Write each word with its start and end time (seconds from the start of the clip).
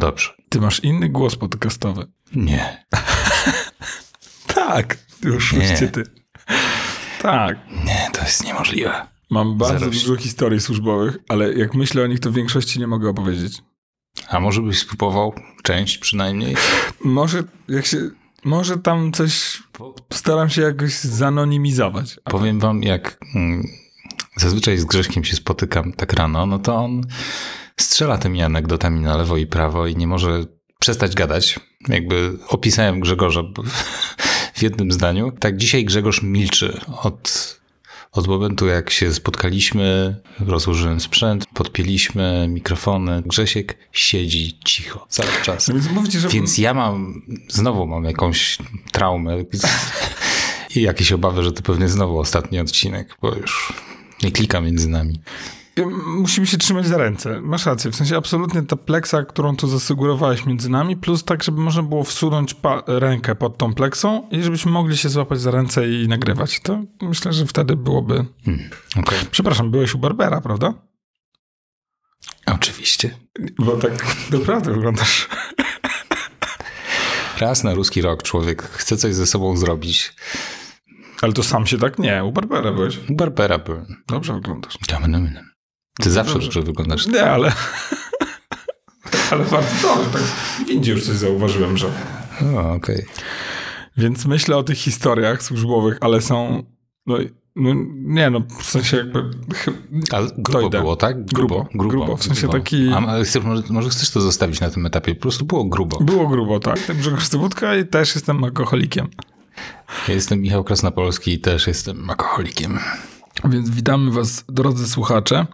dobrze. 0.00 0.30
Ty 0.48 0.60
masz 0.60 0.80
inny 0.80 1.08
głos 1.08 1.36
podcastowy. 1.36 2.06
Nie. 2.34 2.84
Tak, 4.54 4.98
już 5.22 5.52
Nie. 5.52 5.88
ty. 5.88 6.04
Tak. 7.22 7.58
Nie, 7.84 8.08
to 8.12 8.20
jest 8.20 8.44
niemożliwe. 8.44 9.06
Mam 9.30 9.58
bardzo 9.58 9.90
dużo 9.90 10.16
historii 10.16 10.60
służbowych, 10.60 11.18
ale 11.28 11.52
jak 11.52 11.74
myślę 11.74 12.02
o 12.02 12.06
nich, 12.06 12.20
to 12.20 12.30
w 12.30 12.34
większości 12.34 12.78
nie 12.78 12.86
mogę 12.86 13.08
opowiedzieć. 13.08 13.62
A 14.28 14.40
może 14.40 14.62
byś 14.62 14.78
spróbował 14.78 15.34
część 15.62 15.98
przynajmniej? 15.98 16.56
Może 17.04 17.42
jak 17.68 17.86
się. 17.86 17.98
Może 18.44 18.78
tam 18.78 19.12
coś. 19.12 19.62
Staram 20.12 20.50
się 20.50 20.62
jakoś 20.62 20.92
zanonimizować. 20.92 22.16
Powiem 22.24 22.60
wam, 22.60 22.82
jak 22.82 23.18
mm, 23.34 23.62
zazwyczaj 24.36 24.78
z 24.78 24.84
Grześkiem 24.84 25.24
się 25.24 25.36
spotykam 25.36 25.92
tak 25.92 26.12
rano, 26.12 26.46
no 26.46 26.58
to 26.58 26.76
on 26.76 27.02
strzela 27.80 28.18
tymi 28.18 28.42
anegdotami 28.42 29.00
na 29.00 29.16
lewo 29.16 29.36
i 29.36 29.46
prawo 29.46 29.86
i 29.86 29.96
nie 29.96 30.06
może 30.06 30.44
przestać 30.78 31.14
gadać. 31.14 31.60
Jakby 31.88 32.38
opisałem 32.48 33.00
Grzegorza 33.00 33.42
w 34.54 34.62
jednym 34.62 34.92
zdaniu. 34.92 35.32
Tak 35.32 35.56
dzisiaj 35.56 35.84
Grzegorz 35.84 36.22
milczy 36.22 36.80
od, 37.02 37.56
od 38.12 38.26
momentu, 38.26 38.66
jak 38.66 38.90
się 38.90 39.14
spotkaliśmy, 39.14 40.16
rozłożyłem 40.40 41.00
sprzęt, 41.00 41.46
podpięliśmy 41.54 42.46
mikrofony. 42.48 43.22
Grzesiek 43.26 43.78
siedzi 43.92 44.58
cicho 44.64 45.06
cały 45.08 45.28
czas. 45.42 45.68
Więc 45.68 45.90
mówicie, 45.90 46.20
że. 46.20 46.28
Więc 46.28 46.58
ja 46.58 46.74
mam, 46.74 47.22
znowu 47.48 47.86
mam 47.86 48.04
jakąś 48.04 48.58
traumę 48.92 49.36
i 50.76 50.82
jakieś 50.82 51.12
obawy, 51.12 51.42
że 51.42 51.52
to 51.52 51.62
pewnie 51.62 51.88
znowu 51.88 52.18
ostatni 52.18 52.60
odcinek, 52.60 53.16
bo 53.22 53.34
już 53.34 53.72
nie 54.22 54.32
klika 54.32 54.60
między 54.60 54.88
nami. 54.88 55.20
Musimy 56.06 56.46
się 56.46 56.58
trzymać 56.58 56.86
za 56.86 56.98
ręce. 56.98 57.40
Masz 57.40 57.66
rację. 57.66 57.90
W 57.90 57.96
sensie 57.96 58.16
absolutnie 58.16 58.62
ta 58.62 58.76
pleksa, 58.76 59.24
którą 59.24 59.56
tu 59.56 59.68
zasugerowałeś 59.68 60.46
między 60.46 60.70
nami, 60.70 60.96
plus 60.96 61.24
tak, 61.24 61.42
żeby 61.42 61.60
można 61.60 61.82
było 61.82 62.04
wsunąć 62.04 62.56
rękę 62.86 63.34
pod 63.34 63.58
tą 63.58 63.74
pleksą 63.74 64.28
i 64.30 64.42
żebyśmy 64.42 64.72
mogli 64.72 64.96
się 64.96 65.08
złapać 65.08 65.40
za 65.40 65.50
ręce 65.50 65.88
i 65.88 66.08
nagrywać. 66.08 66.60
To 66.60 66.82
myślę, 67.02 67.32
że 67.32 67.46
wtedy 67.46 67.76
byłoby. 67.76 68.24
Okej. 68.96 69.18
Przepraszam, 69.30 69.70
byłeś 69.70 69.94
u 69.94 69.98
Barbera, 69.98 70.40
prawda? 70.40 70.74
Oczywiście. 72.46 73.16
Bo 73.58 73.76
tak 73.76 73.92
naprawdę 74.32 74.72
wyglądasz. 74.72 75.28
Raz 77.38 77.64
na 77.64 77.74
ruski 77.74 78.02
rok 78.02 78.22
człowiek 78.22 78.62
chce 78.62 78.96
coś 78.96 79.14
ze 79.14 79.26
sobą 79.26 79.56
zrobić. 79.56 80.14
Ale 81.22 81.32
to 81.32 81.42
sam 81.42 81.66
się 81.66 81.78
tak 81.78 81.98
nie. 81.98 82.24
U 82.24 82.32
Barbera 82.32 82.72
byłeś. 82.72 82.98
U 83.08 83.14
Barbera 83.14 83.58
byłem. 83.58 84.02
Dobrze 84.08 84.34
wyglądasz. 84.34 84.78
Dameneminem. 84.88 85.49
Ty 86.00 86.10
zawsze 86.10 86.38
dobrze. 86.38 86.62
wyglądasz. 86.62 87.06
Nie, 87.06 87.24
ale. 87.30 87.52
ale 89.30 89.44
bardzo 89.44 89.88
dobrze. 89.88 90.10
Tak 90.12 90.22
w 90.22 90.64
windzie 90.68 90.92
już 90.92 91.06
coś 91.06 91.16
zauważyłem, 91.16 91.76
że. 91.76 91.86
O, 92.56 92.72
okej. 92.72 93.04
Więc 93.96 94.26
myślę 94.26 94.56
o 94.56 94.62
tych 94.62 94.78
historiach 94.78 95.42
służbowych, 95.42 95.98
ale 96.00 96.20
są. 96.20 96.62
No, 97.06 97.16
no 97.56 97.70
nie, 97.94 98.30
no 98.30 98.40
w 98.60 98.64
sensie 98.64 98.96
jakby. 98.96 99.30
Ale 100.12 100.28
grubo 100.38 100.70
było, 100.70 100.96
tak? 100.96 101.24
Grubo, 101.24 101.66
grubo. 101.74 102.16
W 102.16 102.24
sensie 102.24 102.48
taki- 102.48 102.88
A, 102.92 102.98
ale 102.98 103.24
chcesz, 103.24 103.42
może, 103.44 103.62
może 103.70 103.88
chcesz 103.88 104.10
to 104.10 104.20
zostawić 104.20 104.60
na 104.60 104.70
tym 104.70 104.86
etapie? 104.86 105.14
Po 105.14 105.20
prostu 105.22 105.44
było 105.44 105.64
grubo. 105.64 105.98
Było 105.98 106.28
grubo, 106.28 106.60
tak. 106.60 106.76
Jestem 106.76 106.96
Grzegorz 106.96 107.28
Cybudka 107.28 107.76
i 107.76 107.86
też 107.86 108.14
jestem 108.14 108.44
alkoholikiem. 108.44 109.08
Ja 110.08 110.14
jestem 110.14 110.40
Michał 110.40 110.64
Krasnopolski 110.64 111.32
i 111.32 111.38
też 111.38 111.66
jestem 111.66 112.10
alkoholikiem. 112.10 112.78
Więc 113.44 113.70
witamy 113.70 114.10
was, 114.10 114.44
drodzy 114.48 114.88
słuchacze, 114.88 115.46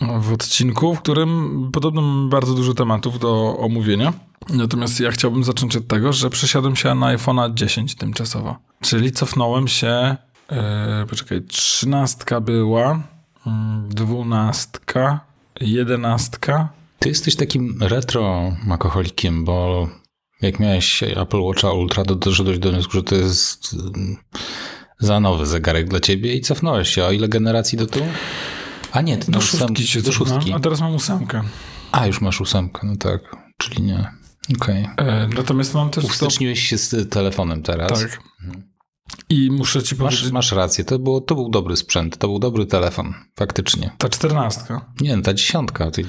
w 0.00 0.32
odcinku, 0.32 0.94
w 0.94 0.98
którym 0.98 1.70
podobno 1.72 2.02
mamy 2.02 2.28
bardzo 2.28 2.54
dużo 2.54 2.74
tematów 2.74 3.18
do 3.18 3.58
omówienia. 3.58 4.12
Natomiast 4.50 5.00
ja 5.00 5.10
chciałbym 5.10 5.44
zacząć 5.44 5.76
od 5.76 5.88
tego, 5.88 6.12
że 6.12 6.30
przesiadłem 6.30 6.76
się 6.76 6.94
na 6.94 7.16
iPhone'a 7.16 7.54
10 7.54 7.94
tymczasowo. 7.94 8.56
Czyli 8.80 9.12
cofnąłem 9.12 9.68
się, 9.68 10.16
yy, 10.50 10.56
poczekaj, 11.10 11.42
trzynastka 11.42 12.40
była, 12.40 13.02
mm, 13.46 13.88
dwunastka, 13.88 15.20
jedenastka. 15.60 16.68
Ty 16.98 17.08
jesteś 17.08 17.36
takim 17.36 17.78
retro 17.80 18.52
alkoholikiem, 18.70 19.44
bo 19.44 19.88
jak 20.42 20.60
miałeś 20.60 21.02
Apple 21.02 21.40
Watcha 21.40 21.72
Ultra, 21.72 22.04
to 22.04 22.14
doszedłeś 22.14 22.58
do 22.58 22.70
wniosku, 22.70 22.92
że 22.92 23.02
to 23.02 23.14
jest 23.14 23.74
mm, 23.74 24.16
za 24.98 25.20
nowy 25.20 25.46
zegarek 25.46 25.88
dla 25.88 26.00
ciebie 26.00 26.34
i 26.34 26.40
cofnąłeś 26.40 26.88
się. 26.88 27.04
O 27.04 27.12
ile 27.12 27.28
generacji 27.28 27.78
do 27.78 27.86
tyłu? 27.86 28.06
A 28.92 29.00
nie, 29.00 29.16
ty 29.16 29.32
Do 29.32 29.40
szóstki 29.40 29.86
się 29.86 30.02
do 30.02 30.12
szóstki. 30.12 30.52
a 30.52 30.60
teraz 30.60 30.80
mam 30.80 30.94
ósemkę. 30.94 31.42
A, 31.92 32.06
już 32.06 32.20
masz 32.20 32.40
ósemkę, 32.40 32.86
no 32.86 32.96
tak. 32.96 33.36
Czyli 33.58 33.82
nie. 33.82 34.10
Okej. 34.56 34.88
E, 34.96 35.28
natomiast 35.36 35.74
mam 35.74 35.90
też... 35.90 36.04
Ustyczniłeś 36.04 36.60
się 36.68 36.78
z 36.78 37.10
telefonem 37.10 37.62
teraz. 37.62 38.00
Tak. 38.00 38.20
I 39.28 39.50
muszę 39.50 39.82
ci 39.82 39.96
powiedzieć, 39.96 40.22
Masz, 40.22 40.32
masz 40.32 40.52
rację, 40.52 40.84
to, 40.84 40.98
było, 40.98 41.20
to 41.20 41.34
był 41.34 41.50
dobry 41.50 41.76
sprzęt, 41.76 42.18
to 42.18 42.28
był 42.28 42.38
dobry 42.38 42.66
telefon, 42.66 43.14
faktycznie. 43.36 43.90
ta 43.98 44.08
czternastka. 44.08 44.92
Nie, 45.00 45.22
ta 45.22 45.34
dziesiątka. 45.34 45.90
Ty, 45.90 46.04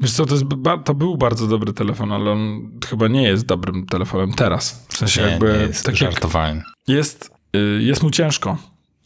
Wiesz 0.00 0.12
co, 0.12 0.26
to, 0.26 0.34
jest, 0.34 0.46
to 0.84 0.94
był 0.94 1.16
bardzo 1.16 1.46
dobry 1.46 1.72
telefon, 1.72 2.12
ale 2.12 2.30
on 2.30 2.70
chyba 2.88 3.08
nie 3.08 3.22
jest 3.22 3.46
dobrym 3.46 3.86
telefonem 3.86 4.32
teraz. 4.32 4.86
W 4.88 4.96
sensie 4.96 5.22
nie, 5.22 5.28
jakby 5.28 5.52
nie 5.52 5.58
jest, 5.66 5.84
tak 5.84 6.00
jak 6.00 6.12
żartowałem. 6.12 6.62
jest, 6.88 7.30
y, 7.56 7.82
jest 7.82 8.02
mu 8.02 8.10
ciężko. 8.10 8.58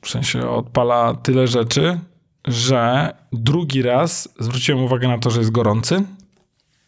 W 0.03 0.09
sensie 0.11 0.49
odpala 0.51 1.15
tyle 1.15 1.47
rzeczy, 1.49 2.01
że 2.47 3.13
drugi 3.33 3.83
raz 3.83 4.29
zwróciłem 4.39 4.85
uwagę 4.85 5.09
na 5.09 5.19
to, 5.19 5.31
że 5.31 5.39
jest 5.39 5.51
gorący 5.51 6.05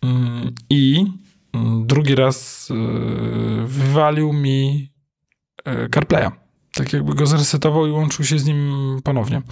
Mm, 0.02 0.54
i 0.70 1.06
mm, 1.52 1.86
drugi 1.86 2.14
raz 2.14 2.68
y, 2.70 2.74
wywalił 3.66 4.32
mi 4.32 4.90
y, 5.68 5.88
CarPlaya. 5.88 6.30
Tak 6.74 6.92
jakby 6.92 7.14
go 7.14 7.26
zresetował 7.26 7.86
i 7.86 7.90
łączył 7.90 8.24
się 8.24 8.38
z 8.38 8.46
nim 8.46 9.00
ponownie. 9.04 9.42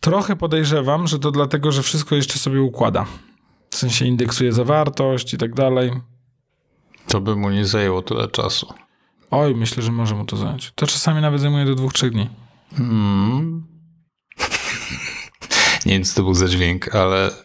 Trochę 0.00 0.36
podejrzewam, 0.36 1.06
że 1.06 1.18
to 1.18 1.30
dlatego, 1.30 1.72
że 1.72 1.82
wszystko 1.82 2.14
jeszcze 2.14 2.38
sobie 2.38 2.62
układa. 2.62 3.06
W 3.70 3.76
sensie 3.76 4.06
indeksuje 4.06 4.52
zawartość 4.52 5.34
i 5.34 5.38
tak 5.38 5.54
dalej. 5.54 5.90
To 7.08 7.20
by 7.20 7.36
mu 7.36 7.50
nie 7.50 7.64
zajęło 7.64 8.02
tyle 8.02 8.28
czasu. 8.28 8.74
Oj, 9.30 9.54
myślę, 9.54 9.82
że 9.82 9.92
może 9.92 10.14
mu 10.14 10.24
to 10.24 10.36
zająć. 10.36 10.72
To 10.74 10.86
czasami 10.86 11.20
nawet 11.20 11.40
zajmuje 11.40 11.64
do 11.64 11.74
dwóch, 11.74 11.92
trzech 11.92 12.12
dni. 12.12 12.28
Hmm. 12.76 13.66
Nie 15.86 15.92
wiem, 15.92 16.04
co 16.04 16.14
to 16.14 16.22
był 16.22 16.34
za 16.34 16.48
dźwięk, 16.48 16.94
ale 16.94 17.30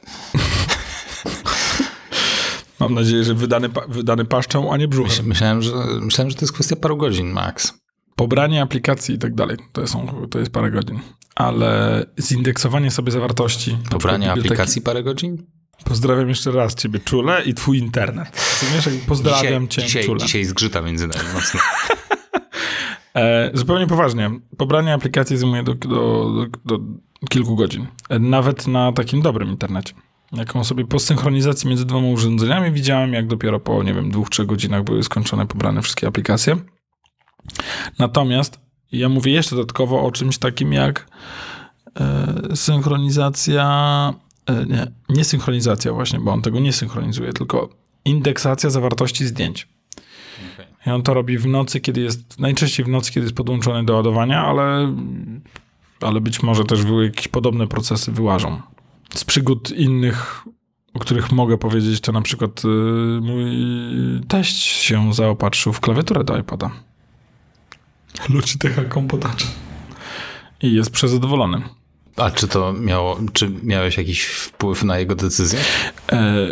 Mam 2.79 2.93
nadzieję, 2.93 3.23
że 3.23 3.33
wydany, 3.33 3.69
wydany 3.87 4.25
paszczą, 4.25 4.73
a 4.73 4.77
nie 4.77 4.87
brzuchem. 4.87 5.09
myśl, 5.09 5.23
myślałem, 5.23 5.61
że, 5.61 5.71
myślałem, 6.01 6.31
że 6.31 6.35
to 6.35 6.41
jest 6.41 6.53
kwestia 6.53 6.75
paru 6.75 6.97
godzin 6.97 7.31
max. 7.31 7.73
Pobranie 8.15 8.61
aplikacji 8.61 9.15
i 9.15 9.19
tak 9.19 9.35
dalej, 9.35 9.57
to, 9.71 9.87
są, 9.87 10.27
to 10.31 10.39
jest 10.39 10.51
parę 10.51 10.71
godzin. 10.71 10.99
Ale 11.35 12.05
zindeksowanie 12.17 12.91
sobie 12.91 13.11
zawartości. 13.11 13.77
Pobranie 13.89 14.31
aplikacji 14.31 14.81
parę 14.81 15.03
godzin? 15.03 15.45
Pozdrawiam 15.85 16.29
jeszcze 16.29 16.51
raz 16.51 16.75
ciebie 16.75 16.99
czule 16.99 17.43
i 17.43 17.53
twój 17.53 17.77
internet. 17.77 18.57
Rozumiesz, 18.61 19.03
pozdrawiam 19.07 19.67
cię 19.67 19.83
dzisiaj, 19.83 20.05
czule. 20.05 20.19
dzisiaj 20.19 20.45
zgrzyta 20.45 20.81
między 20.81 21.07
nami 21.07 21.23
mocno. 21.33 21.59
E, 23.15 23.51
zupełnie 23.53 23.87
poważnie. 23.87 24.31
Pobranie 24.57 24.93
aplikacji 24.93 25.37
zajmuje 25.37 25.63
do, 25.63 25.73
do, 25.73 25.87
do, 26.65 26.77
do 26.77 26.83
kilku 27.29 27.55
godzin. 27.55 27.87
Nawet 28.19 28.67
na 28.67 28.91
takim 28.91 29.21
dobrym 29.21 29.49
internecie. 29.49 29.93
Jaką 30.31 30.63
sobie 30.63 30.85
po 30.85 30.99
synchronizacji 30.99 31.69
między 31.69 31.85
dwoma 31.85 32.07
urządzeniami 32.07 32.71
widziałem, 32.71 33.13
jak 33.13 33.27
dopiero 33.27 33.59
po, 33.59 33.83
nie 33.83 33.93
wiem, 33.93 34.11
dwóch, 34.11 34.29
trzech 34.29 34.45
godzinach 34.45 34.83
były 34.83 35.03
skończone, 35.03 35.47
pobrane 35.47 35.81
wszystkie 35.81 36.07
aplikacje. 36.07 36.57
Natomiast 37.99 38.59
ja 38.91 39.09
mówię 39.09 39.31
jeszcze 39.31 39.55
dodatkowo 39.55 40.01
o 40.01 40.11
czymś 40.11 40.37
takim 40.37 40.73
jak 40.73 41.07
e, 41.99 42.55
synchronizacja, 42.55 44.13
e, 44.45 44.65
nie, 44.65 44.91
nie 45.09 45.23
synchronizacja 45.23 45.93
właśnie, 45.93 46.19
bo 46.19 46.31
on 46.31 46.41
tego 46.41 46.59
nie 46.59 46.73
synchronizuje, 46.73 47.33
tylko 47.33 47.69
indeksacja 48.05 48.69
zawartości 48.69 49.25
zdjęć. 49.25 49.67
I 50.87 50.89
on 50.89 51.03
to 51.03 51.13
robi 51.13 51.37
w 51.37 51.47
nocy, 51.47 51.79
kiedy 51.79 52.01
jest, 52.01 52.39
najczęściej 52.39 52.85
w 52.85 52.89
nocy, 52.89 53.11
kiedy 53.11 53.25
jest 53.25 53.35
podłączony 53.35 53.85
do 53.85 53.95
ładowania, 53.95 54.45
ale, 54.45 54.95
ale 56.05 56.21
być 56.21 56.43
może 56.43 56.63
też 56.63 56.79
jakieś 57.03 57.27
podobne 57.27 57.67
procesy 57.67 58.11
wyłażą. 58.11 58.61
Z 59.15 59.23
przygód 59.25 59.71
innych, 59.71 60.43
o 60.93 60.99
których 60.99 61.31
mogę 61.31 61.57
powiedzieć, 61.57 62.01
to 62.01 62.11
na 62.11 62.21
przykład 62.21 62.65
y, 62.65 62.67
mój 63.21 63.45
teść 64.27 64.57
się 64.57 65.13
zaopatrzył 65.13 65.73
w 65.73 65.79
klawiaturę 65.79 66.23
do 66.23 66.37
iPoda. 66.37 66.71
Logitecha 68.29 68.83
kompotacza. 68.83 69.47
I 70.61 70.73
jest 70.73 70.91
przezadowolony. 70.91 71.61
A 72.15 72.31
czy 72.31 72.47
to 72.47 72.73
miało, 72.73 73.19
czy 73.33 73.51
miałeś 73.63 73.97
jakiś 73.97 74.23
wpływ 74.23 74.83
na 74.83 74.99
jego 74.99 75.15
decyzję? 75.15 75.59
E, 76.11 76.47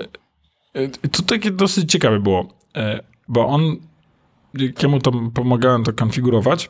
e, 0.74 0.88
to 0.88 1.24
takie 1.24 1.52
dosyć 1.52 1.92
ciekawe 1.92 2.20
było, 2.20 2.48
e, 2.76 3.04
bo 3.28 3.48
on, 3.48 3.78
jak 4.54 4.84
ja 4.84 4.90
mu 4.90 5.00
to 5.00 5.12
pomagałem 5.34 5.84
to 5.84 5.94
konfigurować, 5.94 6.70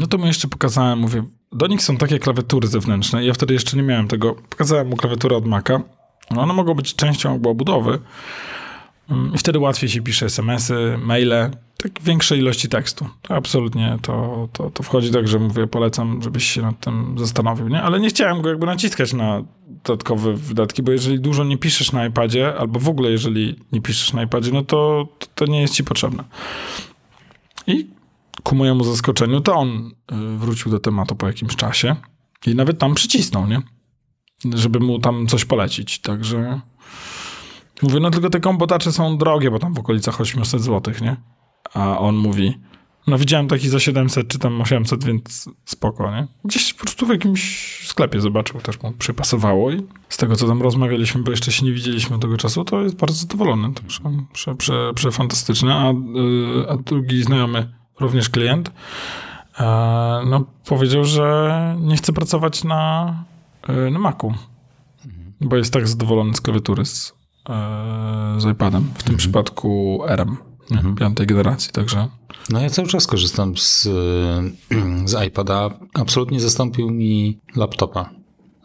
no 0.00 0.06
to 0.06 0.18
mu 0.18 0.26
jeszcze 0.26 0.48
pokazałem, 0.48 0.98
mówię, 0.98 1.24
do 1.52 1.66
nich 1.66 1.82
są 1.82 1.96
takie 1.96 2.18
klawiatury 2.18 2.68
zewnętrzne, 2.68 3.24
ja 3.24 3.32
wtedy 3.32 3.54
jeszcze 3.54 3.76
nie 3.76 3.82
miałem 3.82 4.08
tego, 4.08 4.34
pokazałem 4.50 4.88
mu 4.88 4.96
klawiaturę 4.96 5.36
od 5.36 5.46
Maca, 5.46 5.80
no 6.30 6.42
one 6.42 6.52
mogą 6.52 6.74
być 6.74 6.94
częścią 6.94 7.32
jakby 7.32 7.48
obudowy, 7.48 7.98
Mm, 9.10 9.34
I 9.34 9.38
wtedy 9.38 9.58
łatwiej 9.58 9.88
się 9.88 10.02
pisze 10.02 10.26
SMS-y, 10.26 10.98
maile, 10.98 11.50
tak 11.78 12.02
większej 12.02 12.38
ilości 12.38 12.68
tekstu. 12.68 13.08
Absolutnie 13.28 13.98
to, 14.02 14.48
to, 14.52 14.70
to 14.70 14.82
wchodzi 14.82 15.10
tak, 15.10 15.28
że 15.28 15.38
mówię, 15.38 15.66
polecam, 15.66 16.22
żebyś 16.22 16.44
się 16.44 16.62
nad 16.62 16.80
tym 16.80 17.18
zastanowił, 17.18 17.68
nie? 17.68 17.82
Ale 17.82 18.00
nie 18.00 18.08
chciałem 18.08 18.42
go 18.42 18.48
jakby 18.48 18.66
naciskać 18.66 19.12
na 19.12 19.42
dodatkowe 19.84 20.34
wydatki, 20.34 20.82
bo 20.82 20.92
jeżeli 20.92 21.20
dużo 21.20 21.44
nie 21.44 21.58
piszesz 21.58 21.92
na 21.92 22.06
iPadzie, 22.06 22.54
albo 22.54 22.80
w 22.80 22.88
ogóle 22.88 23.10
jeżeli 23.10 23.56
nie 23.72 23.80
piszesz 23.80 24.12
na 24.12 24.22
iPadzie, 24.22 24.52
no 24.52 24.62
to, 24.62 25.08
to, 25.18 25.26
to 25.34 25.44
nie 25.46 25.60
jest 25.60 25.74
ci 25.74 25.84
potrzebne. 25.84 26.24
I 27.66 27.86
ku 28.42 28.56
mojemu 28.56 28.84
zaskoczeniu, 28.84 29.40
to 29.40 29.54
on 29.54 29.90
y, 30.12 30.38
wrócił 30.38 30.70
do 30.70 30.80
tematu 30.80 31.16
po 31.16 31.26
jakimś 31.26 31.56
czasie 31.56 31.96
i 32.46 32.54
nawet 32.54 32.78
tam 32.78 32.94
przycisnął, 32.94 33.46
nie? 33.46 33.62
Żeby 34.54 34.80
mu 34.80 34.98
tam 34.98 35.26
coś 35.26 35.44
polecić, 35.44 35.98
także... 35.98 36.60
Mówię, 37.82 38.00
no 38.00 38.10
tylko 38.10 38.30
te 38.30 38.40
kompotacze 38.40 38.92
są 38.92 39.18
drogie, 39.18 39.50
bo 39.50 39.58
tam 39.58 39.74
w 39.74 39.78
okolicach 39.78 40.20
800 40.20 40.62
zł, 40.62 40.94
nie? 41.02 41.16
A 41.74 41.98
on 41.98 42.16
mówi, 42.16 42.58
no 43.06 43.18
widziałem 43.18 43.48
taki 43.48 43.68
za 43.68 43.80
700 43.80 44.28
czy 44.28 44.38
tam 44.38 44.60
800, 44.60 45.04
więc 45.04 45.48
spoko, 45.64 46.10
nie? 46.10 46.26
Gdzieś 46.44 46.74
po 46.74 46.84
prostu 46.84 47.06
w 47.06 47.08
jakimś 47.08 47.80
sklepie 47.88 48.20
zobaczył, 48.20 48.60
też 48.60 48.82
mu 48.82 48.92
przypasowało 48.92 49.70
i 49.70 49.82
z 50.08 50.16
tego, 50.16 50.36
co 50.36 50.46
tam 50.46 50.62
rozmawialiśmy, 50.62 51.22
bo 51.22 51.30
jeszcze 51.30 51.52
się 51.52 51.66
nie 51.66 51.72
widzieliśmy 51.72 52.18
tego 52.18 52.36
czasu, 52.36 52.64
to 52.64 52.82
jest 52.82 52.96
bardzo 52.96 53.16
zadowolony, 53.16 53.74
także 53.74 54.00
prze, 54.32 54.54
prze, 54.54 54.92
prze 54.94 55.10
A, 55.72 55.92
yy, 55.92 56.66
a 56.68 56.76
drugi 56.76 57.22
znajomy, 57.22 57.72
również 58.00 58.30
klient, 58.30 58.70
yy, 59.60 59.64
no 60.26 60.44
powiedział, 60.64 61.04
że 61.04 61.76
nie 61.80 61.96
chce 61.96 62.12
pracować 62.12 62.64
na, 62.64 63.14
yy, 63.68 63.90
na 63.90 63.98
Macu, 63.98 64.34
bo 65.40 65.56
jest 65.56 65.72
tak 65.72 65.88
zadowolony 65.88 66.34
z 66.34 66.40
klawiatury 66.40 66.84
z, 66.84 67.12
yy, 67.48 68.40
z 68.40 68.44
iPadem, 68.44 68.90
w 68.94 69.02
tym 69.02 69.16
przypadku 69.16 70.00
RM 70.06 70.36
nie? 70.70 70.94
piątej 70.94 71.26
generacji, 71.26 71.72
także... 71.72 72.08
No 72.50 72.60
ja 72.60 72.70
cały 72.70 72.88
czas 72.88 73.06
korzystam 73.06 73.56
z, 73.56 73.82
z 75.04 75.26
iPada. 75.26 75.70
Absolutnie 75.94 76.40
zastąpił 76.40 76.90
mi 76.90 77.40
laptopa. 77.56 78.10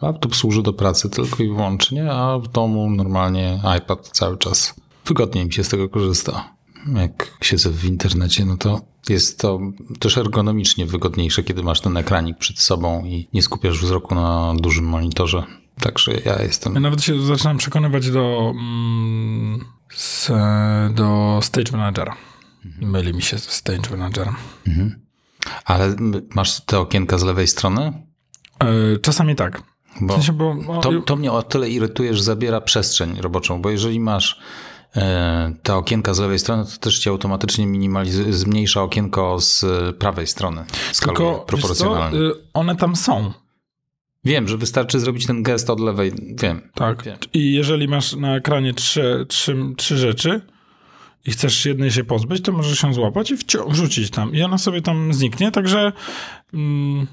Laptop 0.01 0.35
służy 0.35 0.63
do 0.63 0.73
pracy 0.73 1.09
tylko 1.09 1.43
i 1.43 1.47
wyłącznie, 1.47 2.11
a 2.11 2.39
w 2.39 2.47
domu 2.47 2.89
normalnie 2.89 3.61
iPad 3.77 4.09
cały 4.09 4.37
czas. 4.37 4.73
Wygodniej 5.05 5.45
mi 5.45 5.53
się 5.53 5.63
z 5.63 5.69
tego 5.69 5.89
korzysta. 5.89 6.53
Jak 6.95 7.37
siedzę 7.41 7.69
w 7.69 7.85
internecie, 7.85 8.45
no 8.45 8.57
to 8.57 8.81
jest 9.09 9.39
to 9.39 9.59
też 9.99 10.17
ergonomicznie 10.17 10.85
wygodniejsze, 10.85 11.43
kiedy 11.43 11.63
masz 11.63 11.81
ten 11.81 11.97
ekranik 11.97 12.37
przed 12.37 12.59
sobą 12.59 13.05
i 13.05 13.27
nie 13.33 13.41
skupiasz 13.41 13.79
wzroku 13.79 14.15
na 14.15 14.53
dużym 14.57 14.85
monitorze. 14.85 15.43
Także 15.79 16.11
ja 16.25 16.41
jestem. 16.41 16.73
Ja 16.73 16.79
nawet 16.79 17.03
się 17.03 17.21
zaczynam 17.21 17.57
przekonywać 17.57 18.11
do, 18.11 18.53
mm, 18.55 19.65
z, 19.95 20.31
do 20.93 21.39
Stage 21.41 21.71
Managera. 21.71 22.15
Mhm. 22.65 22.91
Myli 22.91 23.13
mi 23.13 23.21
się 23.21 23.37
z 23.37 23.51
Stage 23.51 23.89
Managerem. 23.91 24.35
Mhm. 24.67 25.01
Ale 25.65 25.95
masz 26.35 26.61
te 26.61 26.79
okienka 26.79 27.17
z 27.17 27.23
lewej 27.23 27.47
strony? 27.47 27.93
Yy, 28.63 28.99
czasami 29.01 29.35
tak. 29.35 29.63
Bo, 30.01 30.13
w 30.13 30.17
sensie, 30.17 30.33
bo 30.33 30.79
to, 30.81 31.01
to 31.01 31.15
mnie 31.15 31.31
o 31.31 31.43
tyle 31.43 31.69
irytuje, 31.69 32.13
że 32.13 32.23
zabiera 32.23 32.61
przestrzeń 32.61 33.21
roboczą, 33.21 33.61
bo 33.61 33.69
jeżeli 33.69 33.99
masz 33.99 34.39
e, 34.39 34.41
te 35.63 35.75
okienka 35.75 36.13
z 36.13 36.19
lewej 36.19 36.39
strony, 36.39 36.65
to 36.65 36.77
też 36.77 36.99
ci 36.99 37.09
automatycznie 37.09 37.67
minimalizuje, 37.67 38.33
zmniejsza 38.33 38.83
okienko 38.83 39.39
z 39.39 39.65
prawej 39.97 40.27
strony. 40.27 40.65
Tylko 41.01 41.39
proporcjonalnie. 41.47 42.19
Y, 42.19 42.31
one 42.53 42.75
tam 42.75 42.95
są. 42.95 43.33
Wiem, 44.23 44.47
że 44.47 44.57
wystarczy 44.57 44.99
zrobić 44.99 45.25
ten 45.25 45.43
gest 45.43 45.69
od 45.69 45.79
lewej. 45.79 46.13
Wiem. 46.41 46.61
Tak. 46.73 47.03
Wiem. 47.03 47.17
I 47.33 47.53
jeżeli 47.53 47.87
masz 47.87 48.15
na 48.15 48.35
ekranie 48.35 48.73
trzy, 48.73 49.25
trzy, 49.29 49.57
trzy 49.77 49.97
rzeczy 49.97 50.41
i 51.25 51.31
chcesz 51.31 51.65
jednej 51.65 51.91
się 51.91 52.03
pozbyć, 52.03 52.41
to 52.41 52.51
możesz 52.51 52.79
się 52.79 52.93
złapać 52.93 53.31
i 53.31 53.35
wrzucić 53.67 54.09
tam. 54.09 54.35
I 54.35 54.43
ona 54.43 54.57
sobie 54.57 54.81
tam 54.81 55.13
zniknie, 55.13 55.51
także. 55.51 55.91
Mm, 56.53 57.07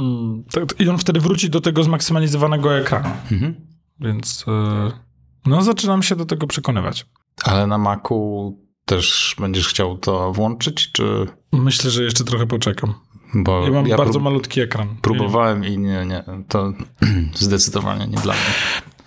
mm, 0.00 0.44
tak, 0.52 0.80
I 0.80 0.88
on 0.88 0.98
wtedy 0.98 1.20
wróci 1.20 1.50
do 1.50 1.60
tego 1.60 1.82
zmaksymalizowanego 1.82 2.78
ekranu. 2.78 3.10
Mhm. 3.32 3.54
Więc. 4.00 4.44
Y, 4.48 5.03
no, 5.46 5.62
zaczynam 5.62 6.02
się 6.02 6.16
do 6.16 6.24
tego 6.24 6.46
przekonywać. 6.46 7.06
Ale 7.44 7.66
na 7.66 7.78
Macu 7.78 8.58
też 8.84 9.36
będziesz 9.38 9.68
chciał 9.68 9.98
to 9.98 10.32
włączyć, 10.32 10.92
czy. 10.92 11.26
Myślę, 11.52 11.90
że 11.90 12.04
jeszcze 12.04 12.24
trochę 12.24 12.46
poczekam. 12.46 12.94
Bo 13.34 13.64
ja 13.64 13.70
mam 13.70 13.86
ja 13.86 13.96
bardzo 13.96 14.20
malutki 14.20 14.60
ekran. 14.60 14.96
Próbowałem 15.02 15.64
i 15.64 15.78
nie, 15.78 16.06
nie, 16.06 16.24
to 16.48 16.72
zdecydowanie 17.34 18.06
nie 18.06 18.16
dla 18.16 18.34
mnie. 18.34 18.42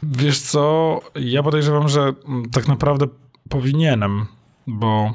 Wiesz 0.03 0.39
co, 0.39 1.01
ja 1.15 1.43
podejrzewam, 1.43 1.89
że 1.89 2.13
tak 2.51 2.67
naprawdę 2.67 3.07
powinienem, 3.49 4.25
bo 4.67 5.13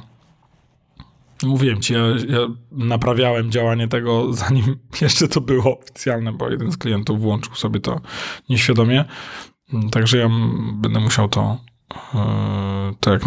mówiłem 1.42 1.80
ci, 1.80 1.94
ja, 1.94 2.00
ja 2.28 2.38
naprawiałem 2.72 3.50
działanie 3.50 3.88
tego, 3.88 4.26
zanim 4.32 4.76
jeszcze 5.00 5.28
to 5.28 5.40
było 5.40 5.78
oficjalne, 5.78 6.32
bo 6.32 6.50
jeden 6.50 6.72
z 6.72 6.76
klientów 6.76 7.20
włączył 7.20 7.54
sobie 7.54 7.80
to 7.80 8.00
nieświadomie. 8.48 9.04
Także 9.90 10.19
ja 10.19 10.28
będę 10.72 11.00
musiał 11.00 11.28
to 11.28 11.58
to 13.00 13.12
jak, 13.12 13.22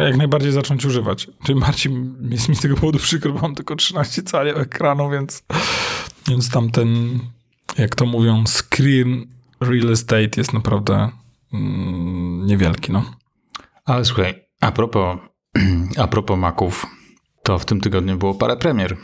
jak, 0.00 0.16
najbardziej 0.16 0.52
zacząć 0.52 0.84
używać. 0.84 1.28
Tym 1.44 1.60
bardziej 1.60 1.92
jest 2.30 2.48
mi 2.48 2.56
z 2.56 2.60
tego 2.60 2.74
powodu 2.74 2.98
przykro, 2.98 3.32
bo 3.32 3.40
mam 3.40 3.54
tylko 3.54 3.76
13 3.76 4.22
cali 4.22 4.50
ekranu, 4.50 5.10
więc, 5.10 5.42
więc 6.28 6.50
tam 6.50 6.70
ten, 6.70 7.18
jak 7.78 7.94
to 7.94 8.06
mówią, 8.06 8.44
screen 8.46 9.26
real 9.60 9.90
estate 9.92 10.30
jest 10.36 10.52
naprawdę 10.52 11.08
mm, 11.52 12.46
niewielki. 12.46 12.92
No. 12.92 13.04
Ale 13.84 14.04
słuchaj, 14.04 14.44
a 14.60 14.72
propos, 14.72 15.18
a 16.02 16.06
propos 16.06 16.38
Maców, 16.38 16.86
to 17.42 17.58
w 17.58 17.64
tym 17.64 17.80
tygodniu 17.80 18.16
było 18.16 18.34
parę 18.34 18.56
premier. 18.56 18.96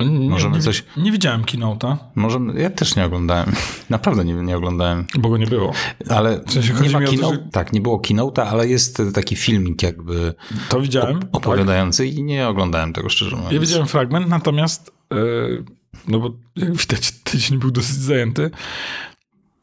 Nie, 0.00 0.30
Możemy 0.30 0.56
nie, 0.56 0.62
coś. 0.62 0.84
Nie 0.96 1.12
widziałem 1.12 1.42
Keynote'a. 1.42 1.96
Możemy, 2.14 2.60
ja 2.60 2.70
też 2.70 2.96
nie 2.96 3.04
oglądałem. 3.04 3.52
Naprawdę 3.90 4.24
nie, 4.24 4.34
nie 4.34 4.56
oglądałem. 4.56 5.06
Bo 5.18 5.28
go 5.28 5.36
nie 5.36 5.46
było. 5.46 5.72
Ale 6.08 6.40
w 6.46 6.52
sensie 6.52 6.74
nie 6.82 6.90
ma 6.90 7.00
keynote, 7.00 7.36
że... 7.36 7.48
Tak, 7.52 7.72
nie 7.72 7.80
było 7.80 7.98
Keynote'a, 7.98 8.40
ale 8.40 8.68
jest 8.68 9.02
taki 9.14 9.36
filmik 9.36 9.82
jakby. 9.82 10.34
To 10.68 10.80
widziałem. 10.80 11.16
Op 11.16 11.24
opowiadający 11.32 12.06
tak. 12.06 12.14
i 12.14 12.22
nie 12.22 12.48
oglądałem 12.48 12.92
tego 12.92 13.08
szczerze 13.08 13.36
mówiąc. 13.36 13.52
Ja 13.52 13.60
widziałem 13.60 13.86
fragment, 13.86 14.28
natomiast 14.28 14.92
yy, 15.10 15.64
no 16.08 16.20
bo 16.20 16.30
jak 16.56 16.76
widać 16.76 17.12
tydzień 17.24 17.58
był 17.58 17.70
dosyć 17.70 17.96
zajęty. 17.96 18.50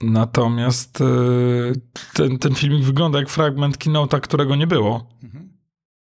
Natomiast 0.01 0.99
yy, 0.99 1.73
ten, 2.13 2.37
ten 2.37 2.55
filmik 2.55 2.83
wygląda 2.83 3.19
jak 3.19 3.29
fragment 3.29 3.77
Keynote'a, 3.77 4.19
którego 4.19 4.55
nie 4.55 4.67
było. 4.67 5.09
Mhm. 5.23 5.51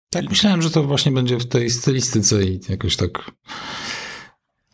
Tak, 0.09 0.29
myślałem, 0.29 0.61
że 0.61 0.69
to 0.69 0.83
właśnie 0.83 1.11
będzie 1.11 1.37
w 1.37 1.45
tej 1.45 1.69
stylistyce 1.69 2.43
i 2.43 2.59
jakoś 2.69 2.95
tak 2.95 3.31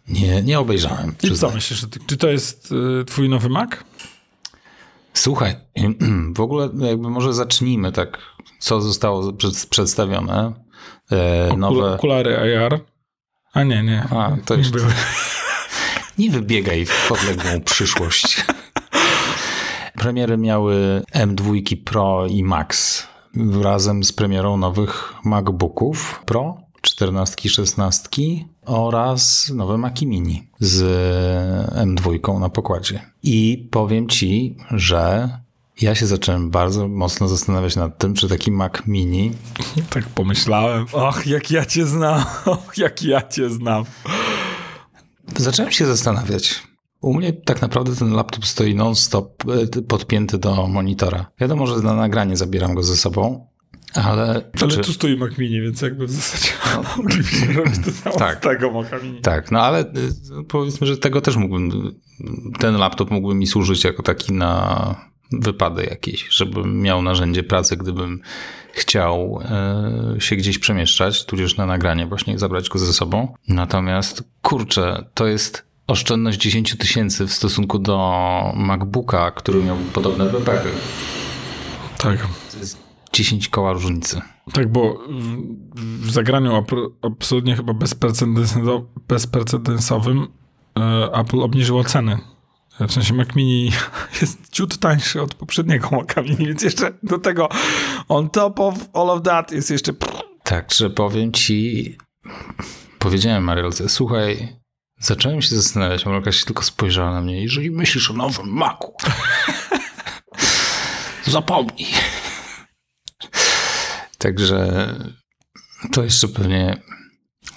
nie, 0.08 0.44
nie 0.44 0.60
obejrzałem. 0.60 1.16
I 1.24 1.32
co 1.32 1.50
myślisz? 1.50 1.86
Czy 2.08 2.18
to 2.18 2.28
jest 2.28 2.72
y, 3.02 3.06
twój 3.06 3.30
nowy 3.30 3.50
Mac? 3.50 3.70
Słuchaj, 5.14 5.56
w 6.36 6.40
ogóle 6.40 6.70
jakby 6.80 7.10
może 7.10 7.34
zacznijmy 7.34 7.92
tak, 7.92 8.18
co 8.60 8.82
zostało 8.82 9.34
przedstawione. 9.70 10.54
E, 11.12 11.48
Okul 11.48 11.60
nowe... 11.60 11.94
Okulary 11.94 12.58
AR? 12.58 12.80
A 13.54 13.64
nie, 13.64 13.84
nie. 13.84 14.04
A, 14.12 14.38
to 14.46 14.56
nie, 14.56 14.64
nie 16.18 16.32
wybiegaj 16.32 16.86
w 16.86 17.08
podległą 17.10 17.62
przyszłość. 17.62 18.46
Premiery 20.02 20.38
miały 20.38 21.02
M2 21.14 21.84
Pro 21.84 22.26
i 22.28 22.44
Max 22.44 23.04
razem 23.62 24.04
z 24.04 24.12
premierą 24.12 24.58
nowych 24.58 25.14
MacBooków 25.24 26.22
Pro 26.26 26.65
14, 26.86 27.50
16 27.50 28.10
oraz 28.66 29.52
nowe 29.56 29.78
Maci 29.78 30.08
Mini 30.08 30.48
z 30.60 30.84
M2 31.76 32.40
na 32.40 32.50
pokładzie. 32.50 33.02
I 33.24 33.68
powiem 33.72 34.08
Ci, 34.08 34.58
że 34.72 35.30
ja 35.82 35.96
się 35.96 36.06
zacząłem 36.08 36.50
bardzo 36.50 36.88
mocno 36.88 37.28
zastanawiać 37.28 37.76
nad 37.76 37.98
tym, 37.98 38.14
czy 38.14 38.30
taki 38.30 38.52
Mac 38.52 38.74
Mini... 38.88 39.32
Tak 39.90 40.10
pomyślałem, 40.10 40.86
ach, 40.98 41.28
jak 41.28 41.52
ja 41.52 41.66
Cię 41.66 41.86
znam, 41.86 42.24
och, 42.46 42.78
jak 42.78 43.04
ja 43.04 43.22
Cię 43.22 43.50
znam. 43.50 43.84
Zacząłem 45.38 45.72
się 45.72 45.86
zastanawiać. 45.86 46.64
U 47.02 47.14
mnie 47.14 47.34
tak 47.34 47.62
naprawdę 47.62 47.96
ten 47.96 48.14
laptop 48.14 48.46
stoi 48.46 48.76
non-stop 48.76 49.44
e, 49.78 49.82
podpięty 49.82 50.38
do 50.38 50.68
monitora. 50.68 51.32
Wiadomo, 51.40 51.68
że 51.68 51.76
na 51.76 51.94
nagranie 51.94 52.38
zabieram 52.38 52.76
go 52.76 52.84
ze 52.84 52.96
sobą, 52.96 53.48
ale, 53.96 54.52
ale 54.62 54.72
czy... 54.72 54.78
tu 54.78 54.94
stoi 54.94 55.18
Mac 55.18 55.38
Mini, 55.38 55.62
więc 55.62 55.82
jakby 55.82 56.08
w 56.08 56.12
zasadzie 56.12 56.52
no, 56.76 56.84
moglibyśmy 56.98 57.54
robić 57.54 57.76
to 57.86 57.92
samo 57.92 58.16
tak, 58.16 58.38
z 58.38 58.42
tego 58.42 58.72
Maca 58.72 58.98
Mini. 58.98 59.22
Tak, 59.22 59.52
no 59.52 59.62
ale 59.62 59.82
y, 59.82 60.44
powiedzmy, 60.48 60.88
że 60.88 60.98
tego 60.98 61.22
też 61.22 61.36
mógłbym, 61.36 61.96
ten 62.60 62.78
laptop 62.78 63.12
mógłby 63.12 63.36
mi 63.36 63.48
służyć 63.48 63.84
jako 63.84 64.04
taki 64.04 64.34
na 64.34 64.96
wypady 65.32 65.84
jakieś, 65.84 66.28
żebym 66.30 66.82
miał 66.82 67.02
narzędzie 67.02 67.44
pracy, 67.44 67.78
gdybym 67.78 68.22
chciał 68.74 69.42
y, 70.18 70.22
się 70.22 70.36
gdzieś 70.36 70.60
przemieszczać, 70.60 71.26
tudzież 71.26 71.58
na 71.58 71.66
nagranie 71.66 72.08
właśnie 72.08 72.40
zabrać 72.40 72.70
go 72.70 72.80
ze 72.80 72.94
sobą. 72.94 73.34
Natomiast 73.48 74.24
kurczę, 74.42 75.06
to 75.14 75.28
jest 75.28 75.66
oszczędność 75.88 76.40
10 76.40 76.78
tysięcy 76.78 77.28
w 77.28 77.34
stosunku 77.34 77.80
do 77.80 78.54
MacBooka, 78.56 79.32
który 79.32 79.64
miał 79.64 79.78
podobne 79.94 80.30
wypady. 80.30 80.70
Tak. 81.98 82.28
To 83.16 83.20
jest 83.20 83.30
10 83.30 83.50
koła 83.50 83.74
różnicy. 83.74 84.22
Tak, 84.54 84.72
bo 84.72 85.04
w, 85.76 86.06
w 86.06 86.12
zagraniu 86.12 86.66
absolutnie 87.02 87.56
chyba 87.56 87.74
bezprecedensowym 89.08 90.28
e, 90.80 91.10
Apple 91.14 91.40
obniżyło 91.40 91.84
ceny. 91.84 92.18
W 92.80 92.92
sensie 92.92 93.14
Mac 93.14 93.36
Mini 93.36 93.72
jest 94.22 94.50
ciut 94.52 94.78
tańszy 94.78 95.22
od 95.22 95.36
poprzedniego 95.36 95.90
Maca 95.92 96.22
Mini, 96.22 96.48
więc 96.48 96.64
jeszcze 96.64 96.94
do 97.04 97.18
tego 97.18 97.50
on 98.08 98.30
top 98.30 98.60
of 98.60 98.76
all 98.94 99.10
of 99.10 99.22
that 99.22 99.52
jest 99.52 99.72
jeszcze... 99.72 99.94
Tak, 100.44 100.74
że 100.74 100.90
powiem 100.90 101.32
ci, 101.32 101.98
powiedziałem 103.00 103.44
Mariolce, 103.44 103.90
słuchaj, 103.90 104.56
zacząłem 105.00 105.42
się 105.42 105.56
zastanawiać, 105.56 106.06
Mariolka 106.06 106.32
się 106.32 106.46
tylko 106.46 106.64
spojrzała 106.64 107.12
na 107.12 107.22
mnie, 107.22 107.44
jeżeli 107.44 107.72
myślisz 107.72 108.12
o 108.12 108.14
nowym 108.14 108.48
Macu, 108.50 108.94
zapomnij. 111.26 111.88
Także 114.26 114.88
to 115.92 116.04
jeszcze 116.04 116.28
pewnie 116.28 116.82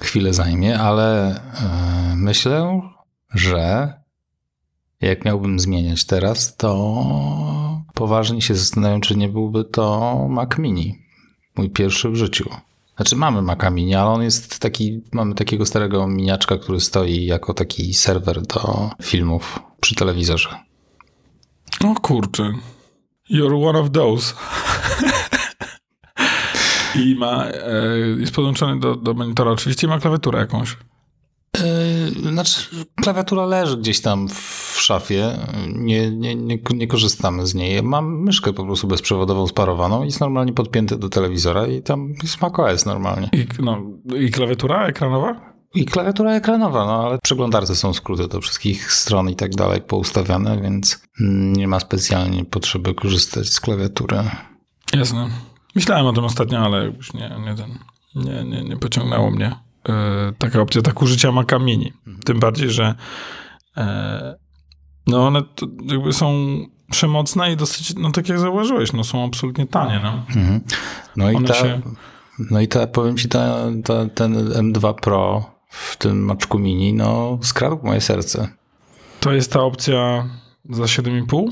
chwilę 0.01 0.35
zajmie, 0.35 0.79
ale 0.79 1.35
e, 1.35 2.15
myślę, 2.17 2.81
że 3.35 3.93
jak 5.01 5.25
miałbym 5.25 5.61
zmieniać 5.61 6.05
teraz, 6.05 6.57
to 6.57 7.05
poważnie 7.95 8.43
się 8.43 8.55
zastanawiam, 8.55 9.01
czy 9.01 9.17
nie 9.17 9.29
byłby 9.29 9.65
to 9.65 10.15
Mac 10.29 10.59
Mini. 10.59 10.99
Mój 11.57 11.71
pierwszy 11.71 12.11
w 12.11 12.17
życiu. 12.17 12.51
Znaczy 12.97 13.17
mamy 13.17 13.43
Maca 13.43 13.71
Mini, 13.71 13.95
ale 13.95 14.11
on 14.11 14.23
jest 14.23 14.59
taki, 14.59 15.03
mamy 15.13 15.35
takiego 15.35 15.67
starego 15.67 16.07
miniaczka, 16.07 16.59
który 16.59 16.81
stoi 16.81 17.25
jako 17.25 17.55
taki 17.55 17.95
serwer 17.95 18.43
do 18.43 18.91
filmów 19.03 19.59
przy 19.81 19.95
telewizorze. 19.95 20.49
O 21.85 21.95
kurczę. 21.95 22.53
You're 23.31 23.69
one 23.69 23.79
of 23.79 23.91
those. 23.91 24.35
I 26.99 27.15
ma, 27.15 27.45
e, 27.45 27.99
jest 28.19 28.35
podłączony 28.35 28.81
do, 28.81 28.97
do 28.97 29.15
monitora. 29.15 29.51
Oczywiście 29.51 29.89
ma 29.89 29.99
klawiaturę 29.99 30.39
jakąś. 30.39 30.77
Yy, 31.57 32.33
znaczy, 32.33 32.61
klawiatura 32.95 33.47
leży 33.47 33.77
gdzieś 33.77 34.01
tam 34.01 34.29
w 34.29 34.77
szafie. 34.81 35.39
Nie, 35.75 36.11
nie, 36.11 36.35
nie, 36.35 36.59
nie 36.75 36.87
korzystamy 36.87 37.47
z 37.47 37.55
niej. 37.55 37.83
Mam 37.83 38.23
myszkę 38.23 38.53
po 38.53 38.65
prostu 38.65 38.87
bezprzewodową 38.87 39.47
sparowaną 39.47 40.03
i 40.03 40.07
jest 40.07 40.21
normalnie 40.21 40.53
podpięty 40.53 40.99
do 40.99 41.09
telewizora 41.09 41.67
i 41.67 41.83
tam 41.83 42.13
jest 42.23 42.41
macOS 42.41 42.87
normalnie. 42.87 43.31
I, 43.33 43.47
no, 43.63 43.83
I 44.21 44.31
klawiatura 44.31 44.87
ekranowa? 44.87 45.49
I 45.75 45.85
klawiatura 45.85 46.33
ekranowa, 46.33 46.87
no 46.87 47.07
ale 47.07 47.19
przeglądarce 47.23 47.77
są 47.77 47.95
skróty 47.95 48.29
do 48.29 48.41
wszystkich 48.41 48.93
stron 48.93 49.31
i 49.31 49.37
tak 49.37 49.51
dalej 49.51 49.81
poustawiane, 49.81 50.63
więc 50.63 51.03
mm, 51.21 51.57
nie 51.57 51.69
ma 51.69 51.81
specjalnie 51.81 52.45
potrzeby 52.45 52.95
korzystać 52.95 53.49
z 53.49 53.61
klawiatury. 53.61 54.17
Jasne. 54.95 55.29
Myślałem 55.79 56.07
o 56.07 56.13
tym 56.13 56.25
ostatnio, 56.25 56.59
ale 56.59 56.85
już 56.85 57.15
nie, 57.15 57.31
nie, 57.45 57.55
ten, 57.55 57.79
nie, 58.15 58.45
nie, 58.45 58.65
nie 58.65 58.77
pociągnęło 58.77 59.31
mnie 59.31 59.57
e, 59.89 60.33
taka 60.39 60.61
opcja 60.61 60.83
tak 60.83 61.03
użycia 61.03 61.33
Maca 61.33 61.59
Mini. 61.59 61.93
Tym 62.25 62.41
bardziej, 62.41 62.71
że 62.71 62.95
e, 63.77 64.37
no 65.07 65.27
one 65.27 65.43
to 65.43 65.67
jakby 65.85 66.13
są 66.13 66.35
przemocne 66.91 67.53
i 67.53 67.57
dosyć, 67.57 67.95
no 67.95 68.11
tak 68.11 68.29
jak 68.29 68.39
zauważyłeś, 68.39 68.93
no 68.93 69.05
są 69.05 69.25
absolutnie 69.25 69.67
tanie. 69.67 70.01
No. 70.03 70.13
Mhm. 70.37 70.61
No, 71.17 71.31
i 71.31 71.45
ta, 71.45 71.55
się- 71.55 71.81
no 72.51 72.61
i 72.61 72.69
ta, 72.69 72.87
powiem 72.87 73.17
ci, 73.17 73.29
ta, 73.29 73.57
ta, 73.85 74.07
ten 74.09 74.35
M2 74.49 74.95
Pro 74.95 75.51
w 75.69 75.97
tym 75.97 76.25
maczku 76.25 76.59
mini, 76.59 76.95
no 76.95 77.39
skradł 77.43 77.79
moje 77.83 78.01
serce. 78.01 78.49
To 79.21 79.33
jest 79.33 79.53
ta 79.53 79.61
opcja 79.61 80.29
za 80.71 80.83
7,5? 80.83 81.49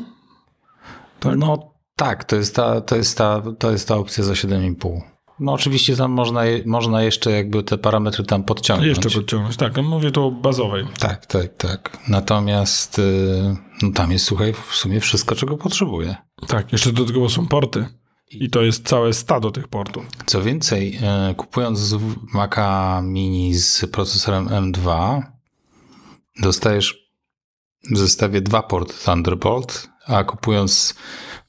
Tak. 1.21 1.37
No 1.37 1.76
tak, 1.97 2.25
to 2.25 2.37
jest 2.37 2.57
ta, 2.57 2.81
to 2.81 2.97
jest 2.97 3.19
ta, 3.19 3.43
to 3.59 3.71
jest 3.71 3.89
ta 3.89 3.97
opcja 3.97 4.25
za 4.25 4.33
7,5. 4.33 5.01
No 5.41 5.53
oczywiście 5.53 5.97
tam 5.97 6.11
można, 6.11 6.43
można 6.67 7.03
jeszcze 7.03 7.31
jakby 7.31 7.63
te 7.63 7.79
parametry 7.79 8.25
tam 8.25 8.45
podciągnąć. 8.45 8.89
Jeszcze 8.89 9.19
podciągnąć. 9.19 9.57
Tak, 9.57 9.77
mówię 9.77 10.11
tu 10.11 10.25
o 10.25 10.31
bazowej. 10.31 10.87
Tak, 10.99 11.27
tak, 11.27 11.55
tak. 11.57 11.99
Natomiast 12.09 12.99
y, 12.99 13.57
no 13.83 13.91
tam 13.91 14.13
jest, 14.13 14.25
słuchaj, 14.25 14.53
w 14.53 14.75
sumie 14.75 15.01
wszystko, 15.01 15.35
czego 15.35 15.57
potrzebuję. 15.57 16.17
Tak, 16.49 16.73
jeszcze 16.73 16.93
do 16.93 17.05
tego 17.05 17.29
są 17.29 17.47
porty. 17.47 17.87
I 18.31 18.51
to 18.51 18.63
jest 18.63 18.89
całe 18.89 19.13
stado 19.13 19.51
tych 19.51 19.69
portów. 19.69 20.05
Co 20.27 20.43
więcej, 20.43 20.99
y, 21.31 21.35
kupując 21.35 21.97
Maca 22.35 23.01
Mini 23.03 23.55
z 23.55 23.87
procesorem 23.93 24.49
M2, 24.49 25.23
dostajesz 26.43 27.07
w 27.91 27.99
zestawie 27.99 28.41
dwa 28.41 28.63
porty 28.63 28.95
Thunderbolt, 29.05 29.89
a 30.07 30.25
kupując 30.25 30.95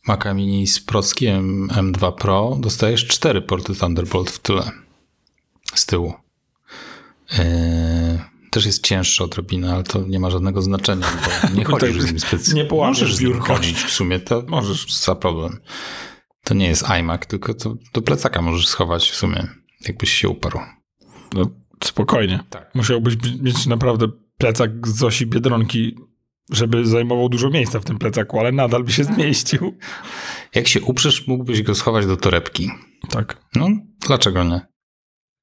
Maca 0.07 0.33
Mini 0.33 0.67
z 0.67 0.79
prockiem 0.79 1.67
M2 1.67 2.13
Pro, 2.15 2.57
dostajesz 2.59 3.07
cztery 3.07 3.41
porty 3.41 3.75
Thunderbolt 3.75 4.31
w 4.31 4.39
tyle. 4.39 4.71
Z 5.75 5.85
tyłu. 5.85 6.13
Yy, 7.31 7.39
też 8.51 8.65
jest 8.65 8.83
cięższy 8.83 9.23
odrobinę, 9.23 9.73
ale 9.73 9.83
to 9.83 10.01
nie 10.07 10.19
ma 10.19 10.29
żadnego 10.29 10.61
znaczenia, 10.61 11.07
bo 11.25 11.49
nie 11.57 11.65
chodzisz 11.65 12.01
z 12.01 12.05
nim 12.05 12.19
specjalnie. 12.19 12.63
nie 12.63 12.69
Możesz 12.69 13.15
z 13.15 13.21
nim 13.21 13.39
chodzić 13.39 13.77
w 13.77 13.91
sumie, 13.91 14.19
to 14.19 14.43
Możesz. 14.47 14.93
za 14.93 15.15
problem. 15.15 15.59
To 16.43 16.53
nie 16.53 16.67
jest 16.67 16.89
iMac, 16.89 17.27
tylko 17.27 17.53
to 17.53 17.77
do 17.93 18.01
plecaka 18.01 18.41
możesz 18.41 18.67
schować 18.67 19.09
w 19.09 19.15
sumie, 19.15 19.47
jakbyś 19.87 20.11
się 20.11 20.29
uparł. 20.29 20.59
No, 21.33 21.49
spokojnie. 21.83 22.39
Tak. 22.49 22.75
Musiałbyś 22.75 23.15
mieć 23.41 23.65
naprawdę 23.65 24.07
plecak 24.37 24.87
z 24.87 25.03
osi 25.03 25.25
Biedronki, 25.25 25.95
żeby 26.51 26.85
zajmował 26.85 27.29
dużo 27.29 27.49
miejsca 27.49 27.79
w 27.79 27.85
tym 27.85 27.97
plecaku, 27.97 28.39
ale 28.39 28.51
nadal 28.51 28.83
by 28.83 28.91
się 28.91 29.03
zmieścił. 29.03 29.77
Jak 30.55 30.67
się 30.67 30.81
uprzesz, 30.81 31.27
mógłbyś 31.27 31.61
go 31.63 31.75
schować 31.75 32.05
do 32.05 32.17
torebki. 32.17 32.69
Tak, 33.09 33.37
No, 33.55 33.67
dlaczego 34.07 34.43
nie? 34.43 34.61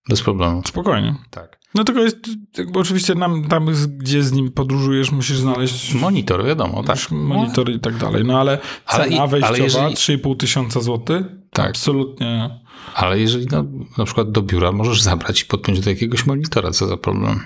Bez 0.09 0.23
problemu. 0.23 0.63
spokojnie. 0.67 1.15
Tak. 1.31 1.59
No 1.75 1.85
tylko 1.85 2.01
jest, 2.01 2.19
jakby 2.59 2.79
oczywiście 2.79 3.15
nam, 3.15 3.45
tam, 3.49 3.67
gdzie 3.89 4.23
z 4.23 4.33
nim 4.33 4.53
podróżujesz, 4.53 5.13
musisz 5.13 5.39
znaleźć 5.39 5.95
Monitor, 5.95 6.45
wiadomo, 6.45 6.83
tak. 6.83 6.99
monitor 7.11 7.71
i 7.71 7.81
tak 7.81 7.97
dalej. 7.97 8.25
No 8.25 8.41
ale 8.41 8.59
Ale 8.87 9.05
cena 9.05 9.17
i- 9.17 9.19
ale 9.19 9.29
wejściowa 9.29 9.59
jeżeli- 9.65 9.95
3,5 9.95 10.37
tysiąca 10.37 10.81
złotych, 10.81 11.23
Tak. 11.51 11.71
absolutnie 11.71 12.61
Ale 12.95 13.21
jeżeli 13.21 13.47
no, 13.53 13.65
na 13.99 14.05
przykład 14.05 14.31
do 14.31 14.43
biura 14.43 14.73
możesz 14.73 15.03
zabrać 15.03 15.43
i 15.43 15.47
podpiąć 15.47 15.81
do 15.81 15.91
jakiegoś 15.91 16.27
monitora, 16.27 16.71
co 16.71 16.87
za 16.87 16.97
problem. 16.97 17.41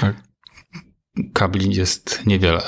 tak. 0.00 0.22
Kabli 1.32 1.74
jest 1.76 2.26
niewiele, 2.26 2.62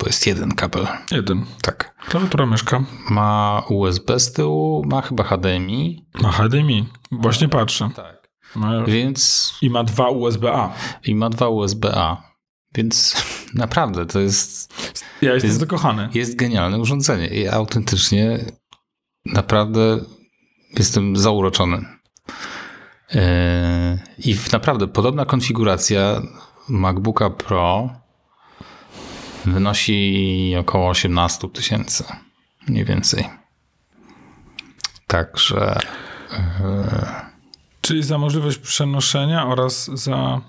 bo 0.00 0.06
jest 0.06 0.26
jeden 0.26 0.54
kabel. 0.54 0.86
Jeden. 1.10 1.46
Tak. 1.62 1.94
Klawiatura 2.08 2.46
myszka. 2.46 2.84
Ma 3.10 3.62
USB 3.68 4.20
z 4.20 4.32
tyłu, 4.32 4.84
ma 4.86 5.02
chyba 5.02 5.24
HDMI. 5.24 6.06
Ma 6.22 6.32
HDMI. 6.32 6.86
Właśnie 7.12 7.48
patrzę. 7.48 7.90
Tak. 7.96 8.28
Ma, 8.56 8.84
Więc 8.84 9.52
I 9.62 9.70
ma 9.70 9.84
dwa 9.84 10.10
USB-A. 10.10 10.72
i 11.04 11.14
ma 11.14 11.30
dwa 11.30 11.48
USB-A. 11.48 12.22
Więc 12.74 13.14
naprawdę 13.54 14.06
to 14.06 14.20
jest, 14.20 14.74
Ja 15.22 15.32
jestem 15.34 15.48
Jest- 15.48 15.60
zakochany. 15.60 16.08
jest 16.14 16.36
genialne 16.36 16.78
urządzenie. 16.78 17.26
I 17.26 17.48
autentycznie 17.48 18.38
naprawdę 19.26 20.00
jestem 20.76 21.16
zauroczony. 21.16 21.84
Yy, 23.14 23.20
I 24.18 24.36
naprawdę 24.52 24.88
podobna 24.88 25.24
konfiguracja 25.24 26.22
MacBooka 26.68 27.30
Pro 27.30 27.90
wynosi 29.44 30.54
około 30.60 30.88
18 30.88 31.48
tysięcy. 31.48 32.04
Mniej 32.68 32.84
więcej. 32.84 33.28
Także 35.06 35.78
Czyli 37.80 38.02
za 38.02 38.18
możliwość 38.18 38.58
przenoszenia 38.58 39.46
oraz 39.46 39.84
za 39.94 40.40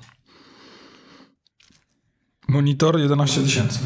monitor 2.47 2.99
11 2.99 3.41
tysięcy. 3.41 3.79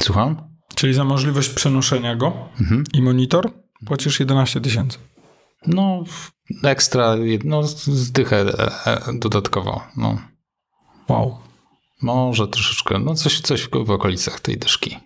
słucham? 0.00 0.48
Czyli 0.74 0.94
za 0.94 1.04
możliwość 1.04 1.48
przenoszenia 1.48 2.16
go 2.16 2.48
Mhm. 2.60 2.84
i 2.92 3.02
monitor 3.02 3.50
płacisz 3.86 4.20
11 4.20 4.60
tysięcy. 4.60 4.98
No, 5.66 6.04
ekstra, 6.64 7.14
no, 7.44 7.62
zdychę 7.62 8.36
e, 8.40 8.86
e, 8.86 9.00
dodatkowo. 9.18 9.82
No. 9.96 10.18
Wow. 11.08 11.38
Może 12.02 12.48
troszeczkę, 12.48 12.98
no 12.98 13.14
coś, 13.14 13.40
coś 13.40 13.68
w 13.68 13.90
okolicach 13.90 14.40
tej 14.40 14.58
dyszki. 14.58 14.96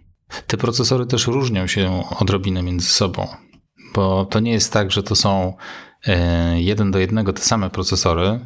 Te 0.47 0.57
procesory 0.57 1.07
też 1.07 1.27
różnią 1.27 1.67
się 1.67 2.05
odrobinę 2.19 2.63
między 2.63 2.87
sobą, 2.87 3.29
bo 3.95 4.25
to 4.25 4.41
nie 4.41 4.53
jest 4.53 4.73
tak, 4.73 4.93
że 4.93 5.03
to 5.03 5.17
są 5.17 5.57
e, 6.07 6.61
jeden 6.61 6.91
do 6.91 6.99
jednego 6.99 7.33
te 7.33 7.43
same 7.43 7.71
procesory. 7.71 8.41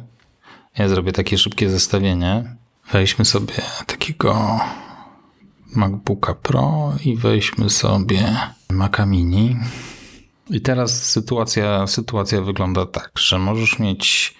Ja 0.77 0.89
zrobię 0.89 1.11
takie 1.11 1.37
szybkie 1.37 1.69
zestawienie. 1.69 2.55
Weźmy 2.91 3.25
sobie 3.25 3.53
takiego 3.87 4.59
MacBooka 5.75 6.33
Pro 6.33 6.93
i 7.05 7.17
weźmy 7.17 7.69
sobie 7.69 8.37
Maca 8.69 9.05
Mini. 9.05 9.57
I 10.49 10.61
teraz 10.61 11.03
sytuacja, 11.03 11.87
sytuacja 11.87 12.41
wygląda 12.41 12.85
tak, 12.85 13.11
że 13.19 13.39
możesz 13.39 13.79
mieć 13.79 14.35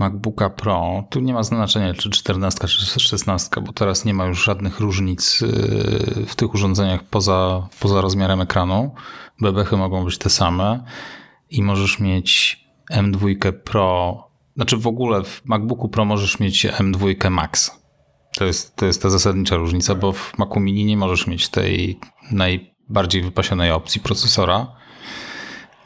MacBooka 0.00 0.50
Pro, 0.50 1.04
tu 1.10 1.20
nie 1.20 1.34
ma 1.34 1.42
znaczenia 1.42 1.94
czy 1.94 2.10
14 2.10 2.68
czy 2.68 3.00
16, 3.00 3.60
bo 3.60 3.72
teraz 3.72 4.04
nie 4.04 4.14
ma 4.14 4.26
już 4.26 4.44
żadnych 4.44 4.80
różnic 4.80 5.40
yy, 5.40 6.26
w 6.26 6.34
tych 6.36 6.54
urządzeniach 6.54 7.04
poza, 7.04 7.68
poza 7.80 8.00
rozmiarem 8.00 8.40
ekranu. 8.40 8.94
Bebechy 9.40 9.76
mogą 9.76 10.04
być 10.04 10.18
te 10.18 10.30
same. 10.30 10.84
i 11.50 11.62
możesz 11.62 11.98
mieć 11.98 12.60
M2 12.92 13.52
Pro, 13.52 14.18
znaczy 14.56 14.76
w 14.76 14.86
ogóle 14.86 15.24
w 15.24 15.42
MacBooku 15.44 15.88
Pro 15.88 16.04
możesz 16.04 16.40
mieć 16.40 16.66
M2 16.66 17.30
Max. 17.30 17.80
To 18.36 18.44
jest, 18.44 18.76
to 18.76 18.86
jest 18.86 19.02
ta 19.02 19.10
zasadnicza 19.10 19.56
różnica, 19.56 19.94
bo 19.94 20.12
w 20.12 20.38
Macu 20.38 20.60
Mini 20.60 20.84
nie 20.84 20.96
możesz 20.96 21.26
mieć 21.26 21.48
tej 21.48 22.00
najbardziej 22.32 23.22
wypasionej 23.22 23.70
opcji 23.70 24.00
procesora 24.00 24.66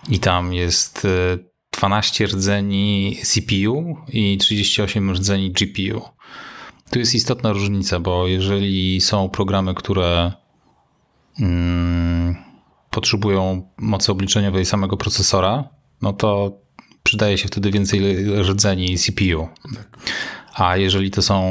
i 0.08 0.18
tam 0.18 0.52
jest 0.52 1.06
12 1.78 2.26
rdzeni 2.26 3.16
CPU 3.24 3.96
i 4.08 4.38
38 4.38 5.12
rdzeni 5.12 5.50
GPU. 5.50 6.02
Tu 6.90 6.98
jest 6.98 7.14
istotna 7.14 7.52
różnica, 7.52 8.00
bo 8.00 8.28
jeżeli 8.28 9.00
są 9.00 9.28
programy, 9.28 9.74
które 9.74 10.32
mm, 11.40 12.36
potrzebują 12.90 13.68
mocy 13.78 14.12
obliczeniowej 14.12 14.64
samego 14.64 14.96
procesora, 14.96 15.68
no 16.02 16.12
to 16.12 16.58
przydaje 17.02 17.38
się 17.38 17.48
wtedy 17.48 17.70
więcej 17.70 18.00
rdzeni 18.42 18.98
CPU. 18.98 19.48
Tak. 19.74 19.98
A 20.54 20.76
jeżeli 20.76 21.10
to 21.10 21.22
są, 21.22 21.42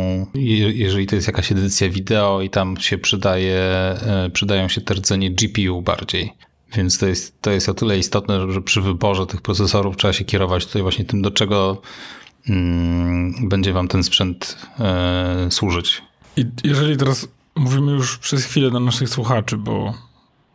jeżeli 0.74 1.08
to 1.08 1.15
jest 1.15 1.27
jakaś 1.27 1.51
edycja 1.51 1.89
wideo 1.89 2.42
i 2.42 2.50
tam 2.50 2.77
się 2.77 2.98
przydaje, 2.98 3.60
e, 3.60 4.30
przydają 4.34 4.68
się 4.68 4.82
te 4.82 4.94
rdzenie 4.94 5.32
GPU 5.32 5.82
bardziej. 5.82 6.34
Więc 6.75 6.98
to 6.98 7.08
jest, 7.08 7.42
to 7.42 7.51
jest 7.51 7.70
o 7.70 7.74
tyle 7.74 7.98
istotne, 7.98 8.51
że 8.51 8.62
przy 8.62 8.82
wyborze 8.82 9.25
tych 9.25 9.42
procesorów 9.42 9.98
trzeba 9.98 10.13
się 10.13 10.25
kierować 10.25 10.65
tutaj 10.65 10.82
właśnie 10.82 11.06
tym, 11.06 11.22
do 11.22 11.32
czego 11.32 11.82
mm, 12.50 13.50
będzie 13.50 13.74
wam 13.74 13.88
ten 13.88 14.03
sprzęt 14.03 14.58
e, 14.80 15.48
służyć. 15.50 16.01
I 16.38 16.46
jeżeli 16.63 16.98
teraz 16.98 17.27
mówimy 17.56 17.92
już 17.92 18.18
przez 18.18 18.46
chwilę 18.46 18.72
do 18.72 18.80
naszych 18.80 19.10
słuchaczy, 19.10 19.58
bo 19.58 19.94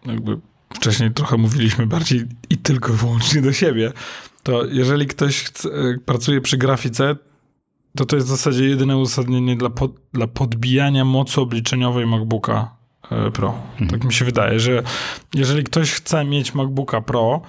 jakby 0.07 0.39
wcześniej 0.75 1.11
trochę 1.11 1.37
mówiliśmy 1.37 1.87
bardziej 1.87 2.25
i 2.51 2.57
tylko 2.57 2.93
wyłącznie 2.93 3.43
do 3.43 3.53
siebie, 3.53 3.93
to 4.43 4.67
jeżeli 4.67 5.07
ktoś 5.07 5.43
chce, 5.43 5.69
e, 5.69 5.99
pracuje 6.05 6.41
przy 6.41 6.57
grafice, 6.57 7.17
to 7.97 8.07
to 8.07 8.17
jest 8.17 8.29
w 8.29 8.31
zasadzie 8.31 8.65
jedyne 8.65 8.97
uzasadnienie 8.97 9.57
dla, 9.57 9.71
pod, 9.71 9.93
dla 10.13 10.27
podbijania 10.27 11.05
mocy 11.05 11.41
obliczeniowej 11.41 12.07
MacBooka 12.07 12.78
Pro. 13.33 13.55
Mhm. 13.73 13.91
Tak 13.91 14.05
mi 14.05 14.13
się 14.13 14.25
wydaje, 14.25 14.61
że 14.61 14.83
jeżeli 15.35 15.65
ktoś 15.65 15.93
chce 15.93 16.25
mieć 16.25 16.55
MacBooka 16.55 17.01
Pro, 17.01 17.41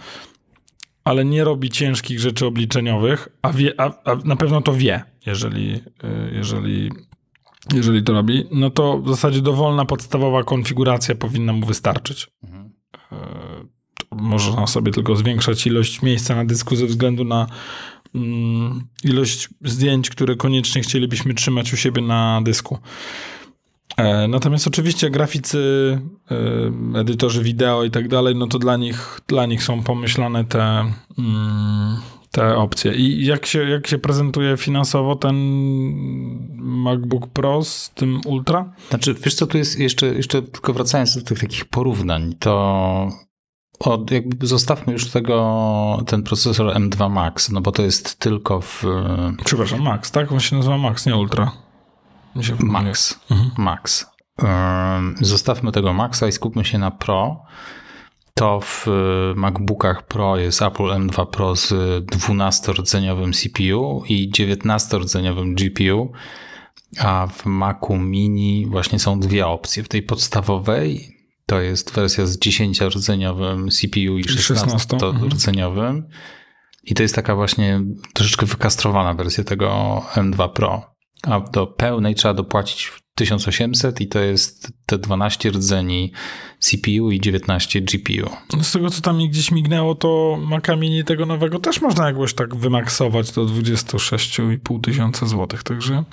ale 1.04 1.26
nie 1.26 1.44
robi 1.44 1.70
ciężkich 1.70 2.20
rzeczy 2.20 2.46
obliczeniowych, 2.46 3.28
a, 3.42 3.54
wie, 3.54 3.74
a, 3.78 4.12
a 4.12 4.16
na 4.26 4.36
pewno 4.36 4.62
to 4.62 4.74
wie, 4.74 5.04
jeżeli, 5.26 5.74
e, 6.04 6.32
jeżeli, 6.32 6.92
jeżeli 7.74 8.04
to 8.04 8.14
robi, 8.14 8.46
no 8.52 8.70
to 8.70 9.00
w 9.00 9.10
zasadzie 9.10 9.42
dowolna 9.42 9.86
podstawowa 9.86 10.44
konfiguracja 10.44 11.16
powinna 11.16 11.54
mu 11.54 11.66
wystarczyć. 11.66 12.28
Mhm. 12.44 12.70
Można 14.12 14.68
sobie 14.68 14.92
tylko 14.92 15.16
zwiększać 15.16 15.68
ilość 15.68 16.02
miejsca 16.02 16.36
na 16.36 16.46
dysku 16.46 16.76
ze 16.76 16.86
względu 16.86 17.24
na 17.24 17.48
Mm, 18.16 18.88
ilość 19.04 19.50
zdjęć, 19.62 20.10
które 20.10 20.36
koniecznie 20.36 20.82
chcielibyśmy 20.82 21.34
trzymać 21.34 21.74
u 21.74 21.78
siebie 21.78 22.02
na 22.02 22.42
dysku. 22.44 22.78
E, 24.00 24.28
natomiast 24.28 24.68
oczywiście 24.68 25.10
graficy, 25.10 25.60
e, 26.96 27.00
edytorzy 27.00 27.44
wideo 27.44 27.84
i 27.84 27.92
tak 27.92 28.08
dalej, 28.08 28.36
no 28.36 28.48
to 28.48 28.60
dla 28.60 28.78
nich, 28.78 29.22
dla 29.28 29.46
nich 29.46 29.64
są 29.64 29.84
pomyślane 29.84 30.46
te, 30.46 30.62
mm, 31.18 31.98
te 32.32 32.56
opcje. 32.56 32.94
I 32.96 33.26
jak 33.26 33.46
się, 33.46 33.70
jak 33.70 33.88
się 33.88 33.98
prezentuje 33.98 34.58
finansowo 34.58 35.16
ten 35.16 35.36
MacBook 36.58 37.28
Pro 37.28 37.64
z 37.64 37.92
tym 37.96 38.22
Ultra? 38.26 38.74
Znaczy, 38.90 39.14
wiesz 39.14 39.36
co, 39.36 39.48
tu 39.48 39.58
jest 39.58 39.80
jeszcze, 39.80 40.06
jeszcze 40.06 40.42
tylko 40.42 40.74
wracając 40.74 41.16
do 41.16 41.22
tych 41.22 41.40
takich 41.40 41.66
porównań, 41.66 42.36
to 42.40 43.10
od, 43.80 44.12
jakby 44.12 44.48
zostawmy 44.48 44.94
już 44.94 45.10
tego, 45.10 46.04
ten 46.08 46.24
procesor 46.24 46.76
M2 46.76 47.10
Max, 47.10 47.52
no 47.52 47.62
bo 47.62 47.72
to 47.72 47.82
jest 47.82 48.20
tylko 48.20 48.62
w... 48.62 48.84
Przepraszam, 49.46 49.82
Max, 49.82 50.12
tak? 50.12 50.32
On 50.32 50.40
się 50.40 50.56
nazywa 50.56 50.78
Max, 50.78 51.06
nie 51.06 51.16
Ultra. 51.16 51.69
Max, 52.60 53.20
mhm. 53.32 53.52
Max. 53.58 54.06
Zostawmy 55.22 55.72
tego 55.72 55.94
Maxa 55.94 56.28
i 56.28 56.32
skupmy 56.32 56.66
się 56.66 56.78
na 56.78 56.92
Pro. 56.92 57.44
To 58.34 58.60
w 58.60 58.86
MacBookach 59.36 60.08
Pro 60.08 60.38
jest 60.38 60.62
Apple 60.62 60.84
M2 60.84 61.26
Pro 61.26 61.56
z 61.56 61.72
12-rdzeniowym 62.06 63.34
CPU 63.34 64.04
i 64.10 64.32
19-rdzeniowym 64.32 65.54
GPU, 65.56 66.12
a 67.00 67.28
w 67.28 67.46
Macu 67.46 67.98
Mini 67.98 68.66
właśnie 68.70 69.00
są 69.00 69.20
dwie 69.20 69.48
opcje. 69.48 69.84
W 69.84 69.88
tej 69.88 70.04
podstawowej 70.04 71.16
to 71.46 71.62
jest 71.62 71.94
wersja 71.94 72.26
z 72.26 72.40
10-rdzeniowym 72.40 73.72
CPU 73.72 74.18
i 74.18 74.24
16-rdzeniowym. 74.24 76.02
I 76.84 76.94
to 76.94 77.04
jest 77.04 77.16
taka 77.16 77.36
właśnie 77.36 77.82
troszeczkę 78.14 78.46
wykastrowana 78.46 79.14
wersja 79.14 79.44
tego 79.44 80.02
M2 80.14 80.50
Pro. 80.50 80.96
A 81.24 81.40
do 81.40 81.68
pełnej 81.68 82.16
trzeba 82.16 82.34
dopłacić 82.34 82.92
1800 83.20 84.02
i 84.02 84.08
to 84.08 84.20
jest 84.20 84.72
te 84.86 84.98
12 84.98 85.50
rdzeni 85.50 86.12
CPU 86.60 87.12
i 87.12 87.20
19 87.20 87.82
GPU. 87.82 88.30
Z 88.64 88.72
tego, 88.72 88.90
co 88.90 89.02
tam 89.02 89.18
mi 89.18 89.30
gdzieś 89.30 89.52
mignęło, 89.52 89.96
to 89.96 90.40
Maca 90.42 90.76
Mini 90.76 91.04
tego 91.04 91.26
nowego 91.26 91.60
też 91.60 91.82
można 91.82 92.08
jakoś 92.08 92.34
tak 92.34 92.56
wymaksować 92.56 93.32
do 93.32 93.46
26,5 93.46 94.82
tysiąca 94.82 95.26
złotych, 95.26 95.64
także... 95.64 96.04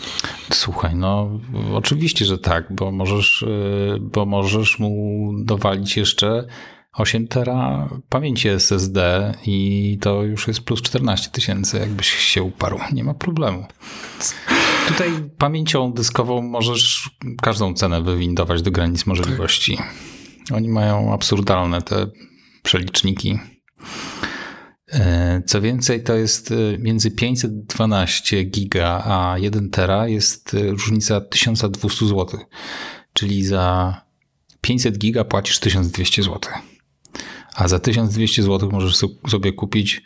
Słuchaj, 0.53 0.97
no 0.97 1.41
oczywiście, 1.75 2.25
że 2.25 2.39
tak, 2.39 2.67
bo 2.71 2.93
możesz, 2.93 3.43
y, 3.43 3.99
bo 4.01 4.27
możesz 4.27 4.79
mu 4.79 5.33
dowalić 5.39 5.97
jeszcze 5.97 6.47
8 6.97 7.29
tera 7.29 7.89
pamięci 8.09 8.49
SSD 8.49 9.33
i 9.47 9.99
to 10.01 10.23
już 10.23 10.49
jest 10.49 10.61
plus 10.61 10.83
14 10.83 11.31
tysięcy, 11.31 11.79
jakbyś 11.79 12.09
się 12.09 12.43
uparł. 12.43 12.79
Nie 12.93 13.05
ma 13.05 13.15
problemu. 13.15 13.67
Tutaj 14.89 15.11
pamięcią 15.39 15.93
dyskową 15.93 16.43
możesz 16.43 17.11
każdą 17.43 17.75
cenę 17.75 18.03
wywindować 18.03 18.63
do 18.63 18.71
granic 18.71 19.07
możliwości. 19.07 19.79
Oni 20.53 20.69
mają 20.69 21.13
absurdalne 21.13 21.83
te 21.83 22.07
przeliczniki. 22.63 23.39
E, 24.93 25.43
co 25.47 25.61
więcej, 25.61 26.03
to 26.03 26.15
jest 26.15 26.53
e, 26.53 26.79
między 26.79 27.11
512 27.11 28.45
giga 28.45 29.03
a 29.05 29.39
1 29.39 29.71
tera 29.71 30.09
jest 30.09 30.55
e, 30.55 30.71
różnica 30.71 31.21
1200 31.21 32.07
zł. 32.07 32.41
Czyli 33.13 33.45
za 33.45 33.95
500 34.61 34.99
giga 34.99 35.25
płacisz 35.25 35.59
1200 35.61 36.23
zł. 36.23 36.41
A 37.57 37.69
za 37.69 37.79
1200 37.79 38.43
zł 38.43 38.69
możesz 38.73 38.97
sobie 39.29 39.53
kupić 39.53 40.03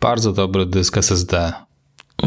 bardzo 0.00 0.32
dobry 0.32 0.66
dysk 0.66 0.96
SSD 0.96 1.52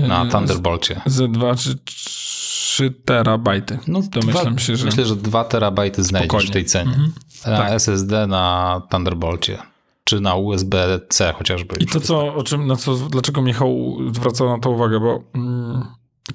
na 0.08 0.26
Thunderbolcie. 0.26 1.02
Z 1.06 1.32
2 1.32 1.56
czy 1.56 1.78
3 1.86 2.92
terabajty. 3.06 3.80
No, 3.88 4.02
Domyślam 4.02 4.56
dwa, 4.56 4.64
się, 4.64 4.76
że... 4.76 4.86
Myślę, 4.86 5.06
że 5.06 5.16
2 5.16 5.44
terabajty 5.44 6.04
znajdziesz 6.04 6.30
Spokojnie. 6.30 6.50
w 6.50 6.54
tej 6.54 6.66
cenie. 6.66 6.92
Mhm. 6.92 7.14
Na 7.46 7.58
tak. 7.58 7.72
SSD 7.72 8.28
na 8.28 8.82
Thunderbolcie. 8.92 9.58
Czy 10.04 10.20
na 10.20 10.36
USB-C 10.36 11.34
chociażby. 11.34 11.78
I 11.78 11.86
to, 11.86 12.00
co, 12.00 12.36
o 12.36 12.44
czym, 12.44 12.68
na 12.68 12.76
co, 12.76 12.96
dlaczego 12.96 13.42
Michał 13.42 13.98
zwracał 14.14 14.50
na 14.50 14.60
to 14.60 14.70
uwagę, 14.70 15.00
bo 15.00 15.24
mm, 15.36 15.86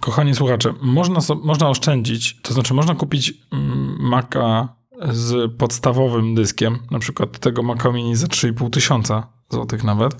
kochani 0.00 0.34
słuchacze, 0.34 0.74
można, 0.82 1.20
so, 1.20 1.34
można 1.34 1.68
oszczędzić, 1.68 2.40
to 2.42 2.54
znaczy 2.54 2.74
można 2.74 2.94
kupić 2.94 3.34
mm, 3.52 3.96
Maca 4.00 4.68
z 5.10 5.52
podstawowym 5.52 6.34
dyskiem, 6.34 6.78
na 6.90 6.98
przykład 6.98 7.38
tego 7.38 7.62
Maca 7.62 7.92
Mini 7.92 8.16
za 8.16 8.26
3,5 8.26 8.70
tysiąca 8.70 9.32
złotych 9.50 9.84
nawet, 9.84 10.14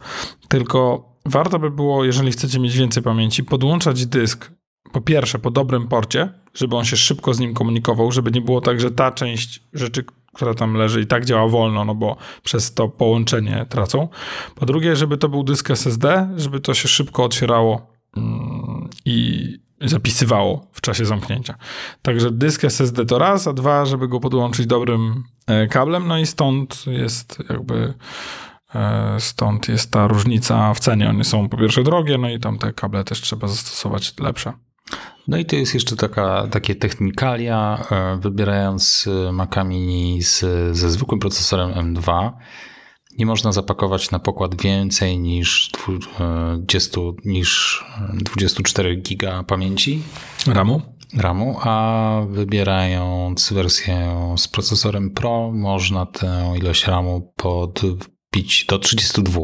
tylko 0.49 1.09
warto 1.27 1.59
by 1.59 1.71
było, 1.71 2.05
jeżeli 2.05 2.33
chcecie 2.33 2.61
mieć 2.61 2.77
więcej 2.77 3.03
pamięci, 3.03 3.45
podłączać 3.45 4.07
dysk 4.07 4.51
po 4.93 5.01
pierwsze 5.01 5.39
po 5.39 5.51
dobrym 5.51 5.89
porcie, 5.89 6.33
żeby 6.55 6.77
on 6.77 6.85
się 6.85 6.97
szybko 6.97 7.35
z 7.35 7.41
nim 7.41 7.55
komunikował, 7.55 8.13
żeby 8.13 8.31
nie 8.31 8.41
było 8.41 8.61
tak, 8.61 8.81
że 8.81 8.91
ta 8.91 9.13
część 9.13 9.63
rzeczy, 9.73 10.05
która 10.35 10.55
tam 10.55 10.75
leży 10.75 11.01
i 11.01 11.07
tak 11.07 11.25
działa 11.25 11.49
wolno, 11.49 11.85
no 11.85 11.95
bo 11.95 12.17
przez 12.43 12.75
to 12.75 12.89
połączenie 12.89 13.67
tracą. 13.69 14.09
Po 14.55 14.67
drugie, 14.67 14.97
żeby 14.97 15.19
to 15.19 15.29
był 15.29 15.45
dysk 15.45 15.71
SSD, 15.71 16.29
żeby 16.37 16.61
to 16.61 16.75
się 16.75 16.89
szybko 16.89 17.25
otwierało 17.25 17.87
mm, 18.17 18.89
i 19.05 19.52
zapisywało 19.85 20.67
w 20.73 20.81
czasie 20.81 21.05
zamknięcia. 21.05 21.55
Także 22.03 22.31
dysk 22.31 22.65
SSD 22.65 23.07
to 23.07 23.19
raz, 23.19 23.47
a 23.47 23.53
dwa, 23.53 23.87
żeby 23.87 24.09
go 24.09 24.21
podłączyć 24.21 24.67
dobrym 24.67 25.25
e, 25.47 25.67
kablem, 25.67 26.09
no 26.09 26.19
i 26.19 26.27
stąd 26.27 26.85
jest 26.87 27.39
jakby 27.51 27.95
E, 28.75 29.17
stąd 29.21 29.69
jest 29.69 29.91
ta 29.91 30.07
różnica 30.07 30.75
w 30.75 30.81
cenie. 30.81 31.11
One 31.11 31.25
są 31.25 31.49
po 31.49 31.57
pierwsze 31.57 31.83
drogie, 31.83 32.19
no 32.19 32.31
i 32.31 32.41
tam 32.41 32.59
te 32.59 32.73
kable 32.73 33.05
też 33.05 33.21
trzeba 33.21 33.49
zastosować 33.49 34.19
lepsze. 34.19 34.53
No 35.29 35.37
i 35.37 35.45
to 35.45 35.57
jest 35.57 35.75
jeszcze 35.75 35.97
taka, 35.97 36.47
takie 36.51 36.75
technikalia, 36.75 37.79
e, 37.91 38.19
wybierając 38.21 39.09
Maca 39.33 39.65
Mini 39.65 40.23
z, 40.23 40.41
ze 40.77 40.91
zwykłym 40.91 41.21
procesorem 41.21 41.71
M2, 41.71 42.31
nie 43.19 43.27
można 43.27 43.53
zapakować 43.53 44.11
na 44.11 44.19
pokład 44.19 44.63
więcej 44.63 45.19
niż 45.19 45.71
20, 46.59 47.01
niż 47.25 47.85
24 48.13 48.97
giga 48.97 49.43
pamięci. 49.43 50.03
RAMu? 50.47 50.83
RAMu, 51.17 51.57
a 51.61 52.27
wybierając 52.31 53.53
wersję 53.53 54.17
z 54.37 54.49
procesorem 54.49 55.11
Pro, 55.11 55.51
można 55.53 56.07
tę 56.07 56.55
ilość 56.59 56.87
RAMu 56.87 57.33
pod 57.37 57.81
pić 58.31 58.65
do 58.65 58.79
32. 58.79 59.41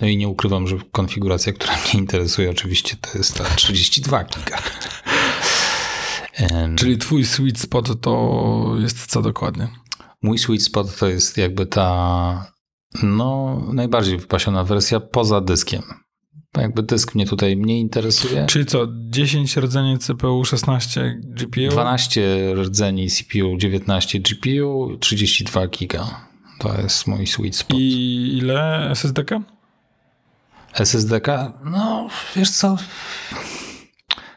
No 0.00 0.06
i 0.06 0.16
nie 0.16 0.28
ukrywam, 0.28 0.68
że 0.68 0.76
konfiguracja, 0.92 1.52
która 1.52 1.72
mnie 1.72 2.00
interesuje 2.00 2.50
oczywiście 2.50 2.96
to 2.96 3.18
jest 3.18 3.38
ta 3.38 3.44
32 3.44 4.24
giga. 4.24 4.58
Czyli 6.78 6.98
twój 6.98 7.24
sweet 7.24 7.58
spot 7.58 8.00
to 8.00 8.74
jest 8.78 9.06
co 9.06 9.22
dokładnie? 9.22 9.68
Mój 10.22 10.38
sweet 10.38 10.62
spot 10.62 10.98
to 10.98 11.08
jest 11.08 11.36
jakby 11.36 11.66
ta 11.66 12.52
no 13.02 13.60
najbardziej 13.72 14.18
wypasiona 14.18 14.64
wersja 14.64 15.00
poza 15.00 15.40
dyskiem. 15.40 15.82
Jakby 16.56 16.82
dysk 16.82 17.14
mnie 17.14 17.26
tutaj 17.26 17.56
mniej 17.56 17.80
interesuje. 17.80 18.46
Czyli 18.46 18.66
co, 18.66 18.86
10 19.10 19.56
rdzeni 19.56 19.98
CPU, 19.98 20.44
16 20.44 21.20
GPU? 21.24 21.70
12 21.70 22.54
rdzeni 22.54 23.10
CPU, 23.10 23.56
19 23.56 24.20
GPU, 24.20 24.96
32 25.00 25.66
giga. 25.66 26.30
To 26.58 26.80
jest 26.82 27.06
mój 27.06 27.26
sweet 27.26 27.56
spot. 27.56 27.78
I 27.78 28.38
ile 28.38 28.88
SSD-ka? 28.90 29.40
SSD-ka? 30.74 31.52
No, 31.64 32.08
wiesz 32.36 32.50
co? 32.50 32.76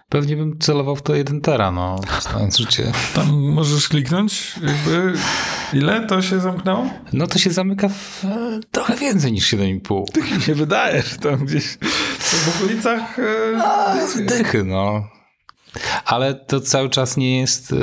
Pewnie 0.09 0.35
bym 0.35 0.59
celował 0.59 0.95
w 0.95 1.01
to 1.01 1.15
1 1.15 1.41
tera, 1.41 1.71
no, 1.71 1.99
znając 2.21 2.57
życie. 2.57 2.91
Tam 3.15 3.51
możesz 3.51 3.89
kliknąć, 3.89 4.55
jakby 4.61 5.13
ile 5.73 6.07
to 6.07 6.21
się 6.21 6.39
zamknęło? 6.39 6.89
No 7.13 7.27
to 7.27 7.39
się 7.39 7.51
zamyka 7.51 7.89
w 7.89 8.25
e, 8.25 8.59
trochę 8.71 8.95
więcej 8.95 9.31
niż 9.31 9.53
7,5. 9.53 10.03
Tak 10.13 10.31
mi 10.31 10.41
się 10.41 10.55
wydaje, 10.55 11.01
że 11.01 11.17
tam 11.17 11.45
gdzieś 11.45 11.77
w 12.19 12.55
okolicach... 12.57 13.19
e, 13.19 13.63
A, 13.63 13.95
dychy, 14.21 14.63
no. 14.63 15.07
Ale 16.05 16.33
to 16.35 16.61
cały 16.61 16.89
czas 16.89 17.17
nie 17.17 17.39
jest, 17.39 17.71
e, 17.71 17.77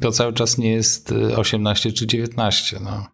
to 0.00 0.12
cały 0.12 0.32
czas 0.32 0.58
nie 0.58 0.72
jest 0.72 1.12
e, 1.12 1.36
18 1.36 1.92
czy 1.92 2.06
19, 2.06 2.78
no. 2.80 3.06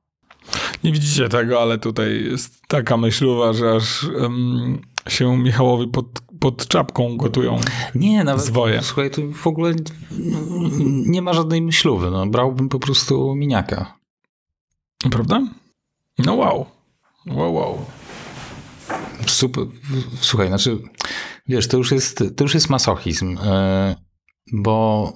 Nie 0.85 0.93
widzicie 0.93 1.29
tego, 1.29 1.63
ale 1.63 1.79
tutaj 1.79 2.25
jest 2.25 2.63
taka 2.69 2.97
myślowa, 2.97 3.53
że 3.53 3.73
aż 3.73 4.05
em, 4.05 4.79
się 5.09 5.39
Michałowi 5.39 5.89
pod, 5.89 6.07
pod 6.41 6.69
czapką 6.69 7.17
gotują. 7.17 7.61
Nie, 7.95 8.25
nawet, 8.25 8.45
Zwoje. 8.45 8.83
słuchaj, 8.83 9.11
tu 9.11 9.33
w 9.33 9.47
ogóle 9.47 9.75
nie 11.07 11.23
ma 11.23 11.33
żadnej 11.33 11.63
myślowy, 11.63 12.11
no. 12.11 12.27
Brałbym 12.27 12.69
po 12.69 12.79
prostu 12.79 13.35
miniaka. 13.35 13.99
Prawda? 15.11 15.43
No 16.19 16.35
wow. 16.35 16.67
Wow, 17.27 17.55
wow. 17.55 17.85
Super. 19.27 19.65
Słuchaj, 20.21 20.49
znaczy, 20.49 20.79
wiesz, 21.49 21.69
to 21.69 21.77
już 21.77 21.93
jest, 21.93 22.25
to 22.37 22.45
już 22.45 22.55
jest 22.55 22.71
masochizm, 22.71 23.39
e, 23.43 23.97
bo 24.53 25.13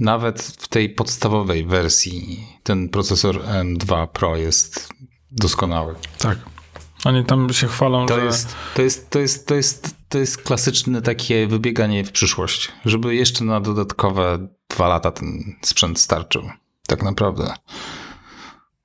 nawet 0.00 0.42
w 0.42 0.68
tej 0.68 0.90
podstawowej 0.90 1.66
wersji 1.66 2.46
ten 2.62 2.88
procesor 2.88 3.42
M2 3.42 4.08
Pro 4.08 4.36
jest 4.36 4.88
doskonały. 5.30 5.94
Tak. 6.18 6.53
Oni 7.04 7.24
tam 7.24 7.52
się 7.52 7.66
chwalą, 7.68 8.06
To 8.06 8.14
że... 8.14 8.24
jest, 8.24 8.56
to 8.74 8.82
jest, 8.82 9.10
to 9.10 9.18
jest, 9.18 9.46
to 9.48 9.54
jest, 9.54 9.94
to 10.08 10.18
jest 10.18 10.42
klasyczne 10.42 11.02
takie 11.02 11.46
wybieganie 11.46 12.04
w 12.04 12.12
przyszłość, 12.12 12.72
żeby 12.84 13.14
jeszcze 13.14 13.44
na 13.44 13.60
dodatkowe 13.60 14.48
dwa 14.68 14.88
lata 14.88 15.10
ten 15.10 15.54
sprzęt 15.62 16.00
starczył. 16.00 16.42
Tak 16.86 17.02
naprawdę. 17.02 17.54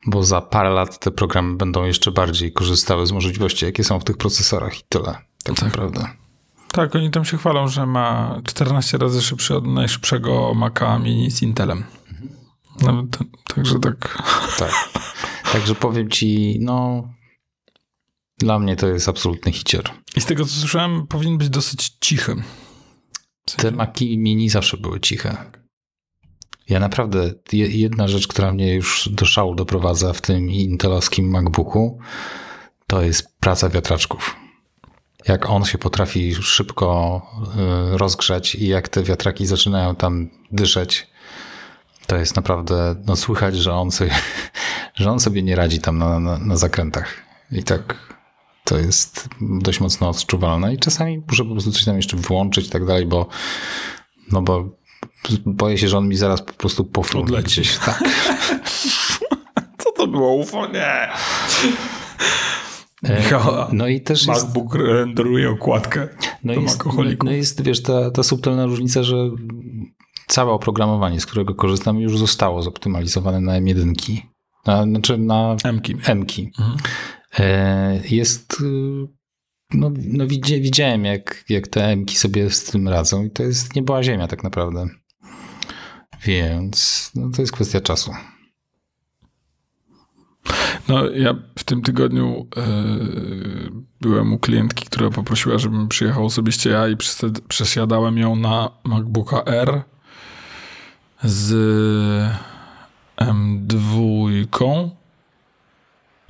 Bo 0.05 0.23
za 0.23 0.41
parę 0.41 0.69
lat 0.69 0.99
te 0.99 1.11
programy 1.11 1.55
będą 1.57 1.85
jeszcze 1.85 2.11
bardziej 2.11 2.53
korzystały 2.53 3.07
z 3.07 3.11
możliwości, 3.11 3.65
jakie 3.65 3.83
są 3.83 3.99
w 3.99 4.03
tych 4.03 4.17
procesorach 4.17 4.79
i 4.79 4.83
tyle. 4.89 5.05
Tak, 5.43 5.55
Tak. 5.55 5.61
naprawdę. 5.61 6.07
Tak, 6.71 6.95
oni 6.95 7.11
tam 7.11 7.25
się 7.25 7.37
chwalą, 7.37 7.67
że 7.67 7.85
ma 7.85 8.41
14 8.45 8.97
razy 8.97 9.21
szybszy 9.21 9.55
od 9.55 9.67
najszybszego 9.67 10.53
Maca 10.53 10.99
Mini 10.99 11.31
z 11.31 11.41
Intelem. 11.41 11.83
Nawet, 12.81 13.05
także 13.53 13.79
tak... 13.79 14.23
Tak. 14.59 14.71
Także 15.51 15.75
powiem 15.75 16.09
ci, 16.09 16.57
no. 16.61 17.07
Dla 18.39 18.59
mnie 18.59 18.75
to 18.75 18.87
jest 18.87 19.09
absolutny 19.09 19.51
hicier. 19.51 19.83
I 20.15 20.21
z 20.21 20.25
tego, 20.25 20.45
co 20.45 20.51
słyszałem, 20.51 21.07
powinien 21.07 21.37
być 21.37 21.49
dosyć 21.49 21.89
cichy. 22.01 22.35
W 23.49 23.55
Te 23.55 23.61
sensie- 23.61 23.77
Maki 23.77 24.17
mini 24.17 24.49
zawsze 24.49 24.77
były 24.77 24.99
ciche. 24.99 25.37
Ja 26.69 26.79
naprawdę, 26.79 27.33
je- 27.53 27.67
jedna 27.67 28.07
rzecz, 28.07 28.27
która 28.27 28.53
mnie 28.53 28.73
już 28.73 29.09
do 29.11 29.25
szału 29.25 29.55
doprowadza 29.55 30.13
w 30.13 30.21
tym 30.21 30.51
intelowskim 30.51 31.29
MacBooku, 31.29 31.99
to 32.87 33.01
jest 33.01 33.37
praca 33.39 33.69
wiatraczków. 33.69 34.35
Jak 35.27 35.49
on 35.49 35.65
się 35.65 35.77
potrafi 35.77 36.35
szybko 36.35 37.21
y, 37.93 37.97
rozgrzać 37.97 38.55
i 38.55 38.67
jak 38.67 38.89
te 38.89 39.03
wiatraki 39.03 39.45
zaczynają 39.45 39.95
tam 39.95 40.29
dyszeć, 40.51 41.07
to 42.07 42.15
jest 42.15 42.35
naprawdę, 42.35 42.95
no 43.05 43.15
słychać, 43.15 43.57
że 43.57 43.73
on 43.73 43.91
sobie, 43.91 44.11
że 44.95 45.11
on 45.11 45.19
sobie 45.19 45.43
nie 45.43 45.55
radzi 45.55 45.79
tam 45.79 45.97
na, 45.97 46.19
na, 46.19 46.37
na 46.37 46.55
zakrętach. 46.57 47.13
I 47.51 47.63
tak 47.63 47.95
to 48.69 48.77
jest 48.77 49.29
dość 49.41 49.79
mocno 49.79 50.09
odczuwalne 50.09 50.73
i 50.73 50.77
czasami 50.77 51.23
muszę 51.27 51.43
po 51.43 51.51
prostu 51.51 51.71
coś 51.71 51.85
tam 51.85 51.95
jeszcze 51.95 52.17
włączyć 52.17 52.67
i 52.67 52.69
tak 52.69 52.85
dalej, 52.85 53.05
bo 53.05 53.27
no 54.31 54.41
bo 54.41 54.69
boję 55.45 55.77
się, 55.77 55.87
że 55.87 55.97
on 55.97 56.07
mi 56.07 56.15
zaraz 56.15 56.41
po 56.41 56.53
prostu 56.53 56.85
pofrunie 56.85 57.43
gdzieś. 57.43 57.77
Tak. 57.77 58.03
Co 59.83 59.91
to 59.91 60.07
było 60.07 60.33
UFO? 60.33 60.67
Nie. 60.67 61.09
E, 63.03 63.17
Michała. 63.17 63.69
No 63.71 63.87
i 63.87 64.01
też 64.01 64.27
jest, 64.27 64.43
MacBook 64.43 64.75
renderuje 64.75 65.49
okładkę 65.49 66.07
no 66.43 66.53
jest, 66.53 66.83
no, 67.23 67.31
jest 67.31 67.61
wiesz, 67.61 67.83
ta, 67.83 68.11
ta 68.11 68.23
subtelna 68.23 68.65
różnica, 68.65 69.03
że 69.03 69.15
całe 70.27 70.51
oprogramowanie, 70.51 71.19
z 71.19 71.25
którego 71.25 71.55
korzystam, 71.55 71.99
już 71.99 72.17
zostało 72.17 72.61
zoptymalizowane 72.61 73.41
na 73.41 73.61
M1. 73.61 73.93
Na, 74.65 74.83
znaczy 74.83 75.17
na 75.17 75.55
Emki. 75.63 75.95
M-ki. 76.05 76.51
Mhm. 76.59 76.77
E, 77.39 78.01
Jest. 78.09 78.61
y, 78.61 79.07
No, 79.73 79.91
no 79.97 80.27
widzia, 80.27 80.55
widziałem, 80.57 81.05
jak, 81.05 81.45
jak 81.49 81.67
te 81.67 81.85
M-ki 81.85 82.17
sobie 82.17 82.49
z 82.49 82.63
tym 82.63 82.87
radzą, 82.87 83.25
i 83.25 83.29
to 83.29 83.43
jest 83.43 83.75
nie 83.75 83.81
była 83.81 84.03
ziemia, 84.03 84.27
tak 84.27 84.43
naprawdę. 84.43 84.87
Więc 86.25 87.11
no, 87.15 87.29
to 87.35 87.41
jest 87.41 87.51
kwestia 87.51 87.81
czasu. 87.81 88.11
No, 90.87 91.09
ja 91.09 91.35
w 91.57 91.63
tym 91.63 91.81
tygodniu 91.81 92.47
e, 92.57 92.63
byłem 94.01 94.33
u 94.33 94.39
klientki, 94.39 94.85
która 94.85 95.09
poprosiła, 95.09 95.57
żebym 95.57 95.87
przyjechał 95.87 96.25
osobiście 96.25 96.69
ja 96.69 96.87
i 96.87 96.95
przesiadałem 97.47 98.17
ją 98.17 98.35
na 98.35 98.71
MacBooka 98.83 99.43
R 99.45 99.81
z 101.23 101.53
M2. 103.17 104.98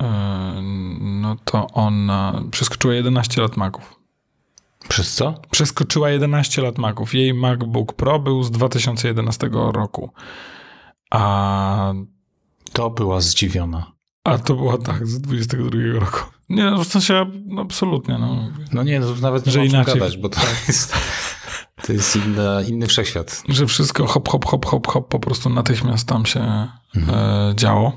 E, 0.02 0.60
no 1.00 1.36
to 1.44 1.66
ona 1.66 2.42
przeskoczyła 2.50 2.94
11 2.94 3.42
lat 3.42 3.56
Maców. 3.56 4.00
Przez 4.88 5.14
co? 5.14 5.34
Przeskoczyła 5.50 6.10
11 6.10 6.62
lat 6.62 6.78
Maców. 6.78 7.14
Jej 7.14 7.34
MacBook 7.34 7.92
Pro 7.92 8.18
był 8.18 8.42
z 8.42 8.50
2011 8.50 9.50
roku. 9.52 10.10
A 11.10 11.92
To 12.72 12.90
była 12.90 13.20
zdziwiona. 13.20 13.92
A 14.24 14.38
to 14.38 14.54
była 14.54 14.78
tak, 14.78 15.06
z 15.06 15.20
22 15.20 15.70
roku. 16.00 16.18
Nie, 16.48 16.70
w 16.70 16.84
sensie 16.84 17.26
absolutnie, 17.58 18.18
no. 18.18 18.50
No 18.72 18.82
nie, 18.82 19.00
no, 19.00 19.06
nawet 19.20 19.46
nie 19.46 19.52
Że 19.52 19.66
inaczej. 19.66 19.94
gadać, 19.94 20.16
bo 20.16 20.28
to 20.28 20.40
jest, 20.68 20.94
to 21.86 21.92
jest 21.92 22.16
inna, 22.16 22.62
inny 22.62 22.86
wszechświat. 22.86 23.42
Że 23.48 23.66
wszystko 23.66 24.06
hop, 24.06 24.28
hop, 24.28 24.44
hop, 24.44 24.66
hop, 24.66 24.86
hop, 24.86 25.08
po 25.08 25.18
prostu 25.20 25.50
natychmiast 25.50 26.08
tam 26.08 26.26
się 26.26 26.40
e, 26.40 26.68
działo. 27.56 27.92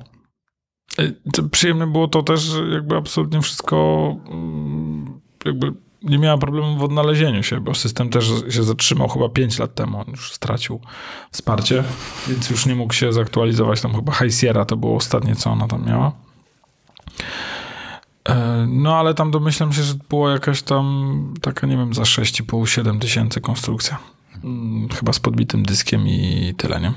Przyjemne 1.51 1.87
było 1.87 2.07
to 2.07 2.23
też, 2.23 2.51
jakby 2.73 2.95
absolutnie 2.97 3.41
wszystko 3.41 4.15
mm, 4.31 5.19
jakby 5.45 5.73
nie 6.03 6.17
miała 6.17 6.37
problemu 6.37 6.77
w 6.77 6.83
odnalezieniu 6.83 7.43
się, 7.43 7.59
bo 7.61 7.75
system 7.75 8.09
też 8.09 8.31
się 8.49 8.63
zatrzymał 8.63 9.07
chyba 9.07 9.29
5 9.29 9.59
lat 9.59 9.75
temu, 9.75 9.99
on 9.99 10.05
już 10.07 10.31
stracił 10.33 10.79
wsparcie, 11.31 11.83
więc 12.27 12.49
już 12.49 12.65
nie 12.65 12.75
mógł 12.75 12.93
się 12.93 13.13
zaktualizować. 13.13 13.81
Tam 13.81 13.95
chyba 13.95 14.11
High 14.11 14.33
Sierra 14.33 14.65
to 14.65 14.77
było 14.77 14.95
ostatnie, 14.95 15.35
co 15.35 15.49
ona 15.51 15.67
tam 15.67 15.85
miała. 15.85 16.11
E, 18.29 18.65
No, 18.69 18.95
ale 18.95 19.13
tam 19.13 19.31
domyślam 19.31 19.73
się, 19.73 19.83
że 19.83 19.93
było 20.09 20.29
jakaś 20.29 20.61
tam 20.61 21.13
taka, 21.41 21.67
nie 21.67 21.77
wiem, 21.77 21.93
za 21.93 22.03
6,5-7 22.03 22.99
tysięcy 22.99 23.41
konstrukcja. 23.41 23.97
Mm, 24.43 24.89
Chyba 24.89 25.13
z 25.13 25.19
podbitym 25.19 25.65
dyskiem 25.65 26.07
i 26.07 26.53
tyle, 26.57 26.81
nie? 26.81 26.93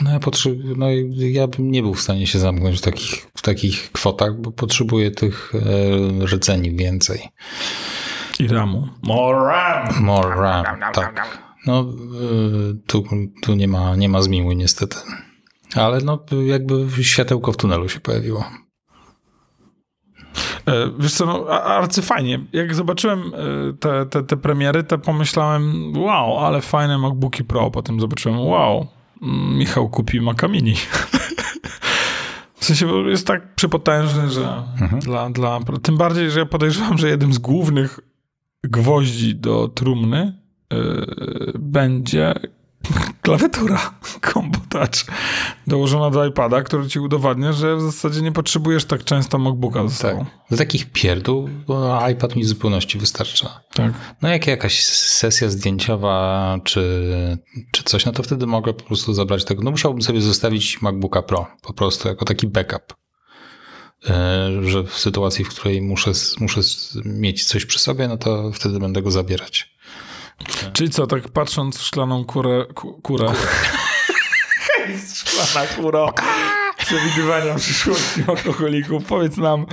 No 0.00 0.10
ja, 0.10 0.18
potrzeb, 0.18 0.52
no 0.76 0.86
ja 1.16 1.46
bym 1.46 1.70
nie 1.70 1.82
był 1.82 1.94
w 1.94 2.00
stanie 2.00 2.26
się 2.26 2.38
zamknąć 2.38 2.78
w 2.78 2.80
takich, 2.80 3.30
w 3.36 3.42
takich 3.42 3.92
kwotach, 3.92 4.40
bo 4.40 4.52
potrzebuję 4.52 5.10
tych 5.10 5.52
e, 6.22 6.26
rdzeni 6.26 6.76
więcej. 6.76 7.28
I 8.38 8.48
ramu. 8.48 8.88
More 9.02 9.38
RAM! 9.38 10.04
More 10.04 10.34
RAM, 10.34 10.64
tak. 10.94 11.38
No 11.66 11.80
y, 11.80 12.74
tu, 12.86 13.04
tu 13.42 13.54
nie 13.54 13.68
ma, 13.68 13.96
nie 13.96 14.08
ma 14.08 14.22
zmiły 14.22 14.56
niestety. 14.56 14.96
Ale 15.74 16.00
no 16.00 16.24
jakby 16.46 17.04
światełko 17.04 17.52
w 17.52 17.56
tunelu 17.56 17.88
się 17.88 18.00
pojawiło. 18.00 18.44
E, 20.66 20.90
Wiesz 20.98 21.12
co, 21.14 21.26
no, 21.26 21.48
arcyfajnie. 21.48 22.40
Jak 22.52 22.74
zobaczyłem 22.74 23.20
e, 23.20 23.72
te, 23.80 24.06
te, 24.06 24.22
te 24.22 24.36
premiery, 24.36 24.84
to 24.84 24.98
pomyślałem, 24.98 25.92
wow, 25.96 26.38
ale 26.38 26.60
fajne 26.60 26.98
MacBooki 26.98 27.44
Pro. 27.44 27.70
Potem 27.70 28.00
zobaczyłem, 28.00 28.40
wow, 28.40 28.86
Michał 29.52 29.88
kupi 29.88 30.20
Maca 30.20 30.48
Mini. 30.48 30.74
W 32.54 32.64
sensie 32.64 32.86
jest 33.08 33.26
tak 33.26 33.54
przypotężny, 33.54 34.30
że 34.30 34.62
dla, 35.00 35.30
dla... 35.30 35.60
Tym 35.82 35.96
bardziej, 35.96 36.30
że 36.30 36.40
ja 36.40 36.46
podejrzewam, 36.46 36.98
że 36.98 37.08
jednym 37.08 37.32
z 37.32 37.38
głównych 37.38 38.00
gwoździ 38.64 39.34
do 39.34 39.68
trumny 39.68 40.38
yy, 40.72 41.52
będzie 41.58 42.34
klawiatura 43.22 43.94
Combo 44.32 44.58
Touch 44.68 45.04
dołożona 45.66 46.10
do 46.10 46.26
iPada, 46.26 46.62
który 46.62 46.88
ci 46.88 47.00
udowadnia, 47.00 47.52
że 47.52 47.76
w 47.76 47.80
zasadzie 47.80 48.22
nie 48.22 48.32
potrzebujesz 48.32 48.84
tak 48.84 49.04
często 49.04 49.38
MacBooka 49.38 49.88
ze 49.88 49.94
sobą. 49.94 50.24
Do 50.50 50.56
takich 50.56 50.92
pierdół, 50.92 51.48
bo 51.66 52.08
iPad 52.08 52.36
mi 52.36 52.42
w 52.44 52.46
zupełności 52.46 52.98
wystarcza. 52.98 53.60
Tak. 53.74 53.92
No 54.22 54.28
jak 54.28 54.46
jakaś 54.46 54.84
sesja 54.86 55.48
zdjęciowa 55.48 56.58
czy, 56.64 57.08
czy 57.72 57.82
coś, 57.82 58.04
no 58.04 58.12
to 58.12 58.22
wtedy 58.22 58.46
mogę 58.46 58.72
po 58.74 58.84
prostu 58.84 59.14
zabrać 59.14 59.44
tego. 59.44 59.62
No 59.62 59.70
musiałbym 59.70 60.02
sobie 60.02 60.20
zostawić 60.20 60.82
MacBooka 60.82 61.22
Pro 61.22 61.46
po 61.62 61.72
prostu 61.72 62.08
jako 62.08 62.24
taki 62.24 62.46
backup. 62.46 62.94
E, 64.10 64.50
Że 64.62 64.84
w 64.84 64.94
sytuacji, 64.98 65.44
w 65.44 65.48
której 65.48 65.82
muszę, 65.82 66.12
muszę 66.40 66.60
mieć 67.04 67.44
coś 67.44 67.66
przy 67.66 67.78
sobie, 67.78 68.08
no 68.08 68.16
to 68.16 68.50
wtedy 68.52 68.78
będę 68.78 69.02
go 69.02 69.10
zabierać. 69.10 69.72
Czyli 70.72 70.90
co, 70.90 71.06
tak 71.06 71.28
patrząc 71.28 71.78
w 71.78 71.82
szklaną 71.82 72.24
kurę... 72.24 72.66
Ku, 72.74 73.00
kurę. 73.02 73.28
Hej, 74.66 74.98
szklana 75.14 75.66
kuro. 75.66 76.14
Przewidywania 76.78 77.54
przyszłości 77.54 78.24
alkoholików. 78.26 79.04
Powiedz 79.04 79.36
nam, 79.36 79.66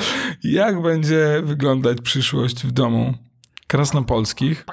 jak 0.44 0.82
będzie 0.82 1.42
wyglądać 1.44 1.98
przyszłość 2.02 2.64
w 2.66 2.72
domu 2.72 3.14
krasnopolskich? 3.68 4.66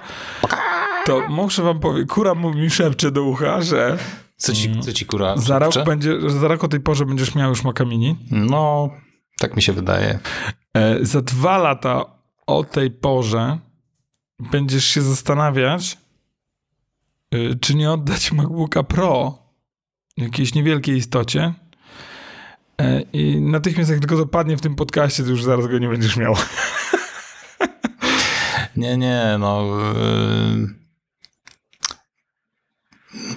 To 1.06 1.28
muszę 1.28 1.62
wam 1.62 1.80
powiedzieć, 1.80 2.08
kura 2.08 2.34
mi 2.34 2.70
szepcze 2.70 3.10
do 3.10 3.22
ucha, 3.22 3.62
że 3.62 3.98
Co 4.36 4.52
ci, 4.52 4.80
co 4.80 4.92
ci 4.92 5.06
kura 5.06 5.36
za 5.36 5.58
rok, 5.58 5.74
będzie, 5.86 6.30
za 6.30 6.48
rok 6.48 6.64
o 6.64 6.68
tej 6.68 6.80
porze 6.80 7.06
będziesz 7.06 7.34
miał 7.34 7.48
już 7.48 7.64
makamini. 7.64 8.16
No, 8.30 8.90
tak 9.38 9.56
mi 9.56 9.62
się 9.62 9.72
wydaje. 9.72 10.18
E, 10.74 11.04
za 11.04 11.22
dwa 11.22 11.58
lata 11.58 12.04
o 12.46 12.64
tej 12.64 12.90
porze 12.90 13.58
będziesz 14.40 14.84
się 14.84 15.02
zastanawiać, 15.02 15.98
y, 17.34 17.58
czy 17.60 17.74
nie 17.74 17.90
oddać 17.90 18.32
MacBooka 18.32 18.82
Pro 18.82 19.38
jakiejś 20.16 20.54
niewielkiej 20.54 20.96
istocie. 20.96 21.54
E, 22.80 23.00
I 23.12 23.40
natychmiast 23.40 23.90
jak 23.90 24.00
tylko 24.00 24.16
dopadnie 24.16 24.56
w 24.56 24.60
tym 24.60 24.74
podcaście, 24.74 25.22
to 25.22 25.30
już 25.30 25.44
zaraz 25.44 25.66
go 25.66 25.78
nie 25.78 25.88
będziesz 25.88 26.16
miał. 26.16 26.34
Nie, 28.76 28.96
nie, 28.96 29.36
no. 29.38 29.64
Yy... 29.94 30.85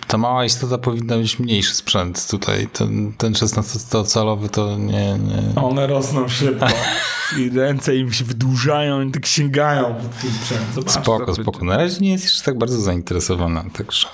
Ta 0.07 0.17
mała 0.17 0.45
istota 0.45 0.77
powinna 0.77 1.17
mieć 1.17 1.39
mniejszy 1.39 1.75
sprzęt 1.75 2.27
tutaj. 2.27 2.67
Ten, 2.67 3.13
ten 3.17 3.33
16-calowy 3.33 4.49
to 4.49 4.77
nie, 4.77 5.19
nie. 5.19 5.61
One 5.61 5.87
rosną 5.87 6.27
szybko 6.27 6.67
i 7.39 7.49
ręce 7.49 7.95
im 7.95 8.13
się 8.13 8.25
wydłużają 8.25 9.01
i 9.01 9.11
tak 9.11 9.25
sięgają 9.25 9.95
pod 9.95 10.17
twój 10.17 10.31
sprzęt. 10.31 10.61
Zobacz, 10.75 10.91
Spoko, 10.91 11.35
spoko. 11.35 11.65
Na 11.65 11.77
razie 11.77 11.99
nie 11.99 12.11
jest 12.11 12.23
jeszcze 12.23 12.43
tak 12.43 12.57
bardzo 12.57 12.81
zainteresowana, 12.81 13.65
także 13.73 14.07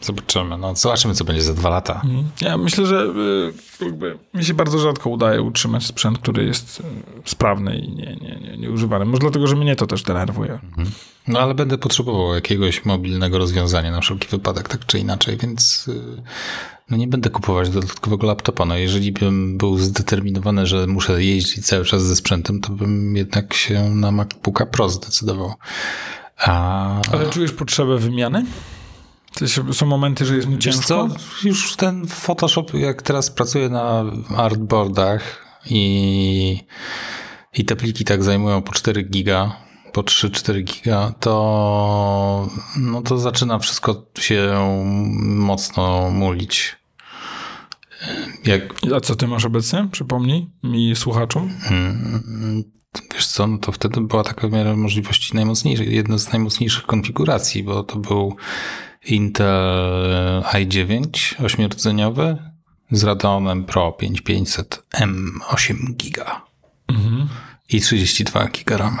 zobaczymy. 0.00 0.58
No, 0.58 0.74
zobaczymy, 0.74 1.14
co 1.14 1.24
będzie 1.24 1.42
za 1.42 1.54
dwa 1.54 1.68
lata. 1.68 2.00
Mhm. 2.04 2.24
Ja 2.40 2.58
myślę, 2.58 2.86
że 2.86 3.04
y, 3.80 3.84
jakby 3.84 4.18
mi 4.34 4.44
się 4.44 4.54
bardzo 4.54 4.78
rzadko 4.78 5.10
udaje 5.10 5.42
utrzymać 5.42 5.86
sprzęt, 5.86 6.18
który 6.18 6.44
jest 6.44 6.80
y, 6.80 6.84
sprawny 7.24 7.78
i 7.78 7.88
nie, 7.88 8.16
nie, 8.16 8.40
nie, 8.40 8.58
nieużywany. 8.58 9.04
Może 9.04 9.20
dlatego, 9.20 9.46
że 9.46 9.56
mnie 9.56 9.76
to 9.76 9.86
też 9.86 10.02
denerwuje. 10.02 10.58
No 11.28 11.40
ale 11.40 11.54
będę 11.54 11.78
potrzebował 11.78 12.34
jakiegoś 12.34 12.84
mobilnego 12.84 13.38
rozwiązania 13.38 13.90
na 13.90 14.00
wszelki 14.00 14.28
wypadek, 14.28 14.68
tak 14.68 14.86
czy 14.86 14.98
inaczej, 14.98 15.36
więc 15.36 15.88
y, 15.88 16.22
no 16.90 16.96
nie 16.96 17.06
będę 17.06 17.30
kupować 17.30 17.70
dodatkowego 17.70 18.26
laptopa. 18.26 18.64
No 18.64 18.76
jeżeli 18.76 19.12
bym 19.12 19.58
był 19.58 19.78
zdeterminowany, 19.78 20.66
że 20.66 20.86
muszę 20.86 21.24
jeździć 21.24 21.66
cały 21.66 21.84
czas 21.84 22.02
ze 22.02 22.16
sprzętem, 22.16 22.60
to 22.60 22.72
bym 22.72 23.16
jednak 23.16 23.54
się 23.54 23.90
na 23.90 24.10
MacBooka 24.10 24.66
Pro 24.66 24.88
zdecydował. 24.88 25.54
A 26.38 27.00
Ale 27.12 27.30
czujesz 27.30 27.52
potrzebę 27.52 27.98
wymiany? 27.98 28.44
Są 29.72 29.86
momenty, 29.86 30.24
że 30.24 30.36
jest 30.36 30.48
mu 30.48 30.58
ciężko? 30.58 30.82
co, 30.82 31.08
już 31.44 31.76
ten 31.76 32.06
Photoshop, 32.06 32.74
jak 32.74 33.02
teraz 33.02 33.30
pracuję 33.30 33.68
na 33.68 34.04
artboardach 34.36 35.44
i, 35.70 36.60
i 37.54 37.64
te 37.64 37.76
pliki 37.76 38.04
tak 38.04 38.22
zajmują 38.22 38.62
po 38.62 38.72
4 38.72 39.02
giga, 39.02 39.56
po 39.92 40.02
3-4 40.02 40.62
giga, 40.62 41.12
to, 41.20 42.48
no 42.76 43.02
to 43.02 43.18
zaczyna 43.18 43.58
wszystko 43.58 44.06
się 44.18 44.54
mocno 45.22 46.10
mulić. 46.10 46.76
Jak, 48.44 48.62
A 48.96 49.00
co 49.00 49.16
ty 49.16 49.26
masz 49.26 49.44
obecnie? 49.44 49.88
Przypomnij 49.92 50.50
mi 50.62 50.96
słuchaczom. 50.96 51.50
mm, 51.70 52.64
wiesz 53.14 53.26
co, 53.26 53.46
no 53.46 53.58
to 53.58 53.72
wtedy 53.72 54.00
była 54.00 54.24
taka 54.24 54.48
w 54.48 54.52
miarę 54.52 54.76
możliwości 54.76 55.34
najmocniejszej, 55.34 55.94
jedna 55.94 56.18
z 56.18 56.32
najmocniejszych 56.32 56.86
konfiguracji, 56.86 57.62
bo 57.62 57.82
to 57.82 57.98
był 57.98 58.36
Intel 59.06 60.42
i9 60.52 61.08
8-rdzeniowy 61.42 62.36
z 62.90 63.04
Radeonem 63.04 63.64
Pro 63.64 63.92
5500 63.92 64.82
M8 64.94 65.96
giga 65.96 66.42
Mhm. 66.88 67.28
i 67.68 67.80
32 67.80 68.48
giga 68.48 68.76
RAM. 68.76 68.98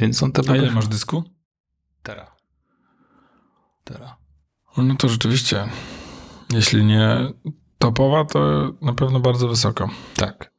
Więc 0.00 0.22
on 0.22 0.32
te 0.32 0.42
A 0.52 0.56
ile 0.56 0.70
masz 0.70 0.88
dysku? 0.88 1.24
Tera. 2.02 2.36
Tera. 3.84 4.16
No 4.76 4.94
to 4.94 5.08
rzeczywiście, 5.08 5.68
jeśli 6.52 6.84
nie 6.84 7.32
topowa, 7.78 8.24
to 8.24 8.72
na 8.82 8.92
pewno 8.94 9.20
bardzo 9.20 9.48
wysoko. 9.48 9.88
Tak. 10.16 10.52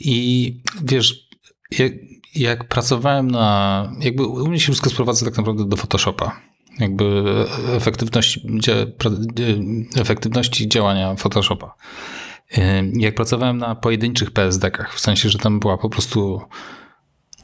I 0.00 0.62
wiesz, 0.82 1.28
jak, 1.70 1.92
jak 2.34 2.68
pracowałem 2.68 3.30
na. 3.30 3.92
Jakby 4.00 4.26
u 4.26 4.48
mnie 4.48 4.60
się 4.60 4.64
wszystko 4.64 4.90
sprowadza 4.90 5.24
tak 5.24 5.36
naprawdę 5.36 5.64
do 5.68 5.76
Photoshopa. 5.76 6.40
Jakby 6.78 7.24
efektywności, 7.76 8.48
pra- 8.98 9.84
efektywności 9.96 10.68
działania 10.68 11.14
Photoshopa. 11.14 11.74
Yy, 12.56 12.62
Jak 12.94 13.14
pracowałem 13.14 13.58
na 13.58 13.74
pojedynczych 13.74 14.30
PSD-kach, 14.30 14.94
w 14.94 15.00
sensie, 15.00 15.28
że 15.28 15.38
tam 15.38 15.60
była 15.60 15.78
po 15.78 15.88
prostu 15.88 16.40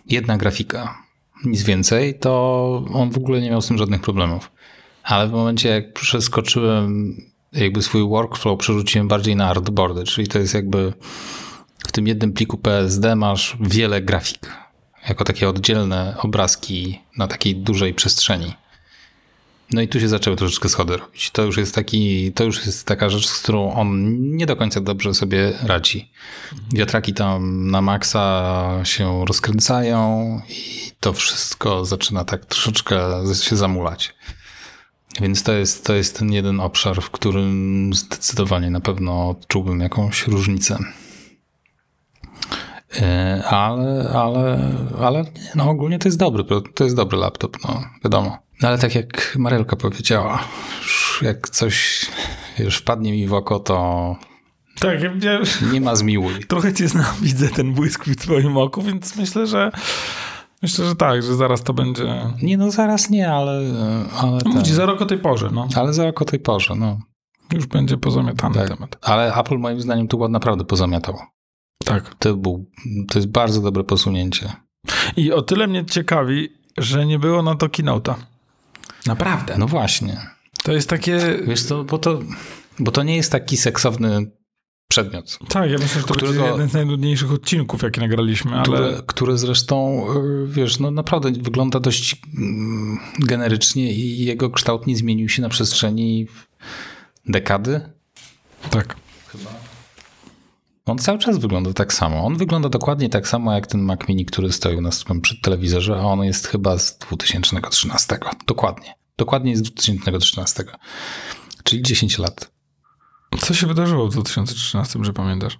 jedna 0.07 0.37
grafika, 0.37 0.99
nic 1.44 1.62
więcej, 1.62 2.18
to 2.18 2.85
on 2.92 3.11
w 3.11 3.16
ogóle 3.16 3.40
nie 3.40 3.51
miał 3.51 3.62
z 3.62 3.68
tym 3.68 3.79
żadnych 3.79 4.01
problemów. 4.01 4.51
Ale 5.03 5.29
w 5.29 5.33
momencie, 5.33 5.68
jak 5.68 5.92
przeskoczyłem, 5.92 7.16
jakby 7.53 7.83
swój 7.83 8.09
workflow 8.09 8.59
przerzuciłem 8.59 9.09
bardziej 9.09 9.37
na 9.37 9.49
artboardy, 9.49 10.05
czyli 10.05 10.29
to 10.29 10.38
jest 10.38 10.55
jakby 10.55 10.92
w 11.88 11.92
tym 11.92 12.07
jednym 12.07 12.33
pliku 12.33 12.59
PSD 12.59 13.16
masz 13.16 13.57
wiele 13.61 14.03
grafik, 14.03 14.53
jako 15.09 15.25
takie 15.25 15.49
oddzielne 15.49 16.14
obrazki 16.18 17.01
na 17.18 17.27
takiej 17.27 17.57
dużej 17.57 17.94
przestrzeni. 17.94 18.55
No 19.70 19.83
i 19.83 19.88
tu 19.88 20.00
się 20.00 20.09
zaczęły 20.09 20.37
troszeczkę 20.37 20.68
schody 20.68 20.96
robić. 20.96 21.31
To 21.31 21.42
już 21.42 21.57
jest 21.57 21.74
taki, 21.74 22.33
to 22.33 22.44
już 22.44 22.66
jest 22.66 22.87
taka 22.87 23.11
rzecz, 23.11 23.27
z 23.27 23.42
którą 23.42 23.72
on 23.72 24.12
nie 24.37 24.46
do 24.46 24.57
końca 24.57 24.81
dobrze 24.81 25.14
sobie 25.14 25.53
radzi. 25.62 26.11
Wiatraki 26.72 27.14
tam 27.14 27.70
na 27.70 27.83
maksa 27.83 28.81
się 28.85 29.24
rozkręcają 29.27 30.40
i 30.48 30.90
to 31.00 31.12
wszystko 31.12 31.85
zaczyna 31.85 32.24
tak 32.24 32.44
troszeczkę 32.44 33.00
się 33.42 33.57
zamulać. 33.57 34.14
Więc 35.20 35.42
to 35.42 35.53
jest, 35.53 35.87
to 35.87 35.94
jest 35.94 36.18
ten 36.18 36.33
jeden 36.33 36.61
obszar, 36.61 37.03
w 37.03 37.11
którym 37.11 37.90
zdecydowanie 37.94 38.70
na 38.70 38.81
pewno 38.81 39.29
odczułbym 39.29 39.81
jakąś 39.81 40.27
różnicę. 40.27 40.79
E, 43.00 43.42
Ale, 43.46 44.11
ale, 44.14 44.72
ale 45.00 45.24
no 45.55 45.70
ogólnie 45.70 45.98
to 45.98 46.09
jest 46.09 46.18
dobry, 46.18 46.44
to 46.74 46.85
jest 46.85 46.96
dobry 46.96 47.18
laptop, 47.18 47.57
no 47.64 47.85
wiadomo. 48.05 48.44
No 48.62 48.69
ale 48.69 48.79
tak 48.79 48.95
jak 48.95 49.37
Marelka 49.38 49.77
powiedziała, 49.77 50.45
jak 51.23 51.49
coś 51.49 52.07
już 52.59 52.77
wpadnie 52.77 53.12
mi 53.12 53.27
w 53.27 53.35
oko, 53.35 53.61
to 53.61 54.17
Tak, 54.81 55.03
ja, 55.03 55.40
nie 55.73 55.81
ma 55.81 55.97
zmiłuj. 55.97 56.35
trochę 56.49 56.73
cię 56.73 56.88
znam, 56.88 57.14
widzę 57.23 57.49
ten 57.49 57.73
błysk 57.73 58.05
w 58.05 58.17
twoim 58.17 58.57
oku, 58.57 58.83
więc 58.83 59.17
myślę, 59.17 59.47
że 59.47 59.71
myślę, 60.62 60.85
że 60.87 60.97
tak, 60.97 61.23
że 61.23 61.37
zaraz 61.37 61.62
to 61.62 61.75
będzie... 61.75 62.21
Nie 62.43 62.57
no, 62.57 62.71
zaraz 62.71 63.11
nie, 63.11 63.31
ale, 63.33 63.61
ale, 64.21 64.40
ten, 64.40 64.64
za 64.64 64.87
rok 64.87 65.03
o 65.03 65.07
tej 65.07 65.19
porze, 65.19 65.51
no. 65.53 65.69
ale 65.77 65.93
za 65.93 66.09
oko 66.09 66.25
tej 66.25 66.40
porze, 66.40 66.75
no. 66.75 66.99
Już 67.53 67.67
będzie 67.67 67.97
pozamiatany 67.97 68.55
Tak. 68.55 68.69
temat. 68.69 68.99
Ale 69.03 69.35
Apple 69.35 69.59
moim 69.59 69.81
zdaniem 69.81 70.09
tu 70.09 70.29
naprawdę 70.29 70.64
pozamiatał. 70.64 71.19
Tak. 71.85 72.14
To, 72.14 72.37
był, 72.37 72.71
to 73.11 73.19
jest 73.19 73.29
bardzo 73.29 73.61
dobre 73.61 73.85
posunięcie. 73.85 74.53
I 75.17 75.33
o 75.33 75.43
tyle 75.43 75.67
mnie 75.67 75.85
ciekawi, 75.85 76.49
że 76.79 77.07
nie 77.07 77.19
było 77.19 77.43
na 77.43 77.55
to 77.55 77.67
keynote'a. 77.67 78.14
Naprawdę. 79.07 79.59
No 79.59 79.67
właśnie. 79.67 80.21
To 80.62 80.73
jest 80.73 80.88
takie... 80.88 81.19
Wiesz 81.47 81.62
co, 81.62 81.85
bo 81.85 81.99
to, 81.99 82.21
bo 82.79 82.90
to 82.90 83.03
nie 83.03 83.17
jest 83.17 83.33
taki 83.33 83.57
seksowny 83.57 84.31
przedmiot, 84.88 85.38
Tak, 85.49 85.71
ja 85.71 85.79
myślę, 85.79 86.01
że 86.01 86.07
to 86.07 86.14
Którego- 86.14 86.47
jeden 86.47 86.69
z 86.69 86.73
najdudniejszych 86.73 87.33
odcinków, 87.33 87.83
jakie 87.83 88.01
nagraliśmy, 88.01 88.53
ale... 88.53 88.62
które, 88.64 89.03
które 89.07 89.38
zresztą, 89.38 90.07
y, 90.17 90.47
wiesz, 90.49 90.79
no 90.79 90.90
naprawdę 90.90 91.33
wygląda 91.33 91.81
dość 91.81 92.23
mm, 92.38 92.99
generycznie 93.19 93.93
i 93.93 94.25
jego 94.25 94.51
kształt 94.51 94.87
nie 94.87 94.97
zmienił 94.97 95.29
się 95.29 95.43
na 95.43 95.49
przestrzeni 95.49 96.27
dekady. 97.27 97.81
Tak. 98.71 98.97
On 100.87 100.99
cały 100.99 101.18
czas 101.18 101.38
wygląda 101.38 101.73
tak 101.73 101.92
samo. 101.92 102.27
On 102.27 102.37
wygląda 102.37 102.68
dokładnie 102.68 103.09
tak 103.09 103.29
samo 103.29 103.53
jak 103.53 103.66
ten 103.66 103.83
Mac 103.83 104.09
Mini, 104.09 104.27
który 104.27 104.53
stoi 104.53 104.77
u 104.77 104.81
nas 104.81 105.05
przy 105.23 105.40
telewizorze, 105.40 105.97
a 105.97 106.01
on 106.01 106.25
jest 106.25 106.47
chyba 106.47 106.79
z 106.79 106.99
2013. 106.99 108.18
Dokładnie. 108.47 108.94
Dokładnie 109.16 109.57
z 109.57 109.62
2013. 109.62 110.64
Czyli 111.62 111.83
10 111.83 112.18
lat. 112.18 112.53
Co 113.38 113.55
się 113.55 113.66
wydarzyło 113.66 114.09
w 114.09 114.12
2013, 114.12 114.99
że 115.03 115.12
pamiętasz? 115.12 115.59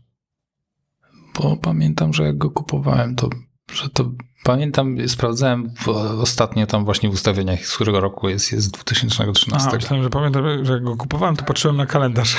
Bo 1.41 1.57
pamiętam, 1.57 2.13
że 2.13 2.25
jak 2.25 2.39
go 2.39 2.51
kupowałem, 2.51 3.17
to 3.17 3.29
że 3.73 3.89
to 3.89 4.11
pamiętam, 4.45 5.09
sprawdzałem 5.09 5.75
w, 5.79 5.89
ostatnio 6.23 6.67
tam 6.67 6.85
właśnie 6.85 7.11
w 7.11 7.13
ustawieniach, 7.13 7.67
z 7.67 7.75
którego 7.75 8.01
roku 8.01 8.29
jest, 8.29 8.53
jest 8.53 8.67
z 8.67 8.71
2013. 8.71 9.69
A, 9.71 9.75
myślałem, 9.75 10.03
że 10.03 10.11
pamiętam, 10.11 10.65
że 10.65 10.73
jak 10.73 10.85
go 10.85 10.97
kupowałem, 10.97 11.37
to 11.37 11.45
patrzyłem 11.45 11.77
na 11.77 11.87
kalendarz. 11.87 12.37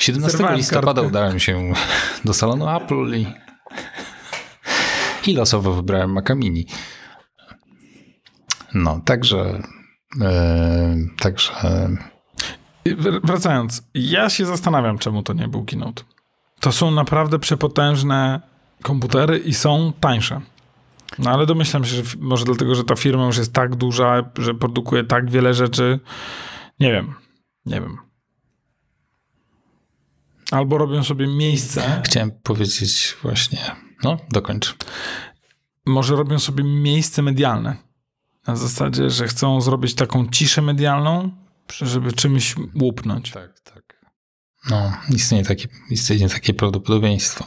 17 0.00 0.36
Zerwałem 0.38 0.56
listopada 0.56 0.86
kartkę. 0.86 1.08
udałem 1.08 1.40
się 1.40 1.72
do 2.24 2.34
salonu 2.34 2.68
Apple 2.68 3.14
i, 3.16 3.26
i 5.26 5.34
losowo 5.34 5.72
wybrałem 5.72 6.12
Maca 6.12 6.34
Mini. 6.34 6.66
No, 8.74 9.00
także 9.04 9.62
e, 10.20 10.96
także 11.18 11.52
Wracając, 13.24 13.82
ja 13.94 14.30
się 14.30 14.46
zastanawiam, 14.46 14.98
czemu 14.98 15.22
to 15.22 15.32
nie 15.32 15.48
był 15.48 15.64
Keynote. 15.64 16.02
To 16.60 16.72
są 16.72 16.90
naprawdę 16.90 17.38
przepotężne 17.38 18.40
komputery 18.82 19.38
i 19.38 19.54
są 19.54 19.92
tańsze. 20.00 20.40
No 21.18 21.30
ale 21.30 21.46
domyślam 21.46 21.84
się, 21.84 21.96
że 21.96 22.02
może 22.18 22.44
dlatego, 22.44 22.74
że 22.74 22.84
ta 22.84 22.96
firma 22.96 23.26
już 23.26 23.38
jest 23.38 23.52
tak 23.52 23.76
duża, 23.76 24.30
że 24.38 24.54
produkuje 24.54 25.04
tak 25.04 25.30
wiele 25.30 25.54
rzeczy. 25.54 26.00
Nie 26.80 26.92
wiem. 26.92 27.14
Nie 27.66 27.80
wiem. 27.80 28.09
Albo 30.50 30.78
robią 30.78 31.04
sobie 31.04 31.26
miejsce. 31.26 32.02
chciałem 32.06 32.30
powiedzieć 32.42 33.16
właśnie, 33.22 33.58
no 34.04 34.16
dokończ. 34.30 34.76
Może 35.86 36.16
robią 36.16 36.38
sobie 36.38 36.64
miejsce 36.64 37.22
medialne. 37.22 37.76
Na 38.46 38.56
zasadzie, 38.56 39.10
że 39.10 39.28
chcą 39.28 39.60
zrobić 39.60 39.94
taką 39.94 40.28
ciszę 40.28 40.62
medialną, 40.62 41.30
żeby 41.72 42.12
czymś 42.12 42.54
łupnąć. 42.80 43.30
Tak, 43.30 43.60
tak. 43.60 44.00
No, 44.70 44.92
istnieje 45.14 45.44
takie, 45.44 45.68
istnieje 45.90 46.28
takie 46.28 46.54
prawdopodobieństwo. 46.54 47.44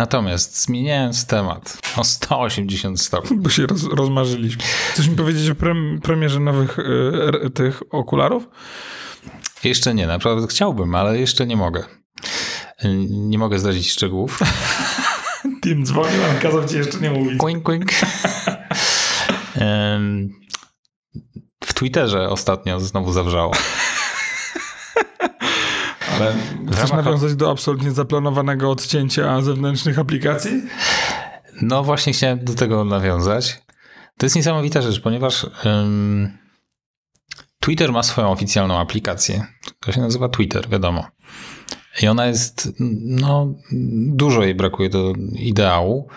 Natomiast 0.00 0.62
zmieniając 0.62 1.26
temat 1.26 1.78
o 1.96 2.04
180 2.04 3.00
stopni. 3.00 3.36
Bo 3.36 3.50
się 3.50 3.66
roz, 3.66 3.84
rozmarzyliśmy. 3.84 4.62
Chcesz 4.92 5.08
mi 5.08 5.16
powiedzieć 5.16 5.50
o 5.50 5.54
prem, 5.54 6.00
premierze 6.02 6.40
nowych 6.40 6.78
y, 6.78 7.50
tych 7.50 7.82
okularów? 7.90 8.48
Jeszcze 9.64 9.94
nie, 9.94 10.06
naprawdę 10.06 10.46
chciałbym, 10.46 10.94
ale 10.94 11.18
jeszcze 11.18 11.46
nie 11.46 11.56
mogę. 11.56 11.84
Nie 13.10 13.38
mogę 13.38 13.58
zdradzić 13.58 13.90
szczegółów. 13.90 14.38
Tim 15.64 15.86
dzwonił, 15.86 16.24
ale 16.24 16.34
kazał 16.34 16.68
ci 16.68 16.76
jeszcze 16.76 16.98
nie 16.98 17.10
mówić. 17.10 17.38
Quink, 17.38 17.62
quink. 17.62 17.90
W 21.64 21.74
Twitterze 21.74 22.28
ostatnio 22.28 22.80
znowu 22.80 23.12
zawrzało. 23.12 23.52
Chcesz 26.72 26.92
nawiązać 26.92 27.34
do 27.34 27.50
absolutnie 27.50 27.90
zaplanowanego 27.90 28.70
odcięcia 28.70 29.42
zewnętrznych 29.42 29.98
aplikacji? 29.98 30.62
No 31.62 31.82
właśnie 31.84 32.12
chciałem 32.12 32.44
do 32.44 32.54
tego 32.54 32.84
nawiązać. 32.84 33.62
To 34.18 34.26
jest 34.26 34.36
niesamowita 34.36 34.82
rzecz, 34.82 35.00
ponieważ 35.00 35.46
Twitter 37.60 37.92
ma 37.92 38.02
swoją 38.02 38.30
oficjalną 38.30 38.78
aplikację. 38.78 39.46
To 39.80 39.92
się 39.92 40.00
nazywa 40.00 40.28
Twitter, 40.28 40.68
wiadomo. 40.68 41.04
I 42.02 42.08
ona 42.08 42.26
jest, 42.26 42.72
no, 43.00 43.54
dużo 44.12 44.42
jej 44.42 44.54
brakuje 44.54 44.90
do 44.90 45.12
ideału. 45.38 46.08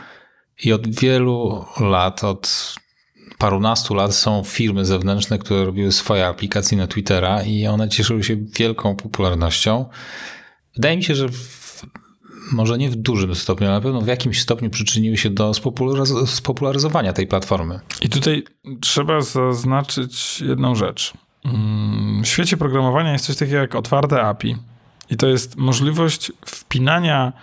I 0.64 0.74
od 0.74 0.96
wielu 1.00 1.66
lat, 1.80 2.24
od 2.24 2.76
parunastu 3.44 3.94
lat 3.94 4.16
są 4.16 4.44
firmy 4.44 4.86
zewnętrzne, 4.86 5.38
które 5.40 5.66
robiły 5.66 5.92
swoje 5.92 6.28
aplikacje 6.28 6.78
na 6.78 6.88
Twittera 6.88 7.44
i 7.44 7.68
one 7.68 7.90
cieszyły 7.90 8.24
się 8.24 8.36
wielką 8.60 8.96
popularnością. 8.96 9.86
Wydaje 10.76 10.98
mi 10.98 11.04
się, 11.04 11.16
że 11.16 11.30
w, 11.30 11.82
może 12.52 12.78
nie 12.78 12.90
w 12.90 12.96
dużym 12.96 13.36
stopniu, 13.36 13.68
ale 13.68 13.76
na 13.76 13.82
pewno 13.82 14.02
w 14.02 14.08
jakimś 14.08 14.42
stopniu 14.42 14.70
przyczyniły 14.70 15.18
się 15.18 15.30
do 15.30 15.52
spopularyz- 15.52 16.28
spopularyzowania 16.28 17.14
tej 17.14 17.28
platformy. 17.28 17.80
I 18.02 18.10
tutaj 18.10 18.44
trzeba 18.82 19.22
zaznaczyć 19.22 20.42
jedną 20.42 20.76
rzecz. 20.76 21.14
Mm, 21.46 22.24
W 22.24 22.28
świecie 22.28 22.58
programowania 22.58 23.14
jest 23.14 23.26
coś 23.26 23.36
takiego 23.38 23.58
jak 23.58 23.76
otwarte 23.76 24.22
API. 24.22 24.56
I 25.10 25.18
to 25.18 25.28
jest 25.28 25.58
możliwość 25.58 26.32
wpinania 26.46 27.34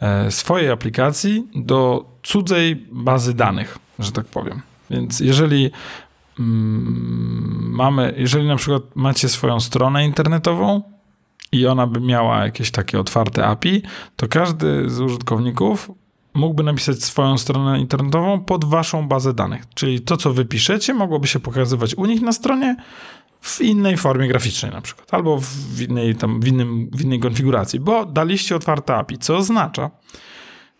e, 0.00 0.30
swojej 0.30 0.70
aplikacji 0.70 1.46
do 1.54 2.04
cudzej 2.22 2.76
bazy 2.92 3.34
danych, 3.34 3.78
że 3.98 4.12
tak 4.12 4.26
powiem. 4.26 4.62
Więc 4.90 5.20
jeżeli 5.20 5.70
mm, 6.38 7.70
mamy, 7.72 8.14
jeżeli 8.16 8.48
na 8.48 8.56
przykład 8.56 8.82
macie 8.94 9.28
swoją 9.28 9.60
stronę 9.60 10.04
internetową 10.04 10.82
i 11.52 11.66
ona 11.66 11.86
by 11.86 12.00
miała 12.00 12.44
jakieś 12.44 12.70
takie 12.70 13.00
otwarte 13.00 13.46
API, 13.46 13.82
to 14.16 14.28
każdy 14.28 14.90
z 14.90 15.00
użytkowników 15.00 15.90
mógłby 16.34 16.62
napisać 16.62 17.04
swoją 17.04 17.38
stronę 17.38 17.80
internetową 17.80 18.40
pod 18.40 18.64
waszą 18.64 19.08
bazę 19.08 19.34
danych. 19.34 19.62
Czyli 19.74 20.00
to, 20.00 20.16
co 20.16 20.32
wypiszecie, 20.32 20.94
mogłoby 20.94 21.26
się 21.26 21.40
pokazywać 21.40 21.94
u 21.94 22.06
nich 22.06 22.22
na 22.22 22.32
stronie 22.32 22.76
w 23.40 23.60
innej 23.60 23.96
formie 23.96 24.28
graficznej 24.28 24.72
na 24.72 24.80
przykład, 24.80 25.14
albo 25.14 25.38
w 25.40 25.80
innej, 25.80 26.14
tam, 26.14 26.40
w, 26.40 26.46
innym, 26.46 26.90
w 26.92 27.02
innej 27.02 27.20
konfiguracji, 27.20 27.80
bo 27.80 28.06
daliście 28.06 28.56
otwarte 28.56 28.94
API, 28.94 29.18
co 29.18 29.36
oznacza, 29.36 29.90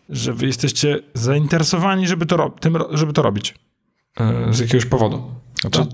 że 0.08 0.32
wy 0.32 0.46
jesteście 0.46 1.00
zainteresowani, 1.14 2.06
żeby 2.08 2.26
to, 2.26 2.54
żeby 2.90 3.12
to 3.12 3.22
robić. 3.22 3.54
E, 4.20 4.52
Z 4.52 4.60
jakiegoś 4.60 4.86
powodu. 4.86 5.22
Znaczy, 5.60 5.86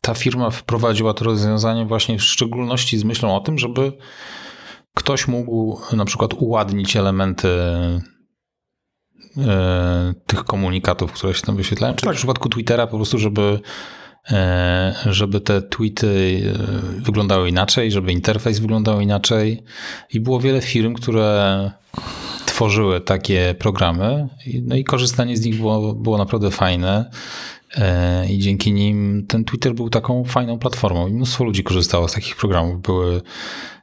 ta 0.00 0.14
firma 0.14 0.50
wprowadziła 0.50 1.14
to 1.14 1.24
rozwiązanie 1.24 1.86
właśnie 1.86 2.18
w 2.18 2.22
szczególności 2.22 2.98
z 2.98 3.04
myślą 3.04 3.36
o 3.36 3.40
tym, 3.40 3.58
żeby 3.58 3.92
ktoś 4.94 5.28
mógł 5.28 5.78
na 5.96 6.04
przykład 6.04 6.34
uładnić 6.34 6.96
elementy 6.96 7.48
e, 9.38 10.14
tych 10.26 10.44
komunikatów, 10.44 11.12
które 11.12 11.34
się 11.34 11.42
tam 11.42 11.56
wyświetlają. 11.56 11.94
Czy 11.94 12.04
Tak. 12.04 12.14
w 12.14 12.18
przypadku 12.18 12.48
Twittera 12.48 12.86
po 12.86 12.96
prostu, 12.96 13.18
żeby, 13.18 13.60
e, 14.30 14.94
żeby 15.06 15.40
te 15.40 15.62
tweety 15.62 16.42
wyglądały 16.96 17.48
inaczej, 17.48 17.92
żeby 17.92 18.12
interfejs 18.12 18.58
wyglądał 18.58 19.00
inaczej. 19.00 19.62
I 20.12 20.20
było 20.20 20.40
wiele 20.40 20.60
firm, 20.60 20.94
które 20.94 21.70
tworzyły 22.62 23.00
takie 23.00 23.54
programy, 23.58 24.28
no 24.62 24.76
i 24.76 24.84
korzystanie 24.84 25.36
z 25.36 25.44
nich 25.44 25.56
było, 25.56 25.94
było 25.94 26.18
naprawdę 26.18 26.50
fajne. 26.50 27.10
E, 27.74 28.26
I 28.32 28.38
dzięki 28.38 28.72
nim 28.72 29.26
ten 29.28 29.44
Twitter 29.44 29.74
był 29.74 29.90
taką 29.90 30.24
fajną 30.24 30.58
platformą. 30.58 31.08
I 31.08 31.12
mnóstwo 31.12 31.44
ludzi 31.44 31.64
korzystało 31.64 32.08
z 32.08 32.12
takich 32.12 32.36
programów. 32.36 32.82
Były 32.82 33.22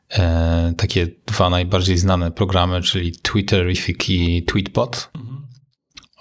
e, 0.10 0.74
takie 0.78 1.08
dwa 1.26 1.50
najbardziej 1.50 1.98
znane 1.98 2.32
programy, 2.32 2.82
czyli 2.82 3.12
Twitterific 3.12 4.10
i 4.10 4.44
Tweetbot. 4.44 5.12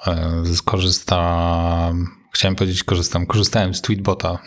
E, 0.06 0.42
skorzystam, 0.54 2.06
chciałem 2.34 2.54
powiedzieć 2.54 2.84
korzystam, 2.84 3.26
korzystałem 3.26 3.74
z 3.74 3.82
Tweetbota. 3.82 4.38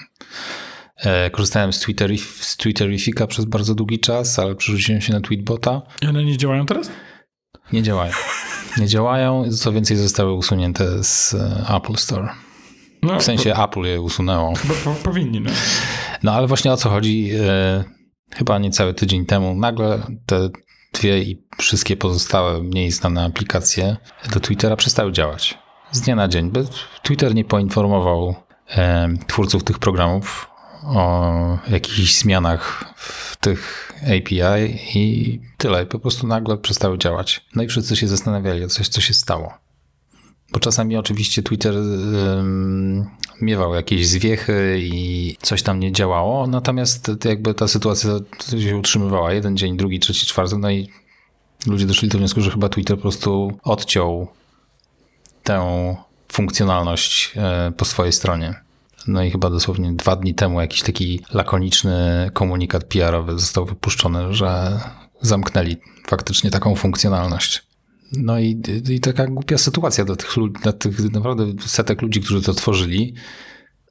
Korzystałem 1.31 1.73
z, 1.73 1.79
Twitterif, 1.79 2.45
z 2.45 2.57
Twitterifica 2.57 3.27
przez 3.27 3.45
bardzo 3.45 3.75
długi 3.75 3.99
czas, 3.99 4.39
ale 4.39 4.55
przerzuciłem 4.55 5.01
się 5.01 5.13
na 5.13 5.21
Tweetbota. 5.21 5.81
I 6.01 6.07
one 6.07 6.23
nie 6.23 6.37
działają 6.37 6.65
teraz? 6.65 6.89
Nie 7.73 7.83
działają. 7.83 8.13
Nie 8.77 8.87
działają, 8.87 9.51
co 9.51 9.71
więcej 9.71 9.97
zostały 9.97 10.33
usunięte 10.33 11.03
z 11.03 11.33
e, 11.33 11.75
Apple 11.75 11.95
Store. 11.95 12.29
No, 13.03 13.19
W 13.19 13.23
sensie 13.23 13.55
Apple 13.63 13.81
je 13.81 14.01
usunęło. 14.01 14.53
Bo, 14.63 14.73
po, 14.73 14.93
powinni, 15.03 15.41
no. 15.41 15.51
No 16.23 16.31
ale 16.33 16.47
właśnie 16.47 16.71
o 16.73 16.77
co 16.77 16.89
chodzi? 16.89 17.31
E, 17.39 17.83
chyba 18.35 18.59
niecały 18.59 18.93
tydzień 18.93 19.25
temu 19.25 19.55
nagle 19.55 19.99
te 20.25 20.49
dwie 20.93 21.19
i 21.19 21.43
wszystkie 21.57 21.97
pozostałe 21.97 22.63
mniej 22.63 22.91
znane 22.91 23.25
aplikacje 23.25 23.97
do 24.33 24.39
Twittera 24.39 24.75
przestały 24.75 25.11
działać. 25.11 25.57
Z 25.91 26.01
dnia 26.01 26.15
na 26.15 26.27
dzień. 26.27 26.51
Twitter 27.03 27.35
nie 27.35 27.45
poinformował 27.45 28.35
e, 28.69 29.09
twórców 29.27 29.63
tych 29.63 29.79
programów 29.79 30.49
o 30.83 31.57
jakichś 31.69 32.15
zmianach 32.15 32.93
w 32.95 33.37
tych 33.37 33.90
API 34.03 34.79
i 34.95 35.39
tyle. 35.57 35.85
Po 35.85 35.99
prostu 35.99 36.27
nagle 36.27 36.57
przestały 36.57 36.97
działać. 36.97 37.45
No 37.55 37.63
i 37.63 37.67
wszyscy 37.67 37.95
się 37.95 38.07
zastanawiali 38.07 38.67
coś, 38.67 38.87
co 38.87 39.01
się 39.01 39.13
stało. 39.13 39.53
Bo 40.51 40.59
czasami 40.59 40.97
oczywiście 40.97 41.43
Twitter 41.43 41.75
ym, 41.75 43.05
miewał 43.41 43.75
jakieś 43.75 44.07
zwiechy 44.07 44.79
i 44.81 45.37
coś 45.41 45.63
tam 45.63 45.79
nie 45.79 45.91
działało, 45.91 46.47
natomiast 46.47 47.11
to 47.19 47.29
jakby 47.29 47.53
ta 47.53 47.67
sytuacja 47.67 48.11
się 48.59 48.77
utrzymywała 48.77 49.33
jeden 49.33 49.57
dzień, 49.57 49.77
drugi, 49.77 49.99
trzeci, 49.99 50.25
czwarty, 50.25 50.57
no 50.57 50.71
i 50.71 50.89
ludzie 51.67 51.85
doszli 51.85 52.09
do 52.09 52.17
wniosku, 52.17 52.41
że 52.41 52.51
chyba 52.51 52.69
Twitter 52.69 52.97
po 52.97 53.01
prostu 53.01 53.57
odciął 53.63 54.27
tę 55.43 55.95
funkcjonalność 56.31 57.33
e, 57.35 57.71
po 57.77 57.85
swojej 57.85 58.13
stronie. 58.13 58.55
No 59.07 59.23
i 59.23 59.31
chyba 59.31 59.49
dosłownie 59.49 59.93
dwa 59.93 60.15
dni 60.15 60.35
temu 60.35 60.61
jakiś 60.61 60.81
taki 60.81 61.21
lakoniczny 61.33 62.29
komunikat 62.33 62.83
PR-owy 62.83 63.39
został 63.39 63.65
wypuszczony, 63.65 64.33
że 64.33 64.79
zamknęli 65.21 65.77
faktycznie 66.07 66.51
taką 66.51 66.75
funkcjonalność. 66.75 67.63
No 68.11 68.39
i, 68.39 68.61
i 68.89 68.99
taka 68.99 69.27
głupia 69.27 69.57
sytuacja 69.57 70.05
dla 70.05 70.15
tych, 70.15 70.35
dla 70.63 70.73
tych 70.73 71.11
naprawdę 71.11 71.45
setek 71.65 72.01
ludzi, 72.01 72.21
którzy 72.21 72.41
to 72.41 72.53
tworzyli, 72.53 73.13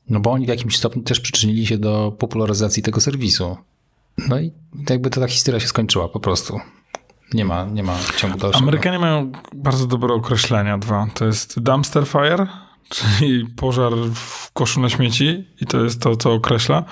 no 0.09 0.21
bo 0.21 0.31
oni 0.31 0.47
w 0.47 0.49
jakimś 0.49 0.77
stopniu 0.77 1.03
też 1.03 1.21
przyczynili 1.21 1.67
się 1.67 1.79
do 1.79 2.17
popularyzacji 2.19 2.83
tego 2.83 3.01
serwisu. 3.01 3.57
No 4.29 4.41
i 4.41 4.53
jakby 4.91 5.11
to 5.11 5.21
ta 5.21 5.29
historia 5.29 5.61
się 5.61 5.69
skończyła 5.69 6.09
po 6.09 6.21
prostu. 6.21 6.61
Nie 7.35 7.45
ma, 7.45 7.65
nie 7.65 7.83
ma 7.83 7.99
ciągu 8.17 8.39
dalszego. 8.39 8.63
Amerykanie 8.63 8.99
mają 8.99 9.33
bardzo 9.55 9.87
dobre 9.87 10.15
określenia 10.15 10.79
dwa. 10.79 11.07
To 11.15 11.25
jest 11.25 11.61
dumpster 11.61 12.07
fire, 12.07 12.47
czyli 12.91 13.47
pożar 13.47 13.93
w 14.15 14.53
koszu 14.53 14.81
na 14.81 14.89
śmieci 14.89 15.49
i 15.61 15.67
to 15.67 15.85
jest 15.85 16.01
to, 16.01 16.17
co 16.17 16.33
określa 16.33 16.85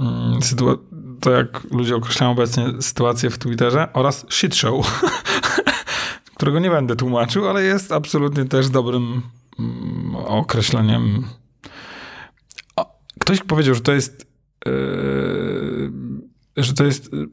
mm, 0.00 0.40
sytua- 0.40 0.78
to, 1.20 1.30
jak 1.30 1.64
ludzie 1.70 1.96
określają 1.96 2.32
obecnie 2.32 2.82
sytuację 2.82 3.30
w 3.30 3.38
Twitterze 3.38 3.88
oraz 3.92 4.26
shit 4.30 4.56
show, 4.56 5.02
którego 6.36 6.58
nie 6.58 6.70
będę 6.70 6.96
tłumaczył, 6.96 7.48
ale 7.48 7.62
jest 7.62 7.92
absolutnie 7.92 8.44
też 8.44 8.68
dobrym 8.68 9.22
mm, 9.58 10.16
określeniem. 10.16 11.24
O, 12.76 12.98
ktoś 13.20 13.40
powiedział, 13.40 13.74
że 13.74 13.80
to 13.80 13.92
jest 13.92 14.26
yy, 14.66 15.92
że 16.56 16.74
to 16.74 16.84
jest 16.84 17.14
y, 17.14 17.28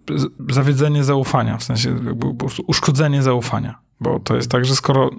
zawiedzenie 0.49 1.03
zaufania, 1.03 1.57
w 1.57 1.63
sensie 1.63 1.89
jakby 1.89 2.15
po 2.15 2.33
prostu 2.33 2.63
uszkodzenie 2.67 3.23
zaufania. 3.23 3.79
Bo 4.01 4.19
to 4.19 4.35
jest 4.35 4.51
tak, 4.51 4.65
że 4.65 4.75
skoro 4.75 5.09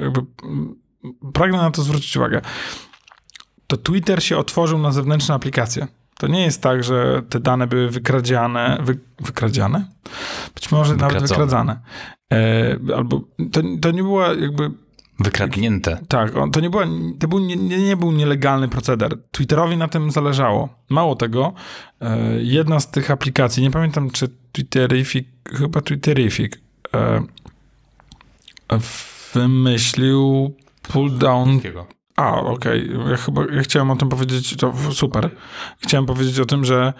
jakby, 0.00 0.20
pragnę 1.32 1.58
na 1.58 1.70
to 1.70 1.82
zwrócić 1.82 2.16
uwagę, 2.16 2.40
to 3.66 3.76
Twitter 3.76 4.22
się 4.22 4.36
otworzył 4.36 4.78
na 4.78 4.92
zewnętrzne 4.92 5.34
aplikacje. 5.34 5.86
To 6.18 6.26
nie 6.26 6.42
jest 6.42 6.62
tak, 6.62 6.84
że 6.84 7.22
te 7.28 7.40
dane 7.40 7.66
były 7.66 7.90
wykradziane, 7.90 8.78
wy, 8.82 8.98
wykradziane? 9.20 9.86
Być 10.54 10.72
może 10.72 10.92
Wykradzone. 10.92 11.14
nawet 11.14 11.30
wykradzane. 11.30 11.80
E, 12.32 12.76
albo 12.96 13.20
to, 13.52 13.60
to 13.80 13.90
nie 13.90 14.02
była 14.02 14.28
jakby 14.28 14.70
Wykradnięte. 15.18 15.98
Tak, 16.08 16.32
to 16.52 16.60
nie, 16.60 16.70
była, 16.70 16.84
to 17.18 17.28
był, 17.28 17.38
nie, 17.38 17.56
nie 17.56 17.96
był 17.96 18.12
nielegalny 18.12 18.68
proceder. 18.68 19.18
Twitterowi 19.30 19.76
na 19.76 19.88
tym 19.88 20.10
zależało. 20.10 20.68
Mało 20.88 21.16
tego, 21.16 21.52
e, 22.00 22.18
jedna 22.42 22.80
z 22.80 22.90
tych 22.90 23.10
aplikacji, 23.10 23.62
nie 23.62 23.70
pamiętam 23.70 24.10
czy 24.10 24.28
Twitterific, 24.52 25.26
chyba 25.44 25.80
Twitterific, 25.80 26.52
e, 26.94 27.22
wymyślił 29.34 30.54
pull 30.88 31.18
down. 31.18 31.60
A, 32.16 32.40
okej. 32.40 32.90
Okay. 32.94 33.10
Ja 33.10 33.16
chyba 33.16 33.42
ja 33.52 33.62
chciałem 33.62 33.90
o 33.90 33.96
tym 33.96 34.08
powiedzieć, 34.08 34.56
to 34.56 34.72
super. 34.92 35.30
Chciałem 35.78 36.06
powiedzieć 36.06 36.40
o 36.40 36.44
tym, 36.44 36.64
że 36.64 36.92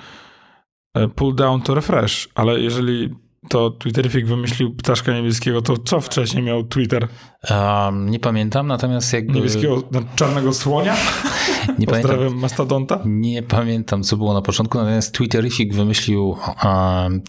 e, 0.94 1.08
pull 1.08 1.34
down 1.34 1.62
to 1.62 1.74
refresh, 1.74 2.28
ale 2.34 2.60
jeżeli 2.60 3.10
to 3.48 3.70
Twitterific 3.70 4.28
wymyślił 4.28 4.74
ptaszka 4.74 5.14
niebieskiego, 5.14 5.62
to 5.62 5.76
co 5.76 6.00
wcześniej 6.00 6.42
miał 6.42 6.64
Twitter? 6.64 7.08
Um, 7.50 8.10
nie 8.10 8.18
pamiętam, 8.18 8.66
natomiast 8.66 9.12
jakby... 9.12 9.32
Niebieskiego, 9.32 9.82
czarnego 10.16 10.52
słonia? 10.52 10.96
Nie 11.78 11.86
pamiętam. 11.86 12.34
mastodonta? 12.34 13.00
Nie 13.06 13.42
pamiętam, 13.42 14.02
co 14.02 14.16
było 14.16 14.34
na 14.34 14.42
początku, 14.42 14.78
natomiast 14.78 15.14
Twitterific 15.14 15.74
wymyślił 15.74 16.36
um, 16.64 17.22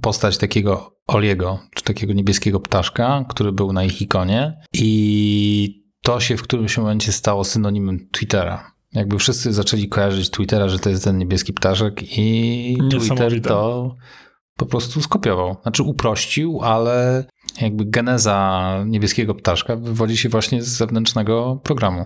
postać 0.00 0.38
takiego 0.38 0.96
Oliego, 1.06 1.58
czy 1.74 1.84
takiego 1.84 2.12
niebieskiego 2.12 2.60
ptaszka, 2.60 3.24
który 3.28 3.52
był 3.52 3.72
na 3.72 3.84
ich 3.84 4.02
ikonie 4.02 4.54
i 4.72 5.83
to 6.04 6.20
się 6.20 6.36
w 6.36 6.42
którymś 6.42 6.78
momencie 6.78 7.12
stało 7.12 7.44
synonimem 7.44 8.08
Twittera. 8.12 8.72
Jakby 8.92 9.18
wszyscy 9.18 9.52
zaczęli 9.52 9.88
kojarzyć 9.88 10.30
Twittera, 10.30 10.68
że 10.68 10.78
to 10.78 10.90
jest 10.90 11.04
ten 11.04 11.18
niebieski 11.18 11.52
ptaszek 11.52 12.18
i 12.18 12.78
Twitter 12.90 13.42
to 13.42 13.96
po 14.56 14.66
prostu 14.66 15.02
skopiował. 15.02 15.56
Znaczy 15.62 15.82
uprościł, 15.82 16.60
ale 16.62 17.24
jakby 17.60 17.84
geneza 17.84 18.78
niebieskiego 18.86 19.34
ptaszka 19.34 19.76
wywodzi 19.76 20.16
się 20.16 20.28
właśnie 20.28 20.62
z 20.62 20.68
zewnętrznego 20.68 21.60
programu. 21.62 22.04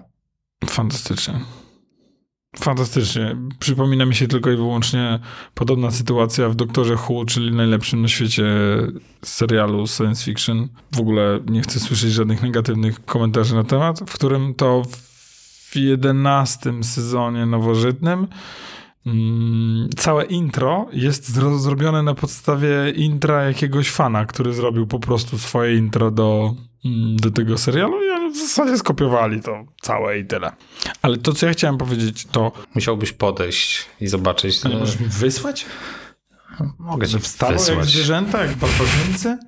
Fantastycznie. 0.66 1.40
Fantastycznie. 2.56 3.36
Przypomina 3.58 4.06
mi 4.06 4.14
się 4.14 4.28
tylko 4.28 4.50
i 4.50 4.56
wyłącznie 4.56 5.18
podobna 5.54 5.90
sytuacja 5.90 6.48
w 6.48 6.54
Doktorze 6.54 6.96
Who, 7.08 7.24
czyli 7.24 7.56
najlepszym 7.56 8.02
na 8.02 8.08
świecie 8.08 8.44
serialu 9.24 9.86
science 9.86 10.24
fiction. 10.24 10.68
W 10.92 11.00
ogóle 11.00 11.40
nie 11.46 11.62
chcę 11.62 11.80
słyszeć 11.80 12.12
żadnych 12.12 12.42
negatywnych 12.42 13.04
komentarzy 13.04 13.54
na 13.54 13.64
temat, 13.64 14.00
w 14.00 14.14
którym 14.14 14.54
to 14.54 14.82
w 15.70 15.76
jedenastym 15.76 16.84
sezonie 16.84 17.46
nowożytnym 17.46 18.26
całe 19.96 20.24
intro 20.24 20.86
jest 20.92 21.32
zrobione 21.60 22.02
na 22.02 22.14
podstawie 22.14 22.90
intra 22.90 23.44
jakiegoś 23.44 23.90
fana, 23.90 24.26
który 24.26 24.52
zrobił 24.52 24.86
po 24.86 24.98
prostu 24.98 25.38
swoje 25.38 25.76
intro 25.76 26.10
do, 26.10 26.54
mm, 26.84 27.16
do 27.16 27.30
tego 27.30 27.58
serialu 27.58 28.04
i 28.04 28.10
oni 28.10 28.34
w 28.34 28.36
zasadzie 28.36 28.78
skopiowali 28.78 29.42
to 29.42 29.64
całe 29.80 30.18
i 30.18 30.26
tyle. 30.26 30.52
Ale 31.02 31.16
to, 31.16 31.32
co 31.32 31.46
ja 31.46 31.52
chciałem 31.52 31.78
powiedzieć, 31.78 32.26
to... 32.32 32.52
Musiałbyś 32.74 33.12
podejść 33.12 33.86
i 34.00 34.06
zobaczyć. 34.06 34.66
A 34.66 34.68
nie 34.68 34.76
możesz 34.76 35.00
mi 35.00 35.06
wysłać? 35.06 35.66
Mogę 36.78 37.06
ci 37.06 37.18
wstało 37.18 37.52
wysłać. 37.52 37.76
jak 37.76 37.86
zwierzęta, 37.86 38.44
jak 38.44 38.56
barbarzyńcy? 38.56 39.38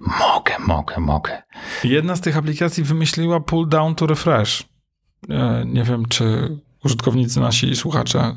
mogę, 0.00 0.54
mogę, 0.66 1.00
mogę. 1.00 1.42
Jedna 1.84 2.16
z 2.16 2.20
tych 2.20 2.36
aplikacji 2.36 2.84
wymyśliła 2.84 3.40
pull 3.40 3.68
down 3.68 3.94
to 3.94 4.06
refresh. 4.06 4.68
Nie 5.66 5.84
wiem, 5.84 6.06
czy 6.08 6.58
użytkownicy 6.84 7.40
nasi 7.40 7.70
i 7.70 7.76
słuchacze 7.76 8.36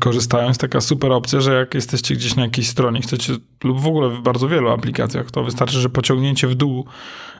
korzystają. 0.00 0.48
Jest 0.48 0.60
taka 0.60 0.80
super 0.80 1.12
opcja, 1.12 1.40
że 1.40 1.54
jak 1.54 1.74
jesteście 1.74 2.14
gdzieś 2.14 2.36
na 2.36 2.42
jakiejś 2.42 2.68
stronie, 2.68 3.00
chcecie, 3.00 3.32
lub 3.64 3.80
w 3.80 3.86
ogóle 3.86 4.08
w 4.08 4.20
bardzo 4.20 4.48
wielu 4.48 4.68
aplikacjach, 4.68 5.30
to 5.30 5.44
wystarczy, 5.44 5.80
że 5.80 5.88
pociągnięcie 5.88 6.48
w 6.48 6.54
dół 6.54 6.84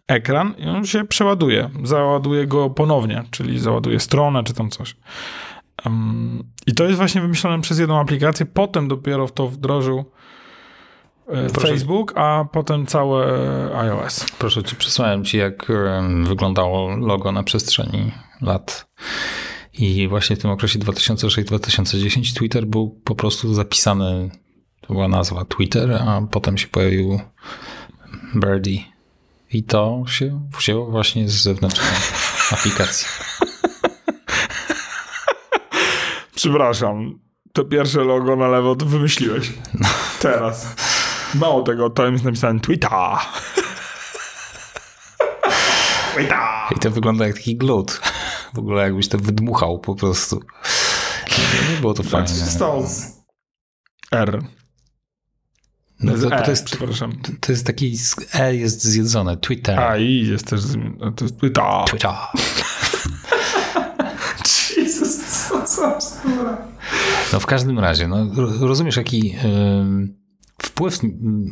ekran 0.08 0.54
i 0.58 0.68
on 0.68 0.86
się 0.86 1.04
przeładuje. 1.04 1.70
Załaduje 1.84 2.46
go 2.46 2.70
ponownie, 2.70 3.22
czyli 3.30 3.58
załaduje 3.58 4.00
stronę 4.00 4.44
czy 4.44 4.54
tam 4.54 4.70
coś. 4.70 4.96
Um, 5.84 6.44
I 6.66 6.74
to 6.74 6.84
jest 6.84 6.96
właśnie 6.96 7.20
wymyślone 7.20 7.62
przez 7.62 7.78
jedną 7.78 8.00
aplikację, 8.00 8.46
potem 8.46 8.88
dopiero 8.88 9.26
w 9.26 9.32
to 9.32 9.48
wdrożył 9.48 10.04
e, 11.28 11.50
Proszę. 11.50 11.68
Facebook, 11.68 12.12
a 12.16 12.44
potem 12.52 12.86
całe 12.86 13.26
iOS. 13.76 14.26
Proszę 14.38 14.62
ci, 14.62 14.76
przesłałem 14.76 15.24
ci, 15.24 15.38
jak 15.38 15.72
wyglądało 16.24 16.96
logo 16.96 17.32
na 17.32 17.42
przestrzeni 17.42 18.10
lat. 18.40 18.86
I 19.78 20.08
właśnie 20.08 20.36
w 20.36 20.38
tym 20.38 20.50
okresie 20.50 20.78
2006-2010 20.78 22.36
Twitter 22.36 22.66
był 22.66 23.00
po 23.04 23.14
prostu 23.14 23.54
zapisany, 23.54 24.30
to 24.80 24.92
była 24.92 25.08
nazwa 25.08 25.44
Twitter, 25.44 25.92
a 25.92 26.22
potem 26.30 26.58
się 26.58 26.68
pojawił 26.68 27.20
Birdie. 28.36 28.78
I 29.52 29.62
to 29.62 30.04
się 30.08 30.48
wzięło 30.58 30.90
właśnie 30.90 31.28
z 31.28 31.42
zewnętrznej 31.42 31.90
aplikacji. 32.50 33.06
Przepraszam, 36.34 37.18
to 37.52 37.64
pierwsze 37.64 38.00
logo 38.00 38.36
na 38.36 38.48
lewo 38.48 38.76
to 38.76 38.86
wymyśliłeś. 38.86 39.52
No. 39.74 39.88
Teraz. 40.20 40.74
Mało 41.34 41.62
tego, 41.62 41.90
to 41.90 42.06
jest 42.06 42.24
napisane 42.24 42.60
Twitter. 42.60 42.90
Twitter. 46.14 46.38
I 46.76 46.78
to 46.80 46.90
wygląda 46.90 47.26
jak 47.26 47.36
taki 47.36 47.56
glut. 47.56 48.00
W 48.54 48.58
ogóle 48.58 48.82
jakbyś 48.82 49.08
to 49.08 49.18
wydmuchał 49.18 49.78
po 49.78 49.94
prostu. 49.94 50.40
Nie, 51.70 51.80
było 51.80 51.94
to 51.94 52.02
tak 52.02 52.12
fajne. 52.12 52.26
Co 52.26 52.34
się 52.34 52.50
stało 52.50 52.86
z 52.86 53.12
R? 54.12 54.42
No 56.00 56.12
to, 56.18 56.36
e, 56.36 56.42
to, 56.42 56.50
jest, 56.50 56.64
przepraszam. 56.64 57.12
To 57.40 57.52
jest 57.52 57.66
taki 57.66 57.98
E 58.34 58.56
jest 58.56 58.84
zjedzone. 58.84 59.36
Twitter. 59.36 59.80
A 59.80 59.96
i 59.96 60.26
jest 60.26 60.46
też 60.46 60.60
to 61.16 61.24
jest 61.24 61.38
Twitter. 61.38 61.64
Twitter. 61.88 62.10
Jezus, 64.76 65.48
co 65.48 65.66
za 65.66 65.98
No 67.32 67.40
w 67.40 67.46
każdym 67.46 67.78
razie, 67.78 68.08
no, 68.08 68.26
rozumiesz 68.60 68.96
jaki 68.96 69.36
wpływ 70.62 70.98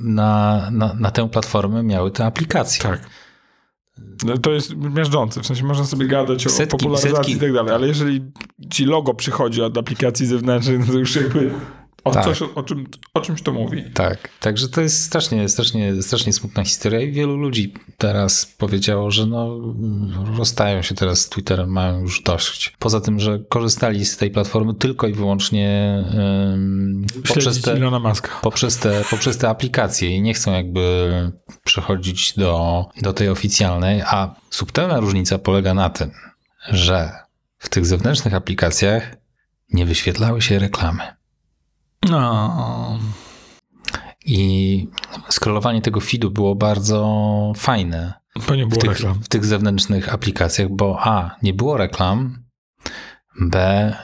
na, 0.03 0.68
na, 0.70 0.94
na 0.94 1.11
tę 1.11 1.28
platformę 1.28 1.82
miały 1.82 2.11
te 2.11 2.26
aplikacje. 2.26 2.82
Tak. 2.82 3.00
No, 4.24 4.38
to 4.38 4.52
jest 4.52 4.76
miażdżące, 4.76 5.40
w 5.40 5.46
sensie 5.46 5.64
można 5.64 5.84
sobie 5.84 6.06
gadać 6.06 6.42
setki, 6.50 6.74
o 6.74 6.78
popularyzacji 6.78 7.16
setki. 7.16 7.32
i 7.32 7.40
tak 7.40 7.52
dalej, 7.52 7.74
ale 7.74 7.88
jeżeli 7.88 8.20
ci 8.70 8.84
logo 8.84 9.14
przychodzi 9.14 9.62
od 9.62 9.78
aplikacji 9.78 10.26
zewnętrznej, 10.26 10.78
no 10.78 10.86
to 10.86 10.92
już 10.92 11.16
jakby 11.16 11.50
o, 12.05 12.11
tak. 12.11 12.24
coś, 12.24 12.42
o, 12.42 12.62
czym, 12.62 12.86
o 13.14 13.20
czymś 13.20 13.42
to 13.42 13.53
mówi. 13.53 13.84
Tak, 13.94 14.28
także 14.40 14.68
to 14.68 14.80
jest 14.80 15.05
strasznie, 15.05 15.48
strasznie, 15.48 16.03
strasznie 16.03 16.32
smutna 16.32 16.64
historia 16.64 17.00
i 17.00 17.12
wielu 17.12 17.36
ludzi 17.36 17.74
teraz 17.98 18.46
powiedziało, 18.46 19.11
że 19.11 19.26
no, 19.26 19.61
rozstają 20.36 20.82
się 20.82 20.94
teraz 20.94 21.20
z 21.20 21.28
Twitterem, 21.28 21.68
mają 21.68 22.00
już 22.00 22.22
dość. 22.22 22.76
Poza 22.78 23.00
tym, 23.00 23.20
że 23.20 23.38
korzystali 23.48 24.05
z 24.05 24.16
tej 24.16 24.30
platformy 24.30 24.74
tylko 24.74 25.07
i 25.07 25.12
wyłącznie 25.12 25.98
um, 26.14 27.07
poprzez, 27.28 27.62
te, 27.62 27.76
poprzez, 28.42 28.78
te, 28.78 29.05
poprzez 29.11 29.38
te 29.38 29.48
aplikacje 29.48 30.16
i 30.16 30.22
nie 30.22 30.34
chcą 30.34 30.53
jakby 30.53 31.32
przechodzić 31.64 32.34
do, 32.36 32.84
do 33.03 33.12
tej 33.12 33.28
oficjalnej, 33.28 34.03
a 34.03 34.34
subtelna 34.50 35.00
różnica 35.00 35.38
polega 35.38 35.74
na 35.74 35.90
tym, 35.90 36.11
że 36.68 37.12
w 37.59 37.68
tych 37.68 37.86
zewnętrznych 37.86 38.34
aplikacjach 38.34 39.16
nie 39.72 39.86
wyświetlały 39.86 40.42
się 40.42 40.59
reklamy. 40.59 41.21
No. 42.11 42.98
I 44.24 44.88
scrollowanie 45.30 45.82
tego 45.82 46.00
feedu 46.00 46.30
było 46.30 46.55
bardzo 46.55 47.53
fajne 47.57 48.12
To 48.46 48.55
nie 48.55 48.66
w 48.66 48.68
było 48.68 48.80
tych, 48.80 48.90
reklam. 48.90 49.14
w 49.14 49.28
tych 49.28 49.44
zewnętrznych 49.44 50.14
aplikacjach, 50.14 50.68
bo 50.68 50.98
A, 51.00 51.36
nie 51.42 51.55
było 51.55 51.76
reklam, 51.76 52.42
B, 53.40 53.96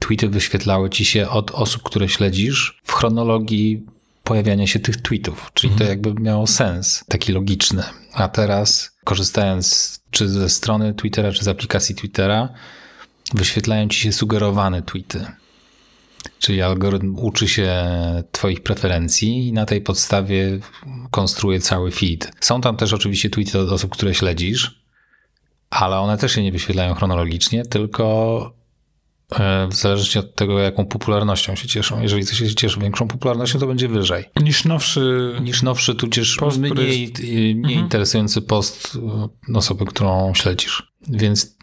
tweety 0.00 0.28
wyświetlały 0.28 0.90
ci 0.90 1.04
się 1.04 1.28
od 1.28 1.50
osób, 1.50 1.82
które 1.82 2.08
śledzisz 2.08 2.80
w 2.84 2.92
chronologii 2.92 3.86
pojawiania 4.24 4.66
się 4.66 4.78
tych 4.80 5.02
tweetów, 5.02 5.50
czyli 5.54 5.74
to 5.74 5.84
jakby 5.84 6.14
miało 6.14 6.46
sens 6.46 7.04
taki 7.08 7.32
logiczny. 7.32 7.82
A 8.14 8.28
teraz, 8.28 8.96
korzystając 9.04 9.98
czy 10.10 10.28
ze 10.28 10.48
strony 10.48 10.94
Twittera, 10.94 11.32
czy 11.32 11.44
z 11.44 11.48
aplikacji 11.48 11.94
Twittera, 11.94 12.48
wyświetlają 13.34 13.88
ci 13.88 14.00
się 14.00 14.12
sugerowane 14.12 14.82
tweety. 14.82 15.26
Czyli 16.38 16.62
algorytm 16.62 17.16
uczy 17.18 17.48
się 17.48 17.74
Twoich 18.32 18.60
preferencji 18.62 19.48
i 19.48 19.52
na 19.52 19.66
tej 19.66 19.80
podstawie 19.80 20.58
konstruuje 21.10 21.60
cały 21.60 21.90
feed. 21.90 22.30
Są 22.40 22.60
tam 22.60 22.76
też 22.76 22.92
oczywiście 22.92 23.30
tweety 23.30 23.58
od 23.58 23.72
osób, 23.72 23.92
które 23.92 24.14
śledzisz, 24.14 24.80
ale 25.70 25.98
one 25.98 26.18
też 26.18 26.32
się 26.32 26.42
nie 26.42 26.52
wyświetlają 26.52 26.94
chronologicznie, 26.94 27.62
tylko 27.64 28.54
e, 29.38 29.68
w 29.70 29.74
zależności 29.74 30.18
od 30.18 30.34
tego, 30.34 30.58
jaką 30.58 30.84
popularnością 30.86 31.54
się 31.56 31.68
cieszą. 31.68 32.02
Jeżeli 32.02 32.24
coś 32.24 32.38
się 32.38 32.54
cieszy 32.54 32.80
większą 32.80 33.08
popularnością, 33.08 33.58
to 33.58 33.66
będzie 33.66 33.88
wyżej. 33.88 34.24
Niż 34.42 34.64
nowszy. 34.64 35.32
Niż 35.42 35.62
nowszy, 35.62 35.94
tudzież 35.94 36.36
Post, 36.36 36.58
mniej, 36.58 37.02
jest- 37.02 37.18
mniej 37.22 37.50
Mhm. 37.52 37.80
interesujący 37.80 38.42
post 38.42 38.98
e, 39.48 39.54
osoby, 39.58 39.84
którą 39.84 40.34
śledzisz. 40.34 40.92
Więc 41.08 41.57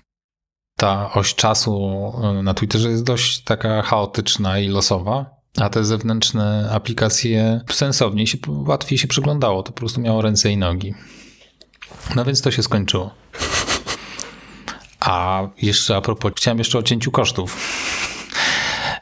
ta 0.75 1.13
oś 1.13 1.35
czasu 1.35 2.13
e, 2.23 2.43
na 2.43 2.53
Twitterze 2.53 2.89
jest 2.89 3.03
dość 3.03 3.43
taka 3.43 3.81
chaotyczna 3.81 4.59
i 4.59 4.67
losowa, 4.67 5.35
a 5.57 5.69
te 5.69 5.85
zewnętrzne 5.85 6.69
aplikacje 6.71 7.61
sensowniej 7.71 8.27
się, 8.27 8.37
łatwiej 8.47 8.97
się 8.97 9.07
przeglądało. 9.07 9.63
To 9.63 9.71
po 9.71 9.77
prostu 9.77 10.01
miało 10.01 10.21
ręce 10.21 10.51
i 10.51 10.57
nogi. 10.57 10.93
No 12.15 12.25
więc 12.25 12.41
to 12.41 12.51
się 12.51 12.63
skończyło. 12.63 13.13
A 14.99 15.47
jeszcze 15.61 15.95
a 15.95 16.01
propos, 16.01 16.31
chciałem 16.35 16.57
jeszcze 16.57 16.79
o 16.79 16.83
cięciu 16.83 17.11
kosztów. 17.11 17.57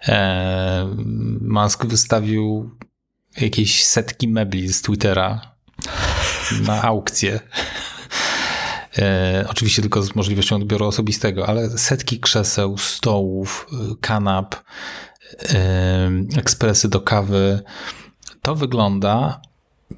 E, 0.08 0.96
Musk 1.42 1.86
wystawił 1.86 2.72
jakieś 3.42 3.86
setki 3.86 4.28
mebli 4.28 4.74
z 4.74 4.82
Twittera 4.82 5.42
na 6.62 6.82
aukcję. 6.82 7.40
E, 8.98 9.46
oczywiście 9.50 9.82
tylko 9.82 10.02
z 10.04 10.16
możliwością 10.16 10.56
odbioru 10.56 10.86
osobistego, 10.88 11.48
ale 11.48 11.70
setki 11.70 12.20
krzeseł, 12.20 12.78
stołów, 12.78 13.68
y, 13.92 13.96
kanap, 14.02 14.56
e, 15.54 16.12
ekspresy 16.38 16.90
do 16.90 17.02
kawy. 17.02 17.62
To 18.42 18.56
wygląda, 18.56 19.42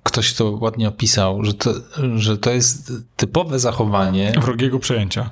ktoś 0.03 0.33
to 0.33 0.51
ładnie 0.61 0.87
opisał, 0.87 1.43
że 1.43 1.53
to, 1.53 1.73
że 2.15 2.37
to 2.37 2.51
jest 2.51 2.91
typowe 3.15 3.59
zachowanie 3.59 4.33
Wrogiego 4.41 4.79
przejęcia. 4.79 5.29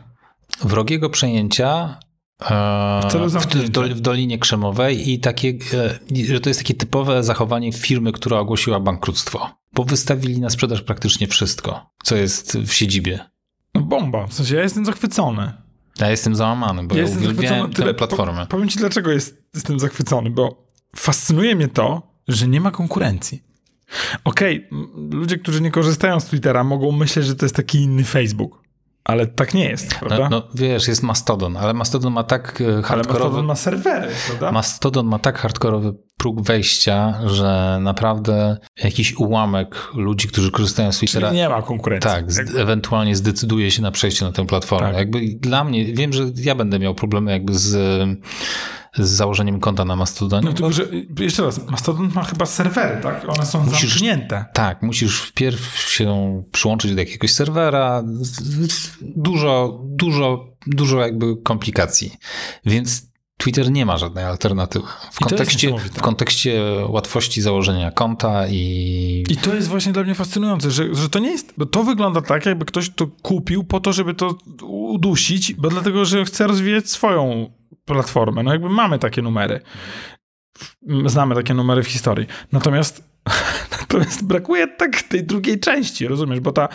wrogiego 0.64 1.10
przejęcia 1.10 1.98
e, 2.42 3.02
W 3.08 3.12
celu 3.12 3.30
w, 3.30 3.34
w, 3.46 3.70
dol- 3.70 3.94
w 3.94 4.02
Dolinie 4.02 4.40
Krzemowej 4.40 5.12
i 5.12 5.20
takie, 5.20 5.54
e, 5.74 6.00
że 6.26 6.40
to 6.40 6.50
jest 6.50 6.60
takie 6.60 6.74
typowe 6.74 7.24
zachowanie 7.24 7.72
firmy, 7.74 8.12
która 8.12 8.40
ogłosiła 8.40 8.80
bankructwo. 8.80 9.50
Bo 9.74 9.84
wystawili 9.84 10.40
na 10.40 10.50
sprzedaż 10.50 10.82
praktycznie 10.82 11.28
wszystko, 11.28 11.90
co 12.04 12.16
jest 12.16 12.58
w 12.58 12.74
siedzibie. 12.74 13.20
No 13.76 13.82
bomba. 13.82 14.28
W 14.28 14.34
sensie 14.34 14.56
ja 14.56 14.64
jestem 14.64 14.86
zachwycony. 14.86 15.54
Ja 16.00 16.10
jestem 16.10 16.36
załamany, 16.36 16.84
bo 16.84 16.96
ja, 16.96 17.06
uwielbiałem 17.06 17.74
tę 17.74 17.94
platformę. 17.94 18.42
Po, 18.42 18.48
powiem 18.48 18.70
ci, 18.70 18.80
dlaczego 18.80 19.12
jest, 19.12 19.44
jestem 19.54 19.80
zachwycony, 19.80 20.30
bo 20.30 20.68
fascynuje 20.96 21.56
mnie 21.56 21.68
to, 21.68 22.02
że 22.28 22.48
nie 22.48 22.62
ma 22.62 22.72
konkurencji. 22.72 23.44
Okej, 24.24 24.68
m, 24.72 25.10
ludzie, 25.14 25.38
którzy 25.38 25.62
nie 25.62 25.72
korzystają 25.72 26.20
z 26.20 26.26
Twittera, 26.26 26.64
mogą 26.64 26.92
myśleć, 26.92 27.26
że 27.26 27.36
to 27.36 27.46
jest 27.46 27.56
taki 27.56 27.78
inny 27.82 28.04
Facebook. 28.04 28.63
Ale 29.04 29.28
tak 29.28 29.54
nie 29.54 29.70
jest, 29.70 29.96
prawda? 29.96 30.18
No, 30.18 30.30
no 30.30 30.44
wiesz, 30.56 30.88
jest 30.88 31.04
Mastodon, 31.04 31.58
ale 31.58 31.74
Mastodon 31.74 32.14
ma 32.14 32.24
tak 32.24 32.62
e, 32.62 32.66
Ale 32.66 32.82
hardkorowy... 32.84 33.24
Mastodon 33.24 33.46
ma 33.46 33.56
serwery, 33.56 34.08
prawda? 34.28 34.52
Mastodon 34.52 35.06
ma 35.06 35.20
tak 35.20 35.38
hardkorowy 35.38 35.94
próg 36.18 36.42
wejścia, 36.42 37.20
że 37.26 37.80
naprawdę 37.82 38.58
jakiś 38.84 39.16
ułamek 39.16 39.90
ludzi, 39.96 40.28
którzy 40.28 40.52
korzystają 40.52 40.92
z 40.92 40.98
Twittera... 40.98 41.28
Czyli 41.28 41.42
nie 41.42 41.50
ma 41.50 41.62
konkurencji. 41.62 42.12
Tak, 42.12 42.36
Jakby- 42.38 42.62
ewentualnie 42.62 43.16
zdecyduje 43.16 43.72
się 43.72 43.82
na 43.82 43.92
przejście 43.92 44.26
na 44.26 44.32
tę 44.32 44.46
platformę. 44.46 44.88
Tak. 44.88 44.98
Jakby 44.98 45.20
dla 45.40 45.64
mnie, 45.64 45.86
wiem, 45.86 46.14
że 46.14 46.24
ja 46.36 46.56
będę 46.56 46.80
miał 46.80 46.96
problemy 46.96 47.32
jakby 47.32 47.54
z, 47.54 47.76
z 48.96 49.10
założeniem 49.10 49.60
konta 49.60 49.86
na 49.86 49.96
Mastodonie. 49.96 50.46
No 50.46 50.54
tylko, 50.54 50.72
że 50.72 50.84
jeszcze 51.20 51.44
raz, 51.44 51.68
Mastodon 51.70 52.12
ma 52.16 52.24
chyba 52.24 52.46
serwery, 52.46 53.02
tak? 53.02 53.30
One 53.30 53.46
są 53.46 53.66
Musisz- 53.66 53.90
zamknięte. 53.90 54.46
Tak, 54.54 54.82
musisz 54.82 55.20
wpierw 55.22 55.78
się 55.90 56.44
przyłączyć 56.52 56.94
do 56.94 57.00
jakiegoś 57.00 57.34
serwera. 57.34 58.04
Dużo, 59.02 59.80
dużo, 59.84 60.48
dużo 60.68 61.00
jakby 61.00 61.38
komplikacji. 61.44 62.14
Więc 62.66 63.14
Twitter 63.38 63.72
nie 63.72 63.86
ma 63.86 63.98
żadnej 63.98 64.26
alternatywy. 64.26 64.86
W 65.12 65.20
kontekście, 65.20 65.76
w 65.94 66.02
kontekście 66.02 66.62
łatwości 66.88 67.42
założenia 67.42 67.92
konta 67.92 68.48
i 68.48 69.24
I 69.30 69.38
to 69.38 69.56
jest 69.56 69.68
właśnie 69.68 69.94
dla 69.94 70.04
mnie 70.04 70.16
fascynujące, 70.16 70.72
że, 70.72 70.96
że 70.96 71.10
to 71.10 71.20
nie 71.20 71.32
jest, 71.32 71.54
bo 71.58 71.66
to 71.66 71.84
wygląda 71.84 72.22
tak, 72.22 72.46
jakby 72.46 72.66
ktoś 72.66 72.90
to 72.90 73.08
kupił 73.22 73.64
po 73.64 73.80
to, 73.80 73.94
żeby 73.94 74.14
to 74.14 74.38
udusić, 74.68 75.54
bo 75.54 75.70
dlatego, 75.70 76.06
że 76.06 76.26
chce 76.26 76.48
rozwijać 76.48 76.90
swoją 76.90 77.50
platformę. 77.86 78.44
No 78.44 78.52
jakby 78.52 78.70
mamy 78.70 79.00
takie 79.00 79.22
numery. 79.22 79.62
Znamy 81.06 81.36
takie 81.36 81.54
numery 81.54 81.84
w 81.84 81.88
historii. 81.88 82.28
Natomiast, 82.52 83.04
natomiast 83.82 84.26
brakuje 84.26 84.68
tak 84.68 85.02
tej 85.02 85.24
drugiej 85.24 85.60
części, 85.60 86.08
rozumiesz? 86.08 86.40
Bo 86.40 86.52
ta 86.52 86.70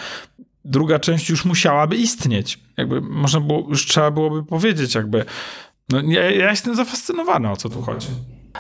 druga 0.65 0.99
część 0.99 1.31
już 1.31 1.45
musiałaby 1.45 1.97
istnieć. 1.97 2.59
Jakby 2.77 3.01
można 3.01 3.41
było, 3.41 3.67
już 3.69 3.87
trzeba 3.87 4.11
byłoby 4.11 4.45
powiedzieć 4.45 4.95
jakby, 4.95 5.25
no 5.89 6.03
ja, 6.03 6.31
ja 6.31 6.51
jestem 6.51 6.75
zafascynowany, 6.77 7.51
o 7.51 7.57
co 7.57 7.69
tu 7.69 7.83
chodzi. 7.83 8.09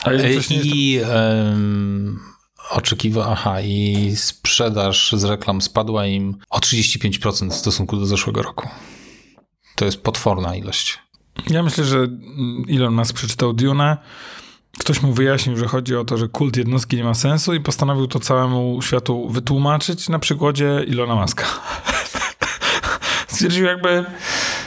A 0.04 0.12
jestem... 0.12 0.56
I 0.64 1.00
em, 1.04 2.20
oczekiwa, 2.70 3.26
aha, 3.26 3.60
i 3.60 4.12
sprzedaż 4.16 5.12
z 5.12 5.24
reklam 5.24 5.60
spadła 5.60 6.06
im 6.06 6.36
o 6.50 6.58
35% 6.58 7.50
w 7.50 7.54
stosunku 7.54 7.96
do 7.96 8.06
zeszłego 8.06 8.42
roku. 8.42 8.68
To 9.76 9.84
jest 9.84 10.02
potworna 10.02 10.56
ilość. 10.56 10.98
Ja 11.50 11.62
myślę, 11.62 11.84
że 11.84 12.08
Elon 12.70 12.94
Musk 12.94 13.14
przeczytał 13.14 13.52
Dune. 13.52 13.96
Ktoś 14.78 15.02
mu 15.02 15.12
wyjaśnił, 15.12 15.56
że 15.56 15.66
chodzi 15.66 15.96
o 15.96 16.04
to, 16.04 16.16
że 16.16 16.28
kult 16.28 16.56
jednostki 16.56 16.96
nie 16.96 17.04
ma 17.04 17.14
sensu 17.14 17.54
i 17.54 17.60
postanowił 17.60 18.06
to 18.06 18.20
całemu 18.20 18.82
światu 18.82 19.28
wytłumaczyć 19.28 20.08
na 20.08 20.18
przykładzie 20.18 20.84
Ilona 20.86 21.14
Muska. 21.14 21.44
Stwierdził 23.28 23.64
jakby 23.64 24.04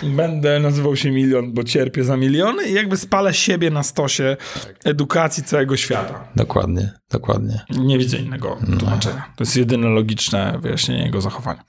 będę 0.03 0.59
nazywał 0.59 0.95
się 0.95 1.11
milion, 1.11 1.53
bo 1.53 1.63
cierpię 1.63 2.03
za 2.03 2.17
miliony 2.17 2.63
i 2.63 2.73
jakby 2.73 2.97
spalę 2.97 3.33
siebie 3.33 3.69
na 3.69 3.83
stosie 3.83 4.37
edukacji 4.85 5.43
całego 5.43 5.77
świata. 5.77 6.27
Dokładnie, 6.35 6.91
dokładnie. 7.11 7.61
Nie 7.69 7.97
widzę 7.97 8.17
innego 8.17 8.57
tłumaczenia. 8.79 9.33
To 9.35 9.43
jest 9.43 9.57
jedyne 9.57 9.87
logiczne 9.87 10.59
wyjaśnienie 10.61 11.05
jego 11.05 11.21
zachowania. 11.21 11.63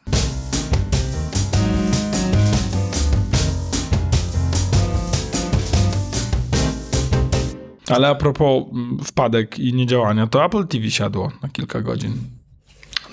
Ale 7.94 8.08
a 8.08 8.14
propos 8.14 8.64
mm, 8.72 8.98
wpadek 9.04 9.58
i 9.58 9.74
niedziałania, 9.74 10.26
to 10.26 10.44
Apple 10.44 10.66
TV 10.66 10.90
siadło 10.90 11.32
na 11.42 11.48
kilka 11.48 11.80
godzin. 11.80 12.12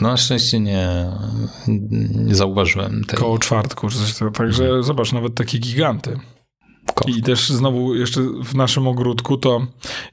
No 0.01 0.09
na 0.09 0.17
szczęście 0.17 0.59
nie, 0.59 1.11
nie 2.15 2.35
zauważyłem 2.35 3.03
tej 3.03 3.19
Koło 3.19 3.39
czwartku. 3.39 3.87
Także 4.33 4.83
zobacz, 4.83 5.13
nawet 5.13 5.35
takie 5.35 5.59
giganty. 5.59 6.19
I 7.07 7.21
też 7.21 7.49
znowu 7.49 7.95
jeszcze 7.95 8.21
w 8.43 8.55
naszym 8.55 8.87
ogródku 8.87 9.37
to 9.37 9.67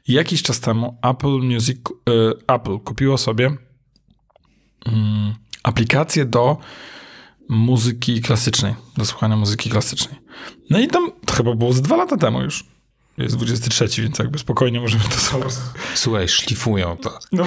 jakiś 0.08 0.42
czas 0.42 0.60
temu 0.60 0.98
Apple 1.02 1.28
Music, 1.28 1.78
e, 2.48 2.54
Apple 2.54 2.78
kupiło 2.78 3.18
sobie 3.18 3.46
mm, 4.86 5.34
aplikację 5.62 6.24
do 6.24 6.56
muzyki 7.48 8.20
klasycznej, 8.20 8.74
do 8.96 9.04
słuchania 9.04 9.36
muzyki 9.36 9.70
klasycznej. 9.70 10.18
No 10.70 10.78
i 10.78 10.88
tam 10.88 11.10
to 11.26 11.34
chyba 11.34 11.54
było 11.54 11.72
z 11.72 11.82
dwa 11.82 11.96
lata 11.96 12.16
temu 12.16 12.42
już. 12.42 12.75
Jest 13.18 13.36
23, 13.36 14.02
więc 14.02 14.18
jakby 14.18 14.38
spokojnie 14.38 14.80
możemy 14.80 15.04
to 15.04 15.16
sobie... 15.16 15.44
Słuchaj, 15.94 16.28
szlifują 16.28 16.96
to. 16.96 17.18
No, 17.32 17.46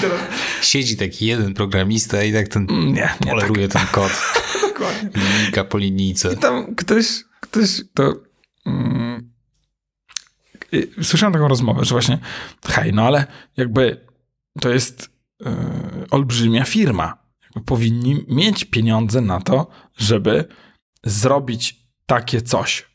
teraz... 0.00 0.20
Siedzi 0.62 0.96
taki 0.96 1.26
jeden 1.26 1.54
programista 1.54 2.22
i 2.22 2.32
tak 2.32 2.48
ten 2.48 2.66
Nie, 2.66 2.92
nie 2.92 3.06
tak, 3.06 3.28
poleruje 3.30 3.68
ten 3.68 3.86
kod. 3.92 4.12
dokładnie. 4.68 5.10
Linijka 5.14 5.64
po 5.64 5.78
linijce. 5.78 6.32
I 6.32 6.36
tam 6.36 6.74
ktoś, 6.74 7.06
ktoś 7.40 7.68
to. 7.94 8.14
Mm, 8.66 9.30
słyszałem 11.02 11.32
taką 11.32 11.48
rozmowę, 11.48 11.84
że 11.84 11.94
właśnie, 11.94 12.18
hej, 12.66 12.92
no 12.92 13.02
ale 13.06 13.26
jakby 13.56 14.06
to 14.60 14.68
jest 14.68 15.10
y, 15.42 15.46
olbrzymia 16.10 16.64
firma. 16.64 17.18
Jakby 17.44 17.60
powinni 17.60 18.24
mieć 18.28 18.64
pieniądze 18.64 19.20
na 19.20 19.40
to, 19.40 19.66
żeby 19.98 20.48
zrobić 21.04 21.76
takie 22.06 22.42
coś. 22.42 22.87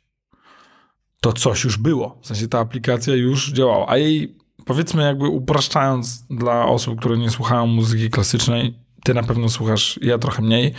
To 1.23 1.33
coś 1.33 1.63
już 1.63 1.77
było. 1.77 2.17
W 2.21 2.27
sensie 2.27 2.47
ta 2.47 2.59
aplikacja 2.59 3.15
już 3.15 3.51
działała. 3.51 3.89
A 3.89 3.97
jej, 3.97 4.37
powiedzmy, 4.65 5.03
jakby 5.03 5.27
upraszczając 5.27 6.27
dla 6.29 6.65
osób, 6.65 6.99
które 6.99 7.17
nie 7.17 7.29
słuchają 7.29 7.67
muzyki 7.67 8.09
klasycznej, 8.09 8.79
ty 9.03 9.13
na 9.13 9.23
pewno 9.23 9.49
słuchasz, 9.49 9.99
ja 10.01 10.17
trochę 10.17 10.41
mniej, 10.41 10.73